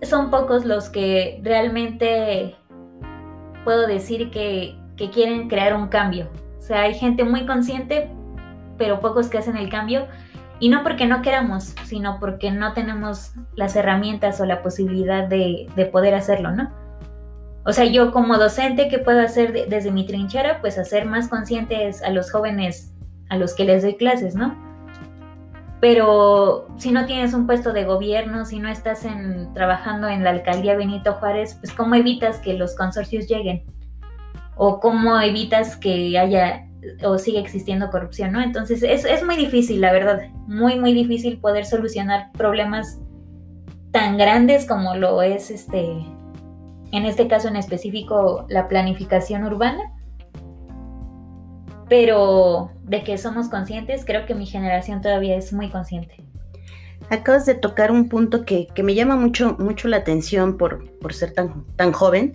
son 0.03 0.29
pocos 0.29 0.65
los 0.65 0.91
que 0.91 1.41
realmente 1.41 2.55
puedo 3.63 3.87
decir 3.87 4.29
que, 4.29 4.75
que 4.95 5.09
quieren 5.09 5.49
crear 5.49 5.75
un 5.75 5.87
cambio. 5.87 6.29
O 6.59 6.61
sea, 6.61 6.81
hay 6.81 6.93
gente 6.93 7.23
muy 7.23 7.47
consciente, 7.47 8.11
pero 8.77 8.99
pocos 8.99 9.29
que 9.29 9.39
hacen 9.39 9.57
el 9.57 9.67
cambio. 9.69 10.05
Y 10.59 10.69
no 10.69 10.83
porque 10.83 11.07
no 11.07 11.23
queramos, 11.23 11.73
sino 11.85 12.19
porque 12.19 12.51
no 12.51 12.73
tenemos 12.73 13.33
las 13.55 13.75
herramientas 13.75 14.39
o 14.39 14.45
la 14.45 14.61
posibilidad 14.61 15.27
de, 15.27 15.89
poder 15.91 16.13
hacerlo, 16.13 16.51
¿no? 16.51 16.80
O 17.63 17.73
sea, 17.73 17.85
yo 17.85 18.11
como 18.11 18.37
docente, 18.37 18.87
¿qué 18.87 18.97
puedo 18.97 19.21
hacer 19.21 19.67
desde 19.69 19.91
mi 19.91 20.05
trinchera? 20.05 20.61
Pues 20.61 20.77
hacer 20.77 21.05
más 21.05 21.27
conscientes 21.27 22.01
a 22.01 22.09
los 22.09 22.31
jóvenes 22.31 22.93
a 23.29 23.37
los 23.37 23.53
que 23.53 23.63
les 23.63 23.83
doy 23.83 23.95
clases, 23.95 24.35
¿no? 24.35 24.55
Pero 25.79 26.67
si 26.77 26.91
no 26.91 27.05
tienes 27.05 27.33
un 27.33 27.47
puesto 27.47 27.71
de 27.71 27.85
gobierno, 27.85 28.45
si 28.45 28.59
no 28.59 28.67
estás 28.67 29.05
en, 29.05 29.53
trabajando 29.53 30.07
en 30.07 30.23
la 30.23 30.31
alcaldía 30.31 30.75
Benito 30.75 31.13
Juárez, 31.13 31.55
pues 31.55 31.73
¿cómo 31.73 31.95
evitas 31.95 32.39
que 32.39 32.53
los 32.53 32.75
consorcios 32.75 33.27
lleguen? 33.27 33.63
¿O 34.55 34.79
cómo 34.79 35.19
evitas 35.19 35.77
que 35.77 36.17
haya 36.19 36.67
o 37.03 37.17
sigue 37.17 37.39
existiendo 37.39 37.89
corrupción, 37.89 38.31
¿no? 38.31 38.41
Entonces 38.41 38.83
es, 38.83 39.05
es 39.05 39.23
muy 39.23 39.35
difícil, 39.35 39.81
la 39.81 39.91
verdad, 39.91 40.21
muy, 40.47 40.79
muy 40.79 40.93
difícil 40.93 41.39
poder 41.39 41.65
solucionar 41.65 42.31
problemas 42.33 42.99
tan 43.91 44.17
grandes 44.17 44.65
como 44.65 44.95
lo 44.95 45.21
es 45.21 45.51
este, 45.51 46.03
en 46.91 47.05
este 47.05 47.27
caso 47.27 47.47
en 47.47 47.55
específico, 47.55 48.45
la 48.49 48.67
planificación 48.67 49.43
urbana. 49.43 49.81
Pero 51.89 52.71
de 52.83 53.03
que 53.03 53.17
somos 53.17 53.49
conscientes, 53.49 54.05
creo 54.05 54.25
que 54.25 54.35
mi 54.35 54.45
generación 54.45 55.01
todavía 55.01 55.35
es 55.35 55.51
muy 55.51 55.69
consciente. 55.69 56.23
Acabas 57.09 57.45
de 57.45 57.55
tocar 57.55 57.91
un 57.91 58.07
punto 58.07 58.45
que, 58.45 58.67
que 58.67 58.83
me 58.83 58.95
llama 58.95 59.17
mucho, 59.17 59.57
mucho 59.59 59.89
la 59.89 59.97
atención 59.97 60.57
por, 60.57 60.97
por 60.99 61.13
ser 61.13 61.33
tan, 61.33 61.65
tan 61.75 61.91
joven. 61.91 62.33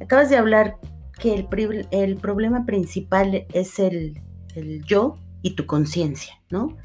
Acabas 0.00 0.30
de 0.30 0.36
hablar 0.36 0.76
que 1.18 1.34
el, 1.34 1.88
el 1.90 2.16
problema 2.16 2.66
principal 2.66 3.46
es 3.52 3.78
el, 3.78 4.20
yo 4.86 5.16
y 5.42 5.54
tu 5.54 5.66
conciencia, 5.66 6.34
¿no? 6.50 6.76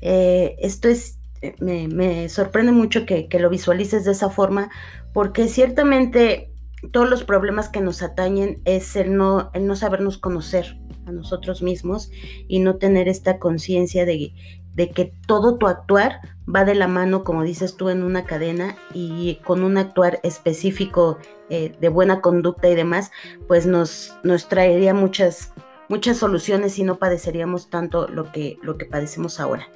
Eh, 0.00 0.56
esto 0.60 0.88
es, 0.88 1.18
eh, 1.42 1.54
me, 1.60 2.28
sorprende 2.28 2.72
mucho 2.72 3.06
que, 3.06 3.28
lo 3.38 3.50
visualices 3.50 4.04
de 4.04 4.12
esa 4.12 4.30
forma, 4.30 4.70
porque 5.12 5.48
ciertamente 5.48 6.49
todos 6.92 7.08
los 7.08 7.24
problemas 7.24 7.68
que 7.68 7.80
nos 7.80 8.02
atañen 8.02 8.60
es 8.64 8.96
el 8.96 9.16
no, 9.16 9.50
el 9.54 9.66
no 9.66 9.76
sabernos 9.76 10.18
conocer 10.18 10.78
a 11.06 11.12
nosotros 11.12 11.62
mismos 11.62 12.10
y 12.48 12.60
no 12.60 12.76
tener 12.76 13.08
esta 13.08 13.38
conciencia 13.38 14.04
de, 14.04 14.32
de 14.74 14.90
que 14.90 15.12
todo 15.26 15.58
tu 15.58 15.66
actuar 15.66 16.20
va 16.52 16.64
de 16.64 16.74
la 16.74 16.88
mano, 16.88 17.24
como 17.24 17.42
dices 17.42 17.76
tú, 17.76 17.90
en 17.90 18.02
una 18.02 18.24
cadena 18.24 18.76
y 18.94 19.36
con 19.44 19.62
un 19.62 19.78
actuar 19.78 20.20
específico 20.22 21.18
eh, 21.48 21.76
de 21.80 21.88
buena 21.88 22.20
conducta 22.20 22.68
y 22.68 22.74
demás, 22.74 23.10
pues 23.46 23.66
nos, 23.66 24.14
nos 24.22 24.48
traería 24.48 24.94
muchas, 24.94 25.52
muchas 25.90 26.18
soluciones 26.18 26.78
y 26.78 26.84
no 26.84 26.98
padeceríamos 26.98 27.68
tanto 27.68 28.06
lo 28.06 28.30
que, 28.30 28.58
lo 28.62 28.78
que 28.78 28.86
padecemos 28.86 29.40
ahora. 29.40 29.68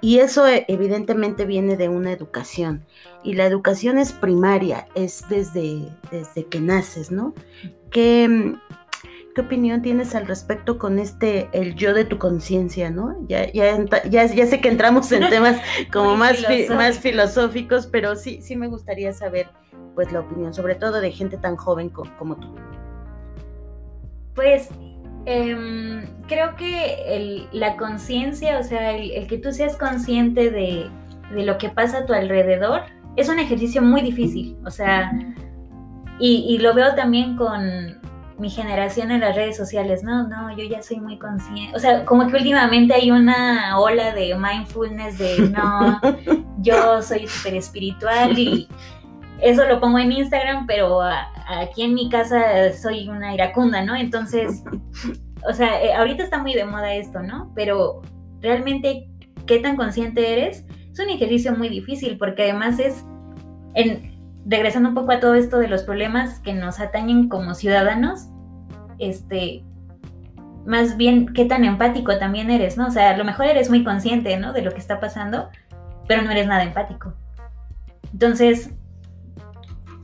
Y 0.00 0.18
eso 0.18 0.46
eh, 0.48 0.64
evidentemente 0.66 1.44
viene 1.44 1.76
de 1.76 1.88
una 1.88 2.10
educación. 2.10 2.84
Y 3.22 3.34
la 3.34 3.46
educación 3.46 3.96
es 3.96 4.12
primaria, 4.12 4.88
es 4.96 5.24
desde, 5.30 5.88
desde 6.10 6.44
que 6.46 6.60
naces, 6.60 7.12
¿no? 7.12 7.34
¿Qué, 7.92 8.56
¿qué 9.32 9.40
opinión 9.40 9.80
tienes 9.80 10.16
al 10.16 10.26
respecto 10.26 10.76
con 10.76 10.98
este, 10.98 11.48
el 11.52 11.76
yo 11.76 11.94
de 11.94 12.04
tu 12.04 12.18
conciencia, 12.18 12.90
¿no? 12.90 13.16
Ya, 13.28 13.50
ya, 13.52 13.78
ya, 14.10 14.26
ya, 14.26 14.46
sé 14.46 14.60
que 14.60 14.68
entramos 14.70 15.12
en 15.12 15.20
temas 15.30 15.56
como 15.92 16.16
más, 16.16 16.38
filosóficos. 16.38 16.76
más 16.76 16.98
filosóficos, 16.98 17.86
pero 17.86 18.16
sí, 18.16 18.42
sí 18.42 18.56
me 18.56 18.66
gustaría 18.66 19.12
saber 19.12 19.48
pues 19.94 20.10
la 20.10 20.18
opinión, 20.18 20.52
sobre 20.52 20.74
todo 20.74 21.00
de 21.00 21.12
gente 21.12 21.36
tan 21.36 21.54
joven 21.54 21.90
como 21.90 22.36
tú. 22.36 22.56
Pues 24.34 24.68
em, 25.26 26.06
creo 26.26 26.56
que 26.56 27.48
la 27.52 27.76
conciencia, 27.76 28.58
o 28.58 28.62
sea, 28.62 28.92
el, 28.92 29.26
que 29.26 29.38
tú 29.38 29.52
seas 29.52 29.76
consciente 29.76 30.50
de, 30.50 30.90
de, 31.34 31.44
lo 31.44 31.58
que 31.58 31.68
pasa 31.68 31.98
a 31.98 32.06
tu 32.06 32.12
alrededor, 32.12 32.82
es 33.16 33.28
un 33.28 33.38
ejercicio 33.38 33.82
muy 33.82 34.00
difícil, 34.02 34.56
o 34.64 34.70
sea, 34.70 35.12
y, 36.18 36.46
y, 36.48 36.58
lo 36.58 36.74
veo 36.74 36.94
también 36.94 37.36
con 37.36 37.98
mi 38.38 38.50
generación 38.50 39.10
en 39.10 39.20
las 39.20 39.36
redes 39.36 39.56
sociales, 39.56 40.02
no, 40.02 40.26
no, 40.28 40.56
yo 40.56 40.64
ya 40.64 40.82
soy 40.82 41.00
muy 41.00 41.18
consciente, 41.18 41.76
o 41.76 41.78
sea, 41.78 42.04
como 42.04 42.26
que 42.28 42.36
últimamente 42.36 42.94
hay 42.94 43.10
una 43.10 43.78
ola 43.78 44.14
de 44.14 44.34
mindfulness 44.34 45.18
de, 45.18 45.50
no, 45.50 46.00
yo 46.58 47.02
soy 47.02 47.26
súper 47.26 47.56
espiritual 47.56 48.38
y 48.38 48.68
eso 49.42 49.64
lo 49.66 49.80
pongo 49.80 49.98
en 49.98 50.12
Instagram, 50.12 50.66
pero 50.66 51.00
aquí 51.58 51.82
en 51.82 51.94
mi 51.94 52.08
casa 52.08 52.72
soy 52.72 53.08
una 53.08 53.34
iracunda, 53.34 53.82
¿no? 53.82 53.96
Entonces, 53.96 54.62
o 55.48 55.52
sea, 55.52 55.82
eh, 55.82 55.94
ahorita 55.94 56.22
está 56.22 56.38
muy 56.38 56.54
de 56.54 56.64
moda 56.64 56.94
esto, 56.94 57.22
¿no? 57.22 57.52
Pero 57.54 58.02
realmente, 58.40 59.08
¿qué 59.46 59.58
tan 59.58 59.76
consciente 59.76 60.32
eres? 60.32 60.64
Es 60.92 60.98
un 60.98 61.10
ejercicio 61.10 61.54
muy 61.54 61.68
difícil 61.68 62.18
porque 62.18 62.44
además 62.44 62.78
es, 62.78 63.04
en, 63.74 64.18
regresando 64.46 64.88
un 64.90 64.94
poco 64.94 65.12
a 65.12 65.20
todo 65.20 65.34
esto 65.34 65.58
de 65.58 65.68
los 65.68 65.82
problemas 65.82 66.40
que 66.40 66.52
nos 66.52 66.80
atañen 66.80 67.28
como 67.28 67.54
ciudadanos, 67.54 68.28
este, 68.98 69.64
más 70.66 70.96
bien, 70.96 71.32
¿qué 71.32 71.44
tan 71.46 71.64
empático 71.64 72.18
también 72.18 72.50
eres, 72.50 72.76
¿no? 72.76 72.86
O 72.86 72.90
sea, 72.90 73.10
a 73.10 73.16
lo 73.16 73.24
mejor 73.24 73.46
eres 73.46 73.70
muy 73.70 73.82
consciente, 73.82 74.36
¿no? 74.36 74.52
De 74.52 74.62
lo 74.62 74.72
que 74.72 74.78
está 74.78 75.00
pasando, 75.00 75.48
pero 76.06 76.22
no 76.22 76.30
eres 76.30 76.46
nada 76.46 76.62
empático. 76.64 77.14
Entonces, 78.12 78.70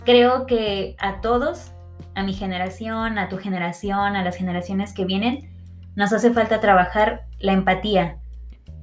creo 0.06 0.46
que 0.46 0.96
a 0.98 1.20
todos, 1.20 1.72
a 2.14 2.22
mi 2.22 2.32
generación, 2.32 3.18
a 3.18 3.28
tu 3.28 3.36
generación, 3.36 4.16
a 4.16 4.24
las 4.24 4.36
generaciones 4.36 4.94
que 4.94 5.04
vienen, 5.04 5.50
nos 5.96 6.12
hace 6.14 6.32
falta 6.32 6.60
trabajar 6.60 7.26
la 7.40 7.52
empatía. 7.52 8.16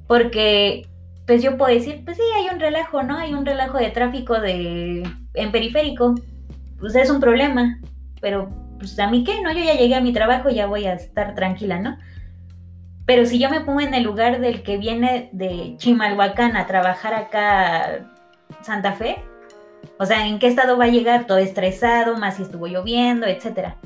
Porque, 0.05 0.87
pues 1.25 1.41
yo 1.41 1.57
puedo 1.57 1.73
decir, 1.73 2.03
pues 2.05 2.17
sí, 2.17 2.23
hay 2.35 2.53
un 2.53 2.59
relajo, 2.59 3.01
¿no? 3.01 3.17
Hay 3.17 3.33
un 3.33 3.45
relajo 3.45 3.79
de 3.79 3.89
tráfico 3.89 4.39
de, 4.39 5.09
en 5.33 5.51
periférico. 5.51 6.13
Pues 6.79 6.93
es 6.95 7.09
un 7.09 7.19
problema. 7.19 7.79
Pero, 8.21 8.49
pues 8.77 8.99
a 8.99 9.07
mí 9.07 9.23
qué, 9.23 9.41
¿no? 9.41 9.51
Yo 9.51 9.63
ya 9.63 9.75
llegué 9.75 9.95
a 9.95 10.01
mi 10.01 10.13
trabajo 10.13 10.49
y 10.49 10.55
ya 10.55 10.67
voy 10.67 10.85
a 10.85 10.93
estar 10.93 11.33
tranquila, 11.33 11.79
¿no? 11.79 11.97
Pero 13.05 13.25
si 13.25 13.39
yo 13.39 13.49
me 13.49 13.61
pongo 13.61 13.81
en 13.81 13.93
el 13.93 14.03
lugar 14.03 14.39
del 14.39 14.63
que 14.63 14.77
viene 14.77 15.29
de 15.33 15.75
Chimalhuacán 15.77 16.55
a 16.55 16.67
trabajar 16.67 17.13
acá 17.13 18.09
Santa 18.61 18.93
Fe, 18.93 19.23
o 19.97 20.05
sea, 20.05 20.27
¿en 20.27 20.39
qué 20.39 20.47
estado 20.47 20.77
va 20.77 20.85
a 20.85 20.89
llegar? 20.89 21.25
Todo 21.25 21.37
estresado, 21.37 22.17
más 22.17 22.37
si 22.37 22.43
estuvo 22.43 22.67
lloviendo, 22.67 23.27
etcétera. 23.27 23.77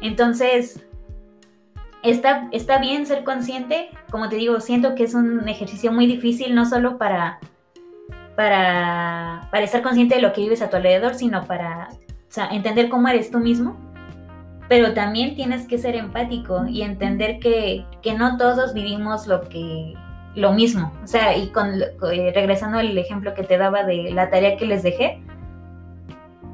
Entonces, 0.00 0.84
está, 2.02 2.48
está 2.52 2.78
bien 2.78 3.06
ser 3.06 3.24
consciente. 3.24 3.90
Como 4.10 4.28
te 4.28 4.36
digo, 4.36 4.60
siento 4.60 4.94
que 4.94 5.04
es 5.04 5.14
un 5.14 5.48
ejercicio 5.48 5.92
muy 5.92 6.06
difícil, 6.06 6.54
no 6.54 6.66
solo 6.66 6.98
para, 6.98 7.38
para, 8.36 9.48
para 9.50 9.64
estar 9.64 9.82
consciente 9.82 10.16
de 10.16 10.22
lo 10.22 10.32
que 10.32 10.42
vives 10.42 10.62
a 10.62 10.70
tu 10.70 10.76
alrededor, 10.76 11.14
sino 11.14 11.44
para 11.44 11.88
entender 12.50 12.88
cómo 12.88 13.08
eres 13.08 13.30
tú 13.30 13.38
mismo. 13.38 13.76
Pero 14.68 14.94
también 14.94 15.36
tienes 15.36 15.66
que 15.68 15.76
ser 15.76 15.96
empático 15.96 16.66
y 16.66 16.82
entender 16.82 17.38
que, 17.40 17.84
que 18.02 18.14
no 18.14 18.36
todos 18.36 18.72
vivimos 18.72 19.26
lo 19.26 19.48
que 19.48 19.94
lo 20.34 20.52
mismo. 20.52 20.92
O 21.04 21.06
sea, 21.06 21.36
y 21.36 21.48
con, 21.48 21.80
eh, 21.82 22.32
regresando 22.34 22.78
al 22.78 22.96
ejemplo 22.96 23.34
que 23.34 23.42
te 23.42 23.58
daba 23.58 23.84
de 23.84 24.10
la 24.12 24.30
tarea 24.30 24.56
que 24.56 24.66
les 24.66 24.82
dejé, 24.82 25.22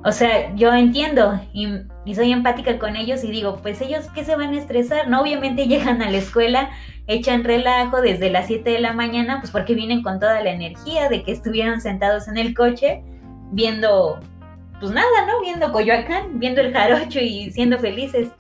o 0.09 0.13
sea, 0.13 0.55
yo 0.55 0.73
entiendo 0.73 1.39
y, 1.53 1.69
soy 2.15 2.33
empática 2.33 2.79
con 2.79 2.97
ellos 2.97 3.23
y 3.25 3.31
digo, 3.31 3.59
pues 3.61 3.79
ellos 3.83 4.07
qué 4.15 4.25
se 4.25 4.37
van 4.37 4.55
a 4.55 4.59
estresar, 4.59 5.07
¿no? 5.09 5.21
Obviamente 5.21 5.67
llegan 5.69 6.01
a 6.01 6.11
la 6.11 6.17
escuela, 6.17 6.71
echan 7.07 7.45
relajo 7.45 8.01
desde 8.01 8.31
las 8.31 8.47
7 8.47 8.71
de 8.71 8.79
la 8.81 8.95
mañana, 8.95 9.39
pues 9.41 9.51
porque 9.51 9.75
vienen 9.75 10.03
con 10.03 10.19
toda 10.19 10.43
la 10.43 10.51
energía 10.51 11.11
de 11.11 11.23
que 11.23 11.33
estuvieron 11.33 11.83
sentados 11.83 12.27
en 12.27 12.39
el 12.39 12.55
coche 12.55 13.03
viendo, 13.53 14.19
pues 14.81 14.91
nada, 14.93 15.27
¿no? 15.27 15.43
Viendo 15.43 15.73
Coyoacán, 15.73 16.39
viendo 16.39 16.63
el 16.63 16.73
jarocho 16.73 17.21
y 17.21 17.51
siendo 17.51 17.79
felices. 17.79 18.31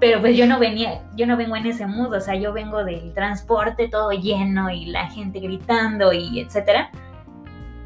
Pero 0.00 0.20
pues 0.20 0.34
yo 0.34 0.46
no 0.46 0.58
venía, 0.58 1.02
yo 1.14 1.26
no 1.26 1.36
vengo 1.36 1.56
en 1.56 1.66
ese 1.66 1.86
mood, 1.86 2.14
o 2.14 2.20
sea, 2.20 2.34
yo 2.34 2.54
vengo 2.54 2.84
del 2.84 3.12
transporte 3.12 3.88
todo 3.88 4.12
lleno 4.12 4.70
y 4.70 4.86
la 4.86 5.10
gente 5.10 5.40
gritando 5.40 6.14
y 6.14 6.40
etcétera. 6.40 6.90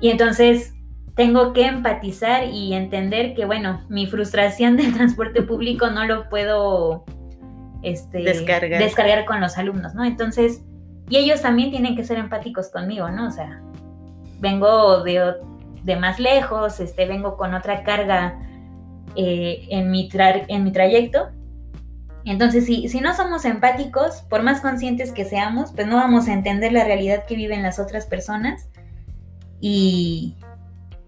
Y 0.00 0.10
entonces 0.10 0.74
tengo 1.14 1.52
que 1.52 1.66
empatizar 1.66 2.44
y 2.48 2.74
entender 2.74 3.34
que, 3.34 3.44
bueno, 3.44 3.84
mi 3.88 4.06
frustración 4.06 4.76
del 4.76 4.92
transporte 4.94 5.42
público 5.42 5.88
no 5.90 6.04
lo 6.06 6.28
puedo 6.28 7.04
este, 7.82 8.18
descargar. 8.22 8.80
descargar 8.80 9.24
con 9.24 9.40
los 9.40 9.56
alumnos, 9.56 9.94
¿no? 9.94 10.04
Entonces, 10.04 10.62
y 11.08 11.16
ellos 11.16 11.42
también 11.42 11.70
tienen 11.70 11.94
que 11.94 12.04
ser 12.04 12.18
empáticos 12.18 12.68
conmigo, 12.68 13.10
¿no? 13.10 13.28
O 13.28 13.30
sea, 13.30 13.62
vengo 14.40 15.02
de, 15.04 15.34
de 15.84 15.96
más 15.96 16.18
lejos, 16.18 16.80
este, 16.80 17.06
vengo 17.06 17.36
con 17.36 17.54
otra 17.54 17.84
carga 17.84 18.38
eh, 19.14 19.66
en, 19.70 19.90
mi 19.90 20.08
en 20.12 20.64
mi 20.64 20.72
trayecto. 20.72 21.28
Entonces, 22.24 22.64
si, 22.64 22.88
si 22.88 23.00
no 23.00 23.14
somos 23.14 23.44
empáticos, 23.44 24.22
por 24.30 24.42
más 24.42 24.62
conscientes 24.62 25.12
que 25.12 25.26
seamos, 25.26 25.72
pues 25.72 25.86
no 25.86 25.96
vamos 25.96 26.26
a 26.26 26.32
entender 26.32 26.72
la 26.72 26.84
realidad 26.84 27.24
que 27.26 27.36
viven 27.36 27.62
las 27.62 27.78
otras 27.78 28.06
personas 28.06 28.70
y, 29.60 30.36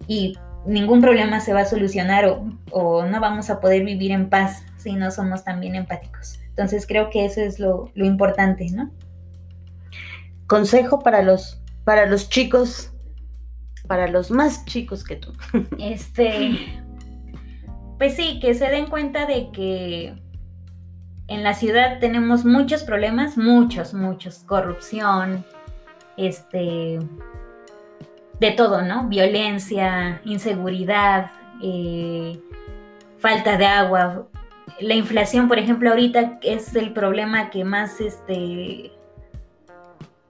y 0.07 0.37
ningún 0.65 1.01
problema 1.01 1.39
se 1.39 1.53
va 1.53 1.61
a 1.61 1.65
solucionar 1.65 2.25
o, 2.71 3.05
no 3.05 3.19
vamos 3.19 3.49
a 3.49 3.59
poder 3.59 3.83
vivir 3.83 4.11
en 4.11 4.29
paz 4.29 4.63
si 4.77 4.93
no 4.93 5.11
somos 5.11 5.43
también 5.43 5.75
empáticos. 5.75 6.39
Entonces 6.49 6.85
creo 6.87 7.09
que 7.09 7.25
eso 7.25 7.41
es 7.41 7.59
lo, 7.59 7.91
importante, 7.95 8.67
¿no? 8.71 8.91
Consejo 10.47 10.99
para 10.99 11.21
los, 11.21 11.61
para 11.83 12.05
los 12.05 12.29
chicos, 12.29 12.91
para 13.87 14.07
los 14.07 14.31
más 14.31 14.65
chicos 14.65 15.03
que 15.03 15.17
tú. 15.17 15.33
Este, 15.79 16.81
pues 17.97 18.15
sí, 18.15 18.39
que 18.39 18.53
se 18.53 18.69
den 18.69 18.87
cuenta 18.87 19.25
de 19.25 19.51
que 19.51 20.15
en 21.27 21.43
la 21.43 21.53
ciudad 21.53 21.99
tenemos 21.99 22.45
muchos 22.45 22.83
problemas, 22.83 23.37
muchos, 23.37 23.93
muchos, 23.93 24.39
corrupción, 24.39 25.45
este, 26.15 26.99
de 28.39 28.51
todo, 28.51 28.81
¿no? 28.81 29.07
Violencia, 29.07 30.21
inseguridad, 30.25 31.31
eh, 31.61 32.39
falta 33.19 33.57
de 33.57 33.65
agua. 33.65 34.27
La 34.79 34.93
inflación, 34.93 35.47
por 35.47 35.57
ejemplo, 35.57 35.89
ahorita 35.89 36.39
es 36.43 36.75
el 36.75 36.93
problema 36.93 37.49
que 37.49 37.63
más, 37.63 37.99
este, 37.99 38.91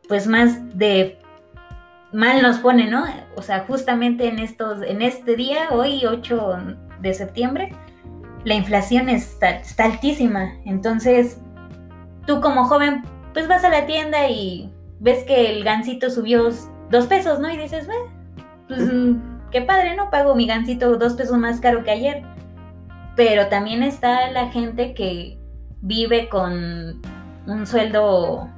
pues 0.08 0.28
más 0.28 0.78
de 0.78 1.20
mal 2.14 2.41
nos 2.41 2.60
pone, 2.60 2.89
¿no? 2.89 3.05
O 3.36 3.41
sea, 3.41 3.66
justamente 3.68 4.28
en 4.28 4.39
estos, 4.39 4.82
en 4.82 5.01
este 5.01 5.36
día, 5.36 5.68
hoy 5.72 6.05
8 6.05 6.58
de 7.01 7.14
septiembre, 7.14 7.74
la 8.45 8.53
inflación 8.53 9.10
está, 9.10 9.49
está 9.58 9.86
altísima. 9.86 10.53
Entonces, 10.66 11.41
tú 12.26 12.39
como 12.39 12.66
joven, 12.66 13.03
pues 13.34 13.47
vas 13.47 13.66
a 13.66 13.70
la 13.70 13.86
tienda 13.86 14.30
y 14.30 14.72
ves 14.99 15.26
que 15.26 15.49
el 15.51 15.64
gansito 15.64 16.10
subió 16.10 16.49
dos 16.90 17.08
pesos, 17.08 17.40
¿no? 17.40 17.52
Y 17.52 17.58
dices, 17.58 17.88
pues 18.68 18.82
mm, 18.82 19.50
qué 19.52 19.62
padre, 19.62 19.96
¿no? 19.96 20.10
Pago 20.10 20.36
mi 20.36 20.48
gancito 20.48 20.98
dos 20.98 21.14
pesos 21.14 21.38
más 21.38 21.60
caro 21.60 21.84
que 21.84 21.92
ayer. 21.92 22.24
Pero 23.16 23.48
también 23.48 23.84
está 23.84 24.30
la 24.32 24.50
gente 24.50 24.94
que 24.94 25.38
vive 25.82 26.30
con 26.30 27.02
un 27.48 27.66
sueldo 27.66 28.50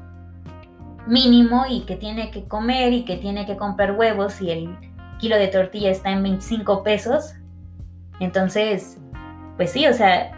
mínimo 1.08 1.66
y 1.70 1.82
que 1.82 1.96
tiene 1.96 2.30
que 2.32 2.48
comer 2.48 2.94
y 2.94 3.06
que 3.06 3.18
tiene 3.18 3.46
que 3.46 3.58
comprar 3.58 3.94
huevos 3.94 4.42
y 4.42 4.52
el 4.52 4.78
kilo 5.20 5.38
de 5.38 5.48
tortilla 5.48 5.92
está 5.92 6.12
en 6.12 6.24
25 6.24 6.84
pesos. 6.84 7.36
Entonces, 8.20 8.98
pues 9.58 9.72
sí, 9.72 9.88
o 9.88 9.94
sea, 9.94 10.32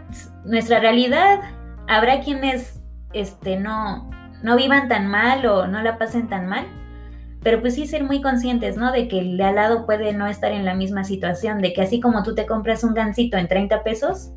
nuestra 0.44 0.80
realidad, 0.80 1.40
habrá 1.88 2.20
quienes 2.20 2.80
este, 3.12 3.58
no, 3.58 4.10
no 4.42 4.56
vivan 4.56 4.88
tan 4.88 5.08
mal 5.08 5.44
o 5.46 5.66
no 5.66 5.82
la 5.82 5.98
pasen 5.98 6.28
tan 6.28 6.48
mal, 6.48 6.66
pero 7.42 7.60
pues 7.60 7.74
sí 7.74 7.86
ser 7.86 8.04
muy 8.04 8.20
conscientes, 8.20 8.76
¿no? 8.76 8.92
De 8.92 9.08
que 9.08 9.18
el 9.18 9.36
de 9.36 9.44
al 9.44 9.56
lado 9.56 9.84
puede 9.84 10.12
no 10.12 10.26
estar 10.26 10.52
en 10.52 10.64
la 10.64 10.74
misma 10.74 11.04
situación, 11.04 11.60
de 11.60 11.72
que 11.72 11.82
así 11.82 12.00
como 12.00 12.22
tú 12.22 12.34
te 12.34 12.46
compras 12.46 12.84
un 12.84 12.94
gansito 12.94 13.36
en 13.36 13.48
30 13.48 13.82
pesos, 13.82 14.32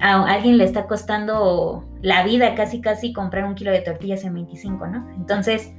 a 0.00 0.24
alguien 0.24 0.56
le 0.56 0.64
está 0.64 0.86
costando 0.86 1.84
la 2.00 2.24
vida 2.24 2.54
casi 2.54 2.80
casi 2.80 3.12
comprar 3.12 3.44
un 3.44 3.54
kilo 3.54 3.70
de 3.70 3.80
tortillas 3.80 4.24
en 4.24 4.34
25, 4.34 4.86
¿no? 4.86 5.10
Entonces... 5.16 5.72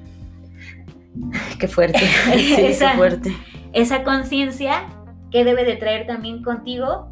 Qué 1.60 1.68
fuerte. 1.68 2.00
sí, 2.36 2.56
esa, 2.60 2.92
fuerte. 2.92 3.36
Esa 3.74 4.04
conciencia 4.04 4.84
que 5.32 5.44
debe 5.44 5.66
de 5.66 5.76
traer 5.76 6.06
también 6.06 6.44
contigo 6.44 7.12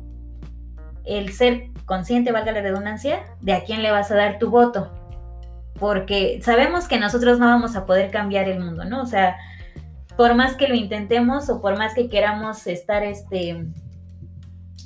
el 1.03 1.32
ser 1.32 1.70
consciente, 1.86 2.32
valga 2.32 2.51
la 2.51 2.62
redundancia, 2.62 3.24
de 3.41 3.53
a 3.53 3.64
quién 3.64 3.82
le 3.82 3.89
vas 3.89 4.12
a 4.12 4.16
dar 4.16 4.38
tu 4.38 4.51
voto. 4.51 4.91
Porque 5.80 6.39
sabemos 6.43 6.88
que 6.88 6.99
nosotros 6.99 7.39
no 7.39 7.45
vamos 7.45 7.75
a 7.75 7.86
poder 7.86 8.11
cambiar 8.11 8.49
el 8.49 8.59
mundo, 8.59 8.86
¿no? 8.86 9.01
O 9.01 9.05
sea, 9.05 9.38
por 10.17 10.36
más 10.36 10.55
que 10.55 10.67
lo 10.67 10.75
intentemos 10.75 11.49
o 11.49 11.61
por 11.61 11.77
más 11.77 11.93
que 11.93 12.09
queramos 12.09 12.67
estar, 12.67 13.03
este, 13.03 13.65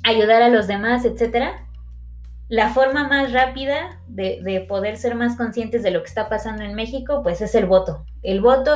ayudar 0.04 0.42
a 0.42 0.48
los 0.48 0.68
demás, 0.68 1.04
etcétera, 1.04 1.64
la 2.48 2.68
forma 2.68 3.08
más 3.08 3.32
rápida 3.32 3.98
de, 4.06 4.64
poder 4.68 4.96
ser 4.96 5.14
más 5.14 5.36
conscientes 5.36 5.82
de 5.82 5.90
lo 5.90 6.02
que 6.02 6.08
está 6.08 6.28
pasando 6.28 6.62
en 6.62 6.74
México, 6.74 7.22
pues 7.22 7.40
es 7.40 7.54
el 7.54 7.66
voto. 7.66 8.04
El 8.22 8.40
voto, 8.40 8.70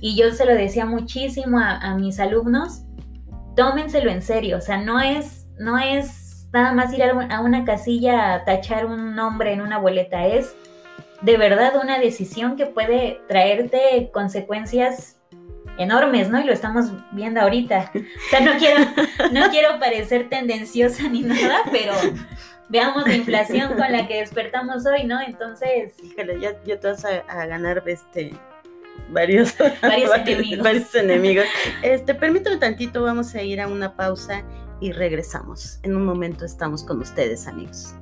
y 0.00 0.16
yo 0.16 0.32
se 0.32 0.46
lo 0.46 0.54
decía 0.54 0.86
muchísimo 0.86 1.58
a, 1.58 1.94
mis 1.96 2.20
alumnos, 2.20 2.84
tómenselo 3.56 4.10
en 4.10 4.22
serio, 4.22 4.58
o 4.58 4.60
sea, 4.60 4.78
no 4.78 5.00
es, 5.00 5.46
no 5.58 5.78
es 5.78 6.48
nada 6.52 6.72
más 6.72 6.92
ir 6.94 7.02
a 7.02 7.40
una 7.40 7.64
casilla 7.64 8.34
a 8.34 8.44
tachar 8.44 8.86
un 8.86 9.14
nombre 9.14 9.52
en 9.52 9.60
una 9.60 9.78
boleta, 9.78 10.26
es 10.26 10.54
de 11.22 11.36
verdad 11.36 11.74
una 11.82 11.98
decisión 11.98 12.56
que 12.56 12.66
puede 12.66 13.20
traerte 13.28 14.10
consecuencias 14.12 15.18
enormes, 15.78 16.28
¿no? 16.28 16.40
Y 16.40 16.44
lo 16.44 16.52
estamos 16.52 16.90
viendo 17.12 17.40
ahorita. 17.40 17.92
O 17.94 18.30
sea, 18.30 18.40
no 18.40 18.58
quiero, 18.58 18.84
no 19.32 19.50
quiero 19.50 19.78
parecer 19.78 20.28
tendenciosa 20.28 21.08
ni 21.08 21.22
nada, 21.22 21.60
pero 21.70 21.92
veamos 22.68 23.06
la 23.06 23.14
inflación 23.14 23.74
con 23.76 23.90
la 23.92 24.06
que 24.06 24.18
despertamos 24.20 24.84
hoy, 24.86 25.04
¿no? 25.04 25.20
Entonces. 25.20 25.94
Híjole, 26.02 26.40
ya, 26.40 26.62
ya 26.64 26.78
te 26.78 26.88
vas 26.88 27.04
a, 27.04 27.46
ganar 27.46 27.82
este 27.86 28.32
varios, 29.10 29.56
varios, 29.80 30.14
enemigos. 30.14 30.64
varios 30.64 30.94
enemigos. 30.94 31.46
Este, 31.82 32.14
permítame 32.14 32.56
tantito, 32.56 33.02
vamos 33.02 33.34
a 33.34 33.42
ir 33.42 33.60
a 33.60 33.68
una 33.68 33.96
pausa 33.96 34.44
y 34.80 34.92
regresamos. 34.92 35.80
En 35.82 35.96
un 35.96 36.04
momento 36.04 36.44
estamos 36.44 36.84
con 36.84 37.00
ustedes, 37.00 37.46
amigos. 37.46 37.94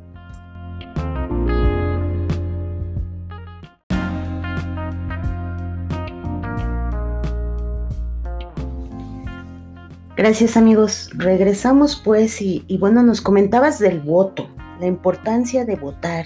Gracias 10.17 10.57
amigos. 10.57 11.11
Regresamos 11.15 12.01
pues 12.03 12.41
y, 12.41 12.65
bueno, 12.81 13.03
nos 13.03 13.21
comentabas 13.21 13.79
del 13.79 14.01
voto, 14.01 14.49
la 14.81 14.87
importancia 14.87 15.67
de 15.67 15.77
votar. 15.77 16.25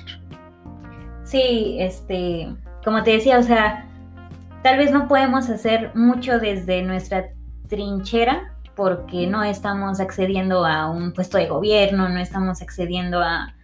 Sí, 1.25 1.77
este, 1.81 2.55
como 2.85 3.03
te 3.03 3.11
decía, 3.11 3.41
o 3.41 3.43
sea, 3.43 3.89
tal 4.63 4.79
vez 4.79 4.93
no 4.93 5.09
podemos 5.09 5.49
hacer 5.49 5.91
mucho 5.97 6.39
desde 6.39 6.83
nuestra 6.83 7.31
trinchera 7.69 8.55
porque 8.77 9.27
no 9.27 9.43
estamos 9.43 9.99
accediendo 9.99 10.65
a 10.65 10.89
un 10.89 11.13
puesto 11.13 11.37
de 11.37 11.49
gobierno, 11.49 12.09
no 12.09 12.21
estamos 12.21 12.63
accediendo 12.63 13.21
a, 13.21 13.57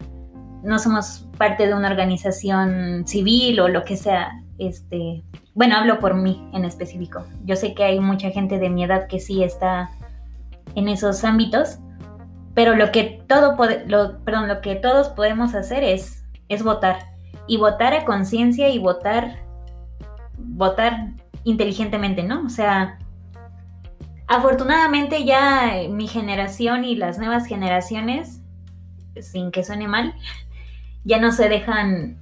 no 0.64 0.80
somos 0.80 1.28
parte 1.38 1.68
de 1.68 1.74
una 1.74 1.88
organización 1.88 3.06
civil 3.06 3.60
o 3.60 3.68
lo 3.68 3.84
que 3.84 3.96
sea, 3.96 4.32
este, 4.58 5.22
bueno, 5.54 5.76
hablo 5.76 6.00
por 6.00 6.14
mí 6.14 6.50
en 6.52 6.64
específico. 6.64 7.24
Yo 7.44 7.54
sé 7.54 7.74
que 7.74 7.84
hay 7.84 8.00
mucha 8.00 8.30
gente 8.30 8.58
de 8.58 8.70
mi 8.70 8.82
edad 8.82 9.06
que 9.06 9.20
sí 9.20 9.44
está 9.44 9.90
en 10.76 10.88
esos 10.88 11.24
ámbitos, 11.24 11.78
pero 12.54 12.76
lo 12.76 12.92
que, 12.92 13.24
todo 13.26 13.56
lo, 13.86 14.24
perdón, 14.24 14.46
lo 14.46 14.60
que 14.60 14.76
todos 14.76 15.08
podemos 15.08 15.54
hacer 15.54 15.82
es, 15.82 16.24
es 16.48 16.62
votar. 16.62 16.98
Y 17.48 17.56
votar 17.56 17.94
a 17.94 18.04
conciencia 18.04 18.68
y 18.68 18.78
votar, 18.78 19.42
votar 20.38 21.14
inteligentemente, 21.44 22.22
¿no? 22.22 22.44
O 22.44 22.48
sea, 22.48 22.98
afortunadamente 24.28 25.24
ya 25.24 25.72
mi 25.90 26.08
generación 26.08 26.84
y 26.84 26.94
las 26.94 27.18
nuevas 27.18 27.46
generaciones, 27.46 28.42
sin 29.20 29.50
que 29.50 29.64
suene 29.64 29.88
mal, 29.88 30.14
ya 31.04 31.18
no 31.18 31.32
se 31.32 31.48
dejan 31.48 32.18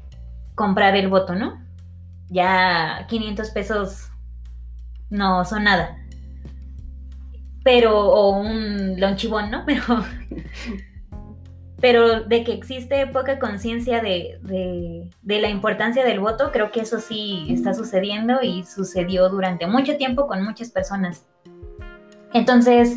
comprar 0.55 0.96
el 0.96 1.09
voto, 1.09 1.34
¿no? 1.34 1.61
Ya 2.28 3.07
500 3.09 3.50
pesos 3.50 4.11
no 5.11 5.44
son 5.44 5.64
nada 5.64 6.03
pero, 7.64 7.98
o 7.98 8.38
un 8.38 9.00
lonchibón, 9.00 9.50
¿no? 9.50 9.64
Pero, 9.66 10.04
pero 11.80 12.20
de 12.20 12.44
que 12.44 12.52
existe 12.52 13.06
poca 13.08 13.38
conciencia 13.38 14.00
de, 14.00 14.38
de, 14.42 15.38
la 15.38 15.50
importancia 15.50 16.02
del 16.02 16.18
voto, 16.18 16.50
creo 16.50 16.70
que 16.70 16.80
eso 16.80 16.98
sí 16.98 17.46
está 17.50 17.74
sucediendo 17.74 18.40
y 18.42 18.64
sucedió 18.64 19.28
durante 19.28 19.66
mucho 19.66 19.98
tiempo 19.98 20.26
con 20.26 20.42
muchas 20.44 20.70
personas. 20.70 21.26
Entonces, 22.32 22.96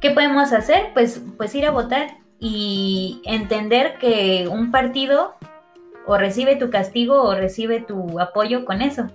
¿qué 0.00 0.10
podemos 0.10 0.52
hacer? 0.52 0.92
Pues, 0.94 1.22
pues 1.36 1.56
ir 1.56 1.66
a 1.66 1.72
votar 1.72 2.18
y 2.38 3.20
entender 3.24 3.98
que 3.98 4.46
un 4.48 4.70
partido 4.70 5.34
o 6.06 6.16
recibe 6.16 6.54
tu 6.54 6.70
castigo 6.70 7.20
o 7.20 7.34
recibe 7.34 7.80
tu 7.80 8.20
apoyo 8.20 8.64
con 8.64 8.80
eso. 8.80 9.08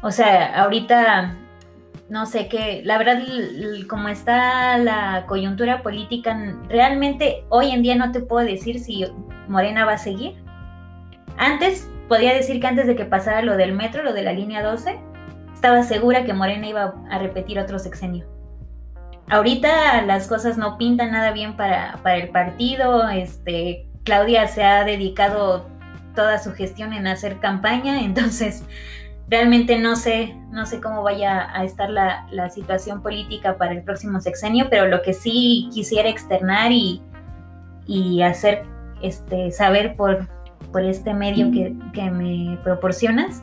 O 0.00 0.10
sea, 0.10 0.62
ahorita 0.62 1.36
no 2.10 2.26
sé 2.26 2.48
qué, 2.48 2.82
la 2.84 2.98
verdad, 2.98 3.22
como 3.88 4.08
está 4.08 4.76
la 4.78 5.26
coyuntura 5.26 5.80
política, 5.82 6.36
realmente 6.68 7.44
hoy 7.48 7.70
en 7.70 7.82
día 7.82 7.94
no 7.94 8.10
te 8.10 8.18
puedo 8.20 8.44
decir 8.44 8.80
si 8.80 9.06
Morena 9.46 9.84
va 9.84 9.92
a 9.92 9.98
seguir. 9.98 10.42
Antes, 11.38 11.88
podía 12.08 12.34
decir 12.34 12.60
que 12.60 12.66
antes 12.66 12.88
de 12.88 12.96
que 12.96 13.04
pasara 13.04 13.42
lo 13.42 13.56
del 13.56 13.72
metro, 13.72 14.02
lo 14.02 14.12
de 14.12 14.22
la 14.22 14.32
línea 14.32 14.60
12, 14.60 14.98
estaba 15.54 15.84
segura 15.84 16.24
que 16.24 16.34
Morena 16.34 16.66
iba 16.66 16.94
a 17.08 17.18
repetir 17.18 17.60
otro 17.60 17.78
sexenio. 17.78 18.26
Ahorita 19.28 20.02
las 20.02 20.26
cosas 20.26 20.58
no 20.58 20.76
pintan 20.78 21.12
nada 21.12 21.30
bien 21.30 21.56
para, 21.56 22.00
para 22.02 22.16
el 22.16 22.30
partido, 22.30 23.08
este, 23.08 23.86
Claudia 24.02 24.48
se 24.48 24.64
ha 24.64 24.82
dedicado 24.82 25.68
toda 26.16 26.40
su 26.40 26.52
gestión 26.54 26.92
en 26.92 27.06
hacer 27.06 27.38
campaña, 27.38 28.00
entonces 28.02 28.64
realmente 29.30 29.78
no 29.78 29.94
sé, 29.94 30.36
no 30.50 30.66
sé 30.66 30.80
cómo 30.80 31.02
vaya 31.02 31.48
a 31.56 31.64
estar 31.64 31.88
la, 31.88 32.26
situación 32.50 33.00
política 33.00 33.56
para 33.56 33.72
el 33.72 33.82
próximo 33.82 34.20
sexenio, 34.20 34.66
pero 34.68 34.86
lo 34.86 35.02
que 35.02 35.14
sí 35.14 35.68
quisiera 35.72 36.08
externar 36.08 36.72
y, 36.72 37.00
hacer 38.22 38.64
este, 39.02 39.50
saber 39.52 39.96
por, 39.96 40.28
por 40.72 40.82
este 40.82 41.14
medio 41.14 41.50
que, 41.52 42.10
me 42.10 42.58
proporcionas 42.64 43.42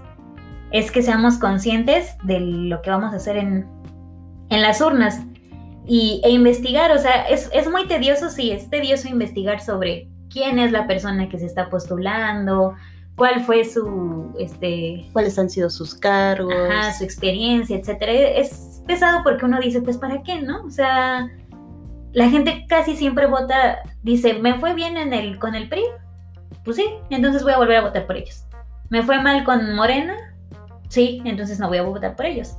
es 0.72 0.92
que 0.92 1.02
seamos 1.02 1.38
conscientes 1.38 2.16
de 2.24 2.42
lo 2.42 2.82
que 2.82 2.90
vamos 2.90 3.14
a 3.14 3.18
hacer 3.18 3.38
en, 3.38 3.66
las 4.50 4.82
urnas 4.82 5.22
y, 5.86 6.22
e 6.24 6.32
investigar, 6.32 6.92
o 6.92 7.00
sea, 7.00 7.28
es, 7.30 7.50
es 7.54 7.70
muy 7.70 7.88
tedioso, 7.88 8.30
sí, 8.30 8.52
es 8.52 8.70
tedioso 8.70 9.08
investigar 9.08 9.62
sobre 9.62 10.10
quién 10.30 10.60
es 10.60 10.74
la 10.74 10.86
persona 10.86 11.30
que 11.30 11.40
se 11.40 11.46
está 11.46 11.70
postulando, 11.70 12.76
cuál 13.18 13.44
fue 13.44 13.66
su, 13.66 14.34
este... 14.40 15.10
¿Cuáles 15.12 15.38
han 15.38 15.50
sido 15.50 15.70
sus 15.70 15.94
cargos? 15.96 16.54
Ajá, 16.54 16.94
su 16.94 17.04
experiencia, 17.04 17.76
etcétera. 17.76 18.14
Es 18.14 18.82
pesado 18.86 19.24
porque 19.24 19.44
uno 19.44 19.60
dice, 19.60 19.82
pues, 19.82 19.98
¿para 19.98 20.22
qué, 20.22 20.42
no? 20.42 20.64
O 20.64 20.70
sea, 20.70 21.28
la 22.14 22.30
gente 22.30 22.66
casi 22.70 22.96
siempre 22.96 23.26
vota, 23.26 23.80
dice, 24.04 24.36
me 24.36 24.60
fue 24.60 24.74
bien 24.76 24.98
en 24.98 25.14
el, 25.14 25.40
con 25.40 25.56
el 25.56 25.68
PRI, 25.68 25.84
pues 26.64 26.78
sí, 26.78 26.86
entonces 27.10 27.44
voy 27.44 27.54
a 27.54 27.58
volver 27.58 27.78
a 27.78 27.82
votar 27.82 28.06
por 28.06 28.18
ellos. 28.18 28.46
Me 28.90 29.02
fue 29.02 29.22
mal 29.22 29.44
con 29.44 29.76
Morena, 29.76 30.16
sí, 30.88 31.22
entonces 31.26 31.60
no 31.60 31.68
voy 31.68 31.80
a 31.80 31.84
votar 31.84 32.16
por 32.16 32.28
ellos. 32.28 32.56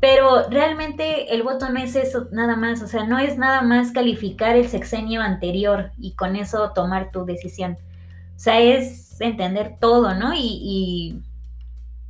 Pero 0.00 0.48
realmente 0.48 1.34
el 1.34 1.42
voto 1.42 1.68
no 1.68 1.80
es 1.80 1.96
eso 1.96 2.28
nada 2.32 2.56
más, 2.56 2.82
o 2.82 2.86
sea, 2.86 3.04
no 3.04 3.18
es 3.18 3.36
nada 3.36 3.62
más 3.62 3.92
calificar 3.92 4.56
el 4.56 4.68
sexenio 4.68 5.20
anterior 5.20 5.90
y 5.98 6.14
con 6.14 6.34
eso 6.34 6.72
tomar 6.72 7.10
tu 7.10 7.24
decisión. 7.24 7.78
O 8.36 8.38
sea, 8.38 8.60
es 8.60 9.05
entender 9.20 9.76
todo, 9.80 10.14
¿no? 10.14 10.34
Y, 10.34 11.22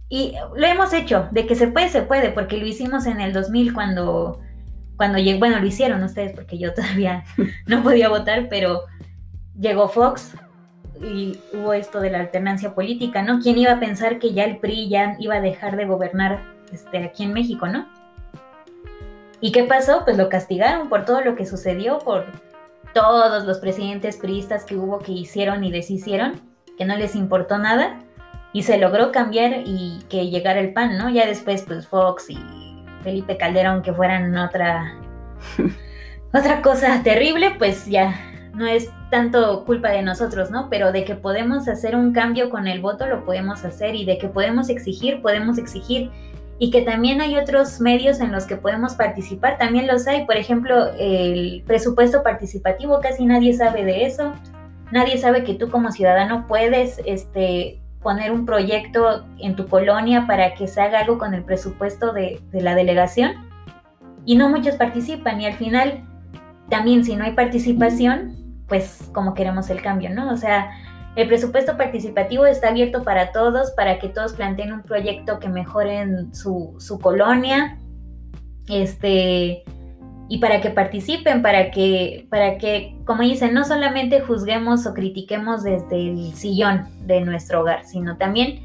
y, 0.09 0.35
lo 0.57 0.67
hemos 0.67 0.93
hecho, 0.93 1.29
de 1.31 1.47
que 1.47 1.55
se 1.55 1.69
puede, 1.69 1.89
se 1.89 2.03
puede, 2.03 2.31
porque 2.31 2.59
lo 2.59 2.67
hicimos 2.67 3.07
en 3.07 3.21
el 3.21 3.33
2000 3.33 3.75
cuando, 3.75 4.41
cuando 4.97 5.19
llegó, 5.19 5.41
bueno, 5.41 5.59
lo 5.59 5.67
hicieron 5.67 6.03
ustedes, 6.03 6.33
porque 6.33 6.59
yo 6.59 6.75
todavía 6.75 7.25
no 7.67 7.83
podía 7.83 8.09
votar, 8.09 8.49
pero 8.49 8.83
llegó 9.59 9.89
Fox 9.89 10.35
y 11.01 11.39
hubo 11.53 11.73
esto 11.73 12.01
de 12.01 12.11
la 12.11 12.21
alternancia 12.21 12.75
política, 12.75 13.23
¿no? 13.23 13.41
¿Quién 13.41 13.59
iba 13.59 13.73
a 13.73 13.81
pensar 13.81 14.19
que 14.19 14.33
ya 14.33 14.45
el 14.45 14.59
PRI 14.59 14.89
ya 14.89 15.17
iba 15.19 15.37
a 15.37 15.41
dejar 15.41 15.77
de 15.77 15.87
gobernar 15.87 16.41
este, 16.73 16.99
aquí 16.99 17.25
en 17.25 17.33
México, 17.33 17.67
¿no? 17.67 17.87
¿Y 19.41 19.53
qué 19.53 19.65
pasó? 19.65 20.03
Pues 20.05 20.17
lo 20.17 20.29
castigaron 20.29 20.89
por 20.89 21.05
todo 21.05 21.21
lo 21.21 21.37
que 21.37 21.45
sucedió, 21.45 21.99
por 21.99 22.25
todos 22.95 23.45
los 23.45 23.59
presidentes 23.59 24.17
priistas 24.17 24.65
que 24.65 24.77
hubo 24.77 25.01
que 25.01 25.13
hicieron 25.13 25.63
y 25.65 25.71
deshicieron, 25.71 26.41
que 26.77 26.85
no 26.85 26.97
les 26.97 27.15
importó 27.15 27.59
nada, 27.59 27.99
y 28.53 28.63
se 28.63 28.79
logró 28.79 29.13
cambiar 29.13 29.63
y 29.67 29.99
que 30.09 30.31
llegara 30.31 30.61
el 30.61 30.73
PAN, 30.73 30.97
¿no? 30.97 31.11
Ya 31.11 31.27
después, 31.27 31.63
pues 31.63 31.87
Fox 31.87 32.31
y 32.31 32.39
Felipe 33.03 33.37
Calderón, 33.37 33.83
que 33.83 33.93
fueran 33.93 34.37
otra, 34.37 34.95
otra 36.33 36.63
cosa 36.63 37.03
terrible, 37.03 37.53
pues 37.59 37.87
ya 37.87 38.15
no 38.55 38.67
es 38.67 38.91
tanto 39.11 39.65
culpa 39.67 39.91
de 39.91 40.03
nosotros, 40.03 40.51
¿no? 40.51 40.69
Pero 40.71 40.91
de 40.91 41.05
que 41.05 41.15
podemos 41.15 41.69
hacer 41.69 41.95
un 41.95 42.15
cambio 42.15 42.49
con 42.49 42.67
el 42.67 42.81
voto, 42.81 43.07
lo 43.07 43.27
podemos 43.27 43.65
hacer, 43.65 43.95
y 43.95 44.07
de 44.07 44.17
que 44.17 44.29
podemos 44.29 44.71
exigir, 44.71 45.21
podemos 45.21 45.59
exigir 45.59 46.11
y 46.59 46.71
que 46.71 46.83
también 46.83 47.21
hay 47.21 47.37
otros 47.37 47.81
medios 47.81 48.21
en 48.21 48.33
los 48.33 48.47
que 48.47 48.57
podemos 48.57 48.95
participar, 48.95 49.59
también 49.59 49.87
los 49.87 50.07
hay, 50.07 50.25
por 50.25 50.37
ejemplo, 50.37 50.89
el 50.99 51.63
presupuesto 51.67 52.23
participativo, 52.23 53.01
casi 53.01 53.27
nadie 53.27 53.53
sabe 53.53 53.85
de 53.85 54.07
eso. 54.07 54.33
Nadie 54.91 55.19
sabe 55.19 55.45
que 55.45 55.55
tú 55.55 55.71
como 55.71 55.93
ciudadano 55.93 56.47
puedes 56.47 57.01
este, 57.05 57.81
poner 58.03 58.33
un 58.33 58.47
proyecto 58.47 59.25
en 59.39 59.57
tu 59.57 59.67
colonia 59.67 60.27
para 60.27 60.55
que 60.55 60.67
se 60.67 60.81
haga 60.81 61.01
algo 61.01 61.19
con 61.19 61.35
el 61.35 61.45
presupuesto 61.45 62.13
de, 62.13 62.41
de 62.51 62.61
la 62.61 62.75
delegación 62.75 63.33
y 64.25 64.37
no 64.37 64.49
muchos 64.49 64.77
participan 64.77 65.41
y 65.41 65.47
al 65.47 65.55
final 65.55 66.05
también 66.69 67.05
si 67.05 67.17
no 67.17 67.25
hay 67.25 67.33
participación, 67.33 68.63
pues 68.69 69.09
como 69.13 69.35
queremos 69.35 69.71
el 69.71 69.81
cambio, 69.83 70.11
¿no? 70.11 70.33
O 70.33 70.37
sea, 70.37 70.71
el 71.15 71.29
presupuesto 71.29 71.77
participativo 71.77 72.45
está 72.45 72.69
abierto 72.69 73.03
para 73.03 73.33
todos, 73.33 73.71
para 73.71 73.99
que 73.99 74.09
todos 74.09 74.35
planteen 74.35 74.73
un 74.73 74.83
proyecto 74.83 75.39
que 75.39 75.49
mejoren 75.49 76.35
su, 76.35 76.75
su 76.79 76.99
colonia, 76.99 77.79
este, 78.69 79.65
y 80.29 80.39
para 80.39 80.61
que 80.61 80.71
participen, 80.71 81.43
para 81.43 81.71
que, 81.71 82.27
para 82.31 82.59
que, 82.59 82.97
como 83.05 83.23
dicen, 83.23 83.55
no 83.55 83.65
solamente 83.65 84.21
juzguemos 84.21 84.87
o 84.87 84.95
critiquemos 84.95 85.63
desde 85.63 86.11
el 86.11 86.35
sillón 86.35 86.89
de 87.07 87.21
nuestro 87.21 87.61
hogar, 87.61 87.85
sino 87.85 88.17
también 88.17 88.61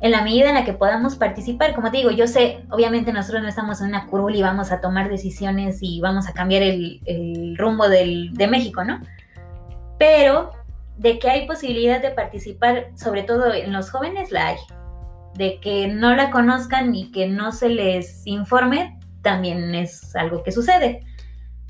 en 0.00 0.10
la 0.12 0.22
medida 0.22 0.50
en 0.50 0.54
la 0.54 0.64
que 0.64 0.72
podamos 0.72 1.16
participar. 1.16 1.74
Como 1.74 1.90
te 1.90 1.96
digo, 1.96 2.10
yo 2.10 2.26
sé, 2.26 2.64
obviamente 2.70 3.12
nosotros 3.12 3.42
no 3.42 3.48
estamos 3.48 3.80
en 3.80 3.88
una 3.88 4.06
curul 4.06 4.34
y 4.34 4.42
vamos 4.42 4.70
a 4.70 4.80
tomar 4.80 5.08
decisiones 5.08 5.78
y 5.80 6.00
vamos 6.00 6.28
a 6.28 6.32
cambiar 6.32 6.62
el, 6.62 7.00
el 7.06 7.56
rumbo 7.56 7.88
de 7.88 8.46
México, 8.48 8.84
¿no? 8.84 9.00
Pero 9.98 10.50
de 10.98 11.18
que 11.18 11.28
hay 11.28 11.46
posibilidad 11.46 12.00
de 12.00 12.10
participar, 12.10 12.88
sobre 12.94 13.24
todo 13.24 13.52
en 13.52 13.72
los 13.72 13.90
jóvenes, 13.90 14.30
la 14.30 14.48
hay. 14.48 14.56
De 15.34 15.58
que 15.58 15.88
no 15.88 16.14
la 16.14 16.30
conozcan 16.30 16.94
y 16.94 17.10
que 17.10 17.26
no 17.26 17.50
se 17.50 17.68
les 17.68 18.24
informe, 18.26 18.98
también 19.24 19.74
es 19.74 20.14
algo 20.14 20.44
que 20.44 20.52
sucede. 20.52 21.00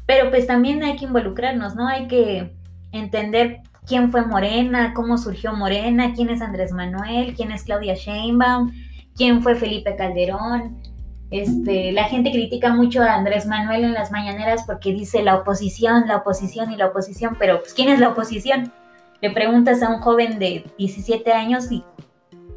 Pero 0.04 0.28
pues 0.28 0.46
también 0.46 0.82
hay 0.82 0.96
que 0.96 1.06
involucrarnos, 1.06 1.74
¿no? 1.74 1.88
Hay 1.88 2.06
que 2.06 2.54
entender 2.92 3.62
quién 3.86 4.10
fue 4.10 4.26
Morena, 4.26 4.92
cómo 4.94 5.16
surgió 5.16 5.54
Morena, 5.54 6.12
quién 6.14 6.28
es 6.28 6.42
Andrés 6.42 6.72
Manuel, 6.72 7.34
quién 7.34 7.50
es 7.52 7.62
Claudia 7.62 7.94
Sheinbaum, 7.94 8.72
quién 9.16 9.42
fue 9.42 9.54
Felipe 9.54 9.96
Calderón. 9.96 10.82
Este, 11.30 11.90
la 11.92 12.04
gente 12.04 12.30
critica 12.30 12.74
mucho 12.74 13.02
a 13.02 13.14
Andrés 13.14 13.46
Manuel 13.46 13.84
en 13.84 13.94
las 13.94 14.12
mañaneras 14.12 14.64
porque 14.66 14.92
dice 14.92 15.22
la 15.22 15.36
oposición, 15.36 16.06
la 16.06 16.18
oposición 16.18 16.70
y 16.70 16.76
la 16.76 16.86
oposición, 16.86 17.36
pero 17.38 17.60
pues, 17.60 17.72
¿quién 17.72 17.88
es 17.88 17.98
la 17.98 18.10
oposición? 18.10 18.72
Le 19.20 19.30
preguntas 19.30 19.82
a 19.82 19.88
un 19.88 20.00
joven 20.00 20.38
de 20.38 20.66
17 20.76 21.32
años 21.32 21.72
y 21.72 21.82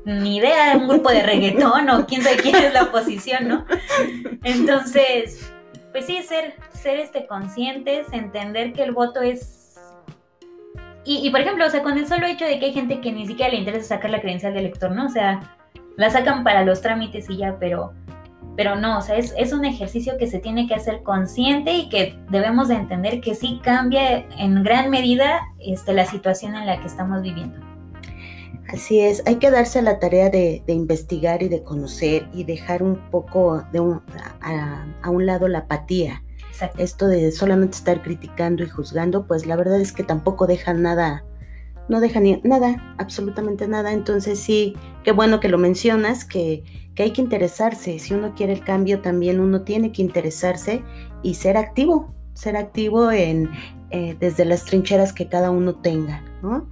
ni 0.08 0.38
idea 0.38 0.72
de 0.72 0.78
un 0.78 0.88
grupo 0.88 1.10
de 1.10 1.22
reggaetón 1.22 1.90
o 1.90 2.06
quién 2.06 2.24
sabe 2.24 2.38
quién 2.38 2.56
es 2.56 2.74
la 2.74 2.84
oposición, 2.84 3.50
¿no? 3.50 3.66
Entonces, 4.44 5.54
pues 5.92 6.06
sí, 6.06 6.24
ser, 6.24 6.56
ser 6.72 6.98
este, 6.98 7.28
conscientes, 7.28 8.08
entender 8.14 8.72
que 8.72 8.84
el 8.84 8.94
voto 8.94 9.22
es... 9.22 9.76
Y, 11.04 11.30
por 11.30 11.40
ejemplo, 11.40 11.66
o 11.66 11.70
sea, 11.70 11.84
con 11.84 11.98
el 11.98 12.06
solo 12.06 12.26
hecho 12.28 12.46
de 12.46 12.60
que 12.60 12.66
hay 12.66 12.74
gente 12.74 13.00
que 13.00 13.14
ni 13.14 13.26
siquiera 13.28 13.52
le 13.52 13.60
interesa 13.60 13.96
sacar 13.96 14.12
la 14.12 14.20
credencial 14.20 14.54
de 14.54 14.60
elector, 14.60 14.92
¿no? 14.92 15.06
O 15.06 15.10
sea, 15.10 15.56
la 15.96 16.10
sacan 16.10 16.44
para 16.44 16.64
los 16.64 16.82
trámites 16.82 17.30
y 17.30 17.38
ya, 17.38 17.58
pero, 17.60 17.94
pero 18.58 18.76
no, 18.76 18.98
o 18.98 19.02
sea, 19.02 19.16
es, 19.16 19.34
es 19.38 19.54
un 19.54 19.64
ejercicio 19.64 20.18
que 20.18 20.28
se 20.28 20.40
tiene 20.40 20.68
que 20.68 20.76
hacer 20.76 21.04
consciente 21.04 21.74
y 21.74 21.88
que 21.88 22.20
debemos 22.30 22.68
de 22.68 22.76
entender 22.76 23.22
que 23.22 23.36
sí 23.36 23.62
cambia 23.64 24.26
en 24.38 24.64
gran 24.64 24.90
medida 24.90 25.48
este, 25.60 25.94
la 25.94 26.06
situación 26.06 26.56
en 26.56 26.66
la 26.66 26.80
que 26.80 26.88
estamos 26.88 27.22
viviendo. 27.22 27.77
Así 28.68 29.00
es, 29.00 29.24
hay 29.26 29.36
que 29.36 29.50
darse 29.50 29.82
la 29.82 30.00
tarea 30.00 30.30
de, 30.30 30.62
investigar 30.68 31.42
y 31.42 31.48
de 31.48 31.64
conocer 31.64 32.28
y 32.34 32.44
dejar 32.44 32.84
un 32.84 32.98
poco 33.10 33.64
de 33.72 33.80
a, 34.42 35.10
un 35.10 35.26
lado 35.26 35.48
la 35.48 35.60
apatía. 35.60 36.24
Esto 36.78 37.08
de 37.08 37.32
solamente 37.32 37.78
estar 37.78 38.02
criticando 38.02 38.64
y 38.64 38.70
juzgando, 38.70 39.26
pues 39.28 39.46
la 39.46 39.56
verdad 39.56 39.80
es 39.80 39.94
que 39.94 40.04
tampoco 40.04 40.48
deja 40.48 40.74
nada, 40.74 41.24
no 41.88 42.00
deja 42.00 42.20
ni 42.20 42.42
nada, 42.44 42.96
absolutamente 42.98 43.68
nada. 43.68 43.94
Entonces 43.94 44.40
sí, 44.40 44.76
qué 45.04 45.12
bueno 45.12 45.40
que 45.40 45.50
lo 45.50 45.60
mencionas, 45.60 46.26
que, 46.26 46.64
que 46.96 47.04
hay 47.04 47.14
que 47.14 47.22
interesarse. 47.22 48.00
Si 48.00 48.14
uno 48.14 48.34
quiere 48.36 48.54
el 48.54 48.64
cambio, 48.64 49.02
también 49.02 49.40
uno 49.40 49.62
tiene 49.62 49.92
que 49.92 50.02
interesarse 50.02 50.84
y 51.24 51.36
ser 51.36 51.58
activo, 51.58 52.14
ser 52.34 52.58
activo 52.58 53.12
en, 53.12 53.50
eh, 53.92 54.18
desde 54.20 54.44
las 54.44 54.66
trincheras 54.66 55.14
que 55.14 55.30
cada 55.30 55.50
uno 55.50 55.76
tenga, 55.76 56.22
¿no? 56.42 56.68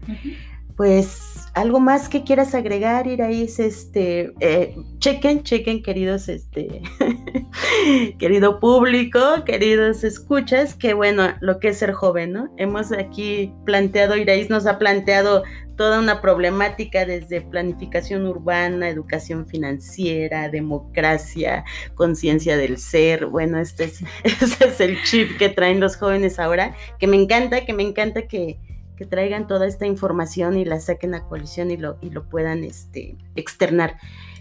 Pues 0.75 1.35
algo 1.53 1.79
más 1.79 2.09
que 2.09 2.23
quieras 2.23 2.53
agregar, 2.53 3.07
Iraís, 3.07 3.59
este, 3.59 4.33
eh, 4.41 4.75
chequen, 4.99 5.41
chequen, 5.43 5.81
queridos, 5.81 6.27
este, 6.27 6.81
querido 8.19 8.59
público, 8.59 9.19
queridos 9.45 10.03
escuchas, 10.03 10.75
que 10.75 10.93
bueno, 10.93 11.33
lo 11.39 11.59
que 11.59 11.69
es 11.69 11.77
ser 11.77 11.93
joven, 11.93 12.33
¿no? 12.33 12.53
Hemos 12.57 12.91
aquí 12.91 13.53
planteado, 13.65 14.17
Iraís 14.17 14.49
nos 14.49 14.67
ha 14.67 14.77
planteado 14.77 15.43
toda 15.77 15.99
una 15.99 16.21
problemática 16.21 17.05
desde 17.05 17.39
planificación 17.39 18.25
urbana, 18.25 18.89
educación 18.89 19.45
financiera, 19.47 20.49
democracia, 20.49 21.63
conciencia 21.95 22.57
del 22.57 22.77
ser. 22.77 23.27
Bueno, 23.27 23.59
este 23.59 23.85
es, 23.85 24.03
este 24.23 24.67
es 24.67 24.79
el 24.81 25.01
chip 25.03 25.37
que 25.37 25.47
traen 25.47 25.79
los 25.79 25.95
jóvenes 25.95 26.37
ahora, 26.37 26.75
que 26.99 27.07
me 27.07 27.15
encanta, 27.15 27.65
que 27.65 27.73
me 27.73 27.83
encanta 27.83 28.27
que 28.27 28.59
que 28.95 29.05
traigan 29.05 29.47
toda 29.47 29.67
esta 29.67 29.85
información 29.85 30.57
y 30.57 30.65
la 30.65 30.79
saquen 30.79 31.15
a 31.15 31.23
coalición 31.23 31.71
y 31.71 31.77
lo, 31.77 31.97
y 32.01 32.09
lo 32.09 32.29
puedan 32.29 32.63
este, 32.63 33.17
externar. 33.35 33.97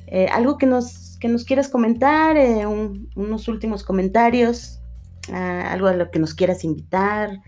Eh, 0.06 0.28
algo 0.28 0.58
que 0.58 0.66
nos, 0.66 1.16
que 1.18 1.28
nos 1.28 1.44
quieras 1.44 1.68
comentar, 1.68 2.36
eh, 2.36 2.66
unos 2.66 3.48
últimos 3.48 3.82
comentarios, 3.82 4.80
ah, 5.32 5.72
algo 5.72 5.88
a 5.88 5.94
lo 5.94 6.10
que 6.10 6.18
nos 6.18 6.34
quieras 6.34 6.64
invitar. 6.64 7.40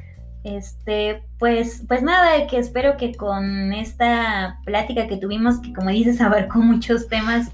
Este, 0.42 1.24
pues, 1.38 1.82
pues 1.88 2.02
nada, 2.02 2.46
que 2.46 2.58
espero 2.58 2.96
que 2.96 3.14
con 3.14 3.72
esta 3.72 4.60
plática 4.64 5.08
que 5.08 5.16
tuvimos, 5.16 5.60
que 5.60 5.72
como 5.72 5.90
dices, 5.90 6.20
abarcó 6.20 6.60
muchos 6.60 7.08
temas, 7.08 7.52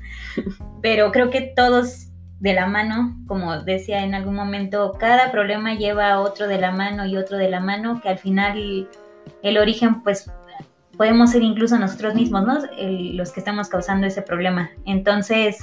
pero 0.82 1.11
creo 1.11 1.30
que 1.30 1.53
todos 1.57 2.09
de 2.38 2.55
la 2.55 2.66
mano, 2.66 3.16
como 3.26 3.62
decía 3.62 4.05
en 4.05 4.14
algún 4.14 4.34
momento, 4.34 4.92
cada 4.98 5.30
problema 5.30 5.74
lleva 5.74 6.20
otro 6.20 6.48
de 6.48 6.59
la 6.59 6.72
mano 6.72 7.07
y 7.07 7.16
otro 7.16 7.38
de 7.38 7.48
la 7.48 7.61
mano, 7.61 8.00
que 8.00 8.09
al 8.09 8.18
final 8.18 8.88
el 9.43 9.59
origen, 9.59 10.03
pues 10.03 10.30
podemos 10.97 11.30
ser 11.30 11.43
incluso 11.43 11.78
nosotros 11.78 12.14
mismos, 12.14 12.47
¿no? 12.47 12.59
los 12.78 13.32
que 13.32 13.40
estamos 13.40 13.68
causando 13.68 14.07
ese 14.07 14.22
problema. 14.22 14.70
Entonces, 14.84 15.59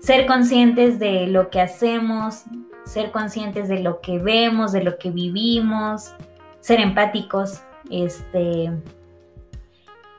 ser 0.00 0.26
conscientes 0.26 0.98
de 0.98 1.26
lo 1.26 1.50
que 1.50 1.60
hacemos, 1.60 2.44
ser 2.84 3.10
conscientes 3.10 3.68
de 3.68 3.80
lo 3.80 4.00
que 4.00 4.18
vemos, 4.18 4.72
de 4.72 4.82
lo 4.82 4.98
que 4.98 5.10
vivimos, 5.10 6.14
ser 6.60 6.80
empáticos, 6.80 7.62
este, 7.90 8.70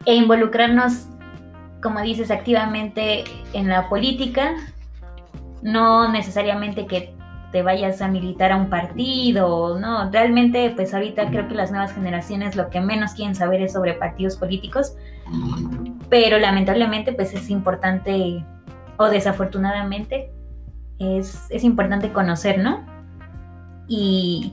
e 0.06 0.16
involucrarnos, 0.16 1.08
como 1.82 2.02
dices, 2.02 2.32
activamente 2.32 3.24
en 3.54 3.68
la 3.68 3.90
política, 3.90 4.56
no 5.62 6.12
necesariamente 6.12 6.86
que 6.86 7.14
te 7.54 7.62
vayas 7.62 8.02
a 8.02 8.08
militar 8.08 8.52
a 8.52 8.58
un 8.58 8.68
partido, 8.68 9.80
¿no? 9.80 10.10
Realmente, 10.10 10.74
pues 10.76 10.92
ahorita 10.92 11.30
creo 11.30 11.48
que 11.48 11.54
las 11.54 11.70
nuevas 11.70 11.94
generaciones 11.94 12.56
lo 12.56 12.72
que 12.72 12.82
menos 12.82 13.14
quieren 13.14 13.36
saber 13.36 13.62
es 13.62 13.74
sobre 13.74 13.94
partidos 13.94 14.36
políticos, 14.38 14.96
pero 16.10 16.40
lamentablemente, 16.40 17.14
pues 17.14 17.32
es 17.36 17.52
importante, 17.52 18.44
o 18.98 19.06
desafortunadamente, 19.06 20.32
es, 20.98 21.46
es 21.52 21.64
importante 21.64 22.12
conocer, 22.12 22.58
¿no? 22.58 22.84
Y 23.88 24.52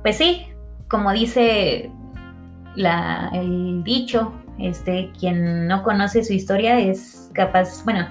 pues 0.00 0.16
sí, 0.16 0.46
como 0.88 1.12
dice 1.12 1.90
la, 2.76 3.28
el 3.34 3.84
dicho, 3.84 4.32
este, 4.58 5.12
quien 5.20 5.66
no 5.66 5.82
conoce 5.82 6.24
su 6.24 6.32
historia 6.32 6.78
es 6.78 7.30
capaz, 7.34 7.84
bueno, 7.84 8.06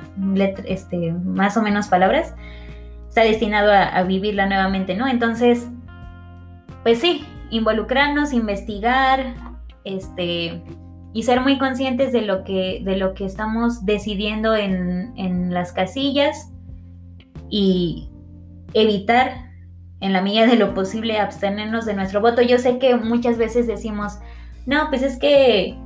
este, 0.66 1.12
más 1.12 1.58
o 1.58 1.64
menos 1.64 1.88
palabras, 1.88 2.36
está 3.12 3.24
destinado 3.24 3.74
a, 3.74 4.02
vivirla 4.04 4.46
nuevamente, 4.46 4.96
¿no? 4.96 5.06
Entonces, 5.06 5.68
pues 6.82 7.00
sí, 7.00 7.26
involucrarnos, 7.50 8.32
investigar, 8.32 9.36
este, 9.84 10.64
y 11.12 11.24
ser 11.24 11.42
muy 11.42 11.58
conscientes 11.58 12.14
de 12.14 12.22
lo 12.22 12.46
que, 12.46 12.82
de 12.86 12.96
lo 12.96 13.14
que 13.14 13.26
estamos 13.26 13.86
decidiendo 13.86 14.56
en, 14.56 15.12
en 15.18 15.54
las 15.54 15.74
casillas 15.74 16.54
y 17.50 18.08
evitar 18.74 19.52
en 20.00 20.14
la 20.14 20.22
medida 20.22 20.48
de 20.48 20.56
lo 20.56 20.74
posible 20.74 21.20
abstenernos 21.20 21.86
de 21.86 21.96
nuestro 21.96 22.22
voto. 22.22 22.42
Yo 22.42 22.60
sé 22.60 22.80
que 22.80 22.96
muchas 22.96 23.38
veces 23.38 23.68
decimos, 23.68 24.20
no, 24.66 24.88
pues 24.88 25.02
es 25.02 25.20
que 25.20 25.78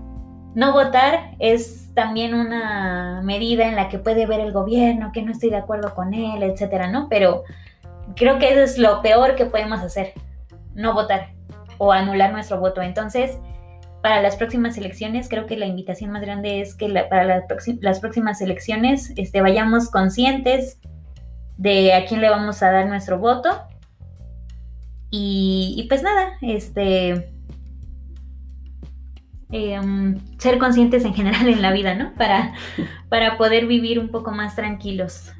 no 0.55 0.71
votar 0.71 1.35
es 1.39 1.93
también 1.93 2.33
una 2.33 3.21
medida 3.23 3.67
en 3.67 3.75
la 3.75 3.89
que 3.89 3.99
puede 3.99 4.25
ver 4.25 4.39
el 4.39 4.53
gobierno, 4.53 5.11
que 5.13 5.21
no 5.21 5.31
estoy 5.31 5.49
de 5.49 5.57
acuerdo 5.57 5.93
con 5.93 6.13
él, 6.13 6.41
etcétera, 6.43 6.89
¿no? 6.89 7.07
Pero 7.09 7.43
creo 8.15 8.39
que 8.39 8.49
eso 8.49 8.61
es 8.61 8.77
lo 8.77 9.01
peor 9.01 9.35
que 9.35 9.45
podemos 9.45 9.81
hacer, 9.81 10.13
no 10.73 10.93
votar 10.93 11.33
o 11.77 11.91
anular 11.91 12.31
nuestro 12.31 12.57
voto. 12.59 12.81
Entonces, 12.81 13.37
para 14.01 14.21
las 14.21 14.37
próximas 14.37 14.77
elecciones, 14.77 15.27
creo 15.27 15.45
que 15.45 15.57
la 15.57 15.65
invitación 15.65 16.11
más 16.11 16.21
grande 16.21 16.61
es 16.61 16.73
que 16.73 16.87
para 17.09 17.43
las 17.81 17.99
próximas 17.99 18.39
elecciones 18.39 19.11
este, 19.17 19.41
vayamos 19.41 19.91
conscientes 19.91 20.79
de 21.57 21.93
a 21.93 22.05
quién 22.05 22.21
le 22.21 22.29
vamos 22.29 22.63
a 22.63 22.71
dar 22.71 22.87
nuestro 22.87 23.19
voto. 23.19 23.49
Y, 25.09 25.75
y 25.77 25.87
pues 25.89 26.01
nada, 26.01 26.33
este 26.41 27.34
em, 29.55 30.19
ser 30.37 30.57
conscientes 30.57 31.05
en 31.05 31.13
general 31.13 31.47
en 31.47 31.61
la 31.61 31.71
vida, 31.71 31.95
¿no? 31.95 32.13
Para, 32.15 32.53
para 33.09 33.37
poder 33.37 33.67
vivir 33.67 33.99
un 33.99 34.09
poco 34.09 34.31
más 34.31 34.55
tranquilos. 34.55 35.31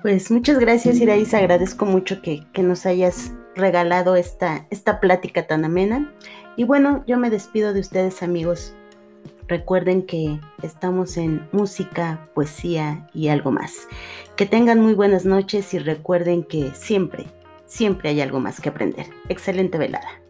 Pues 0.00 0.30
muchas 0.30 0.58
gracias, 0.58 0.96
Iraís. 0.96 1.34
Agradezco 1.34 1.86
mucho 1.86 2.22
que, 2.22 2.42
que 2.52 2.62
nos 2.62 2.86
hayas 2.86 3.32
regalado 3.54 4.16
esta, 4.16 4.66
esta 4.70 5.00
plática 5.00 5.46
tan 5.46 5.64
amena. 5.64 6.12
Y 6.56 6.64
bueno, 6.64 7.04
yo 7.06 7.18
me 7.18 7.30
despido 7.30 7.72
de 7.72 7.80
ustedes, 7.80 8.22
amigos. 8.22 8.74
Recuerden 9.46 10.06
que 10.06 10.40
estamos 10.62 11.18
en 11.18 11.46
música, 11.52 12.28
poesía 12.34 13.06
y 13.12 13.28
algo 13.28 13.50
más. 13.50 13.88
Que 14.36 14.46
tengan 14.46 14.80
muy 14.80 14.94
buenas 14.94 15.26
noches 15.26 15.74
y 15.74 15.78
recuerden 15.78 16.44
que 16.44 16.70
siempre, 16.74 17.26
siempre 17.66 18.08
hay 18.08 18.22
algo 18.22 18.40
más 18.40 18.60
que 18.60 18.70
aprender. 18.70 19.06
Excelente 19.28 19.76
velada. 19.76 20.23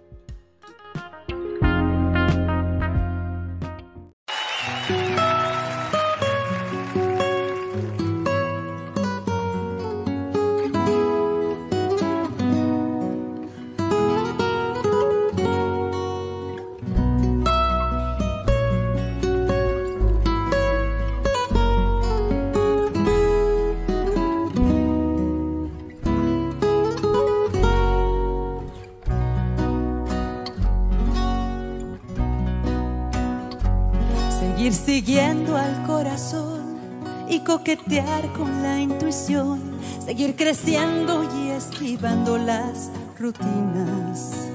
Con 38.37 38.63
la 38.63 38.81
intuición, 38.81 39.61
seguir 40.05 40.37
creciendo 40.37 41.25
y 41.37 41.51
esquivando 41.51 42.39
las 42.39 42.91
rutinas, 43.19 44.49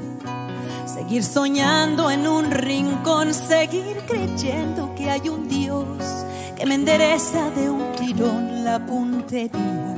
seguir 0.85 1.23
soñando 1.23 2.09
en 2.11 2.27
un 2.27 2.49
rincón, 2.49 3.33
seguir 3.33 3.97
creyendo 4.07 4.95
que 4.95 5.09
hay 5.09 5.27
un 5.27 5.49
Dios 5.49 5.85
que 6.55 6.65
me 6.65 6.75
endereza 6.75 7.49
de 7.51 7.69
un 7.69 7.91
tirón 7.93 8.63
la 8.63 8.85
puntería. 8.85 9.97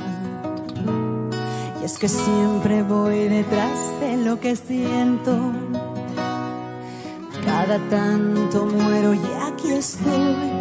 Y 1.80 1.86
es 1.86 1.98
que 2.00 2.08
siempre 2.08 2.82
voy 2.82 3.28
detrás 3.28 4.00
de 4.00 4.18
lo 4.18 4.40
que 4.40 4.56
siento. 4.56 5.38
Cada 7.46 7.78
tanto 7.90 8.66
muero 8.66 9.14
y 9.14 9.22
aquí 9.48 9.72
estoy. 9.74 10.61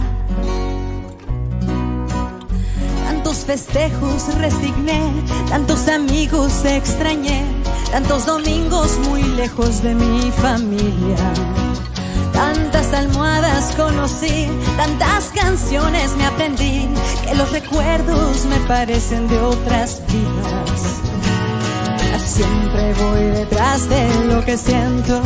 Festejos 3.51 4.33
resigné, 4.37 5.11
tantos 5.49 5.89
amigos 5.89 6.63
extrañé, 6.63 7.43
tantos 7.91 8.25
domingos 8.25 8.97
muy 9.09 9.23
lejos 9.23 9.83
de 9.83 9.93
mi 9.93 10.31
familia. 10.31 11.17
Tantas 12.31 12.93
almohadas 12.93 13.75
conocí, 13.75 14.47
tantas 14.77 15.31
canciones 15.35 16.15
me 16.15 16.27
aprendí, 16.27 16.87
que 17.25 17.35
los 17.35 17.51
recuerdos 17.51 18.45
me 18.45 18.55
parecen 18.69 19.27
de 19.27 19.37
otras 19.41 20.01
vidas. 20.07 20.81
Siempre 22.25 22.93
voy 22.93 23.23
detrás 23.31 23.89
de 23.89 24.25
lo 24.33 24.45
que 24.45 24.57
siento, 24.57 25.21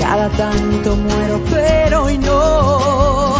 cada 0.00 0.28
tanto 0.30 0.96
muero, 0.96 1.40
pero 1.48 2.06
hoy 2.06 2.18
no 2.18 3.39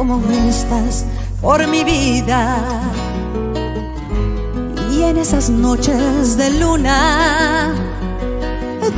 como 0.00 0.18
estas, 0.48 1.04
por 1.42 1.66
mi 1.66 1.84
vida. 1.84 2.56
Y 4.90 5.02
en 5.02 5.18
esas 5.18 5.50
noches 5.50 6.38
de 6.38 6.58
luna, 6.58 7.74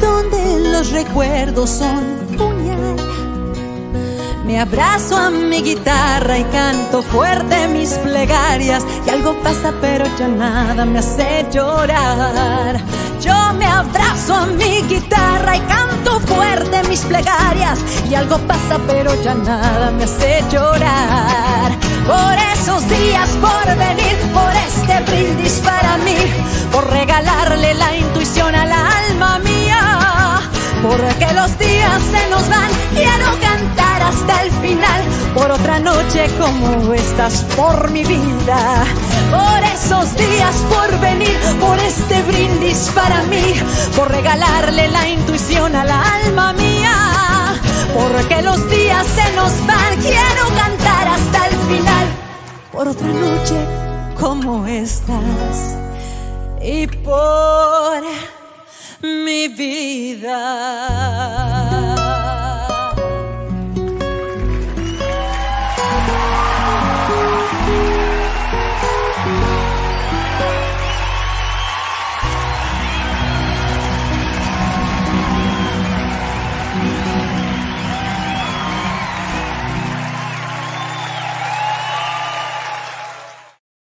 donde 0.01 0.71
los 0.71 0.93
recuerdos 0.93 1.71
son 1.71 2.05
puñal. 2.39 2.95
Me 4.47 4.61
abrazo 4.61 5.17
a 5.17 5.31
mi 5.31 5.61
guitarra 5.61 6.39
y 6.39 6.45
canto 6.45 7.03
fuerte 7.03 7.67
mis 7.67 7.95
plegarias. 7.95 8.87
Y 9.05 9.11
algo 9.11 9.35
pasa, 9.43 9.75
pero 9.81 10.05
ya 10.17 10.29
nada 10.29 10.85
me 10.85 11.01
hace 11.01 11.45
llorar. 11.53 12.81
Yo 13.21 13.35
me 13.59 13.67
abrazo 13.67 14.35
a 14.35 14.47
mi 14.47 14.83
guitarra 14.83 15.57
y 15.57 15.61
canto 15.63 15.82
fuerte 16.21 16.83
mis 16.89 17.01
plegarias. 17.01 17.79
Y 18.09 18.15
algo 18.15 18.39
pasa, 18.47 18.79
pero 18.87 19.11
ya 19.23 19.35
nada 19.35 19.91
me 19.91 20.05
hace 20.05 20.45
llorar. 20.51 21.73
Por 22.07 22.35
esos 22.55 22.89
días, 22.89 23.29
por 23.41 23.77
venir, 23.77 24.17
por 24.33 24.53
este 24.67 25.01
brindis 25.11 25.61
para 25.61 25.97
mí, 25.99 26.17
por 26.73 26.89
regalarle 26.91 27.75
la 27.75 27.97
intuición 27.97 28.55
alma 28.55 28.73
mía. 28.75 29.02
Porque 30.83 31.33
los 31.35 31.59
días 31.59 32.03
se 32.11 32.29
nos 32.29 32.49
van, 32.49 32.71
quiero 32.93 33.41
cantar 33.41 34.03
hasta 34.03 34.43
el 34.43 34.51
final. 34.51 35.03
Por 35.33 35.51
otra 35.53 35.79
noche 35.79 36.29
como 36.39 36.93
estás, 36.93 37.45
por 37.57 37.91
mi 37.93 38.05
vida. 38.05 38.85
Por 39.31 39.63
esos 39.63 40.17
días, 40.17 40.57
por 40.69 41.01
venir, 41.01 41.39
por 41.61 41.79
este 41.79 42.23
brindis 42.23 42.91
para 42.95 43.23
mí. 43.25 43.55
Por 43.97 44.11
regalarle 44.11 44.89
la 44.89 45.09
intuición 45.09 45.77
al 45.77 45.89
alma 45.89 46.53
mía. 46.55 47.55
Porque 47.95 48.43
los 48.43 48.69
días 48.69 49.07
se 49.07 49.37
nos 49.37 49.53
van, 49.67 49.97
quiero 50.01 50.49
cantar 50.57 51.09
hasta 51.09 51.47
el 51.47 51.57
final. 51.71 52.07
Por 52.73 52.89
otra 52.89 53.07
noche 53.07 53.55
como 54.19 54.67
estás. 54.67 55.77
Y 56.61 56.89
por 56.89 58.03
mi 59.03 59.49
vida. 59.49 60.39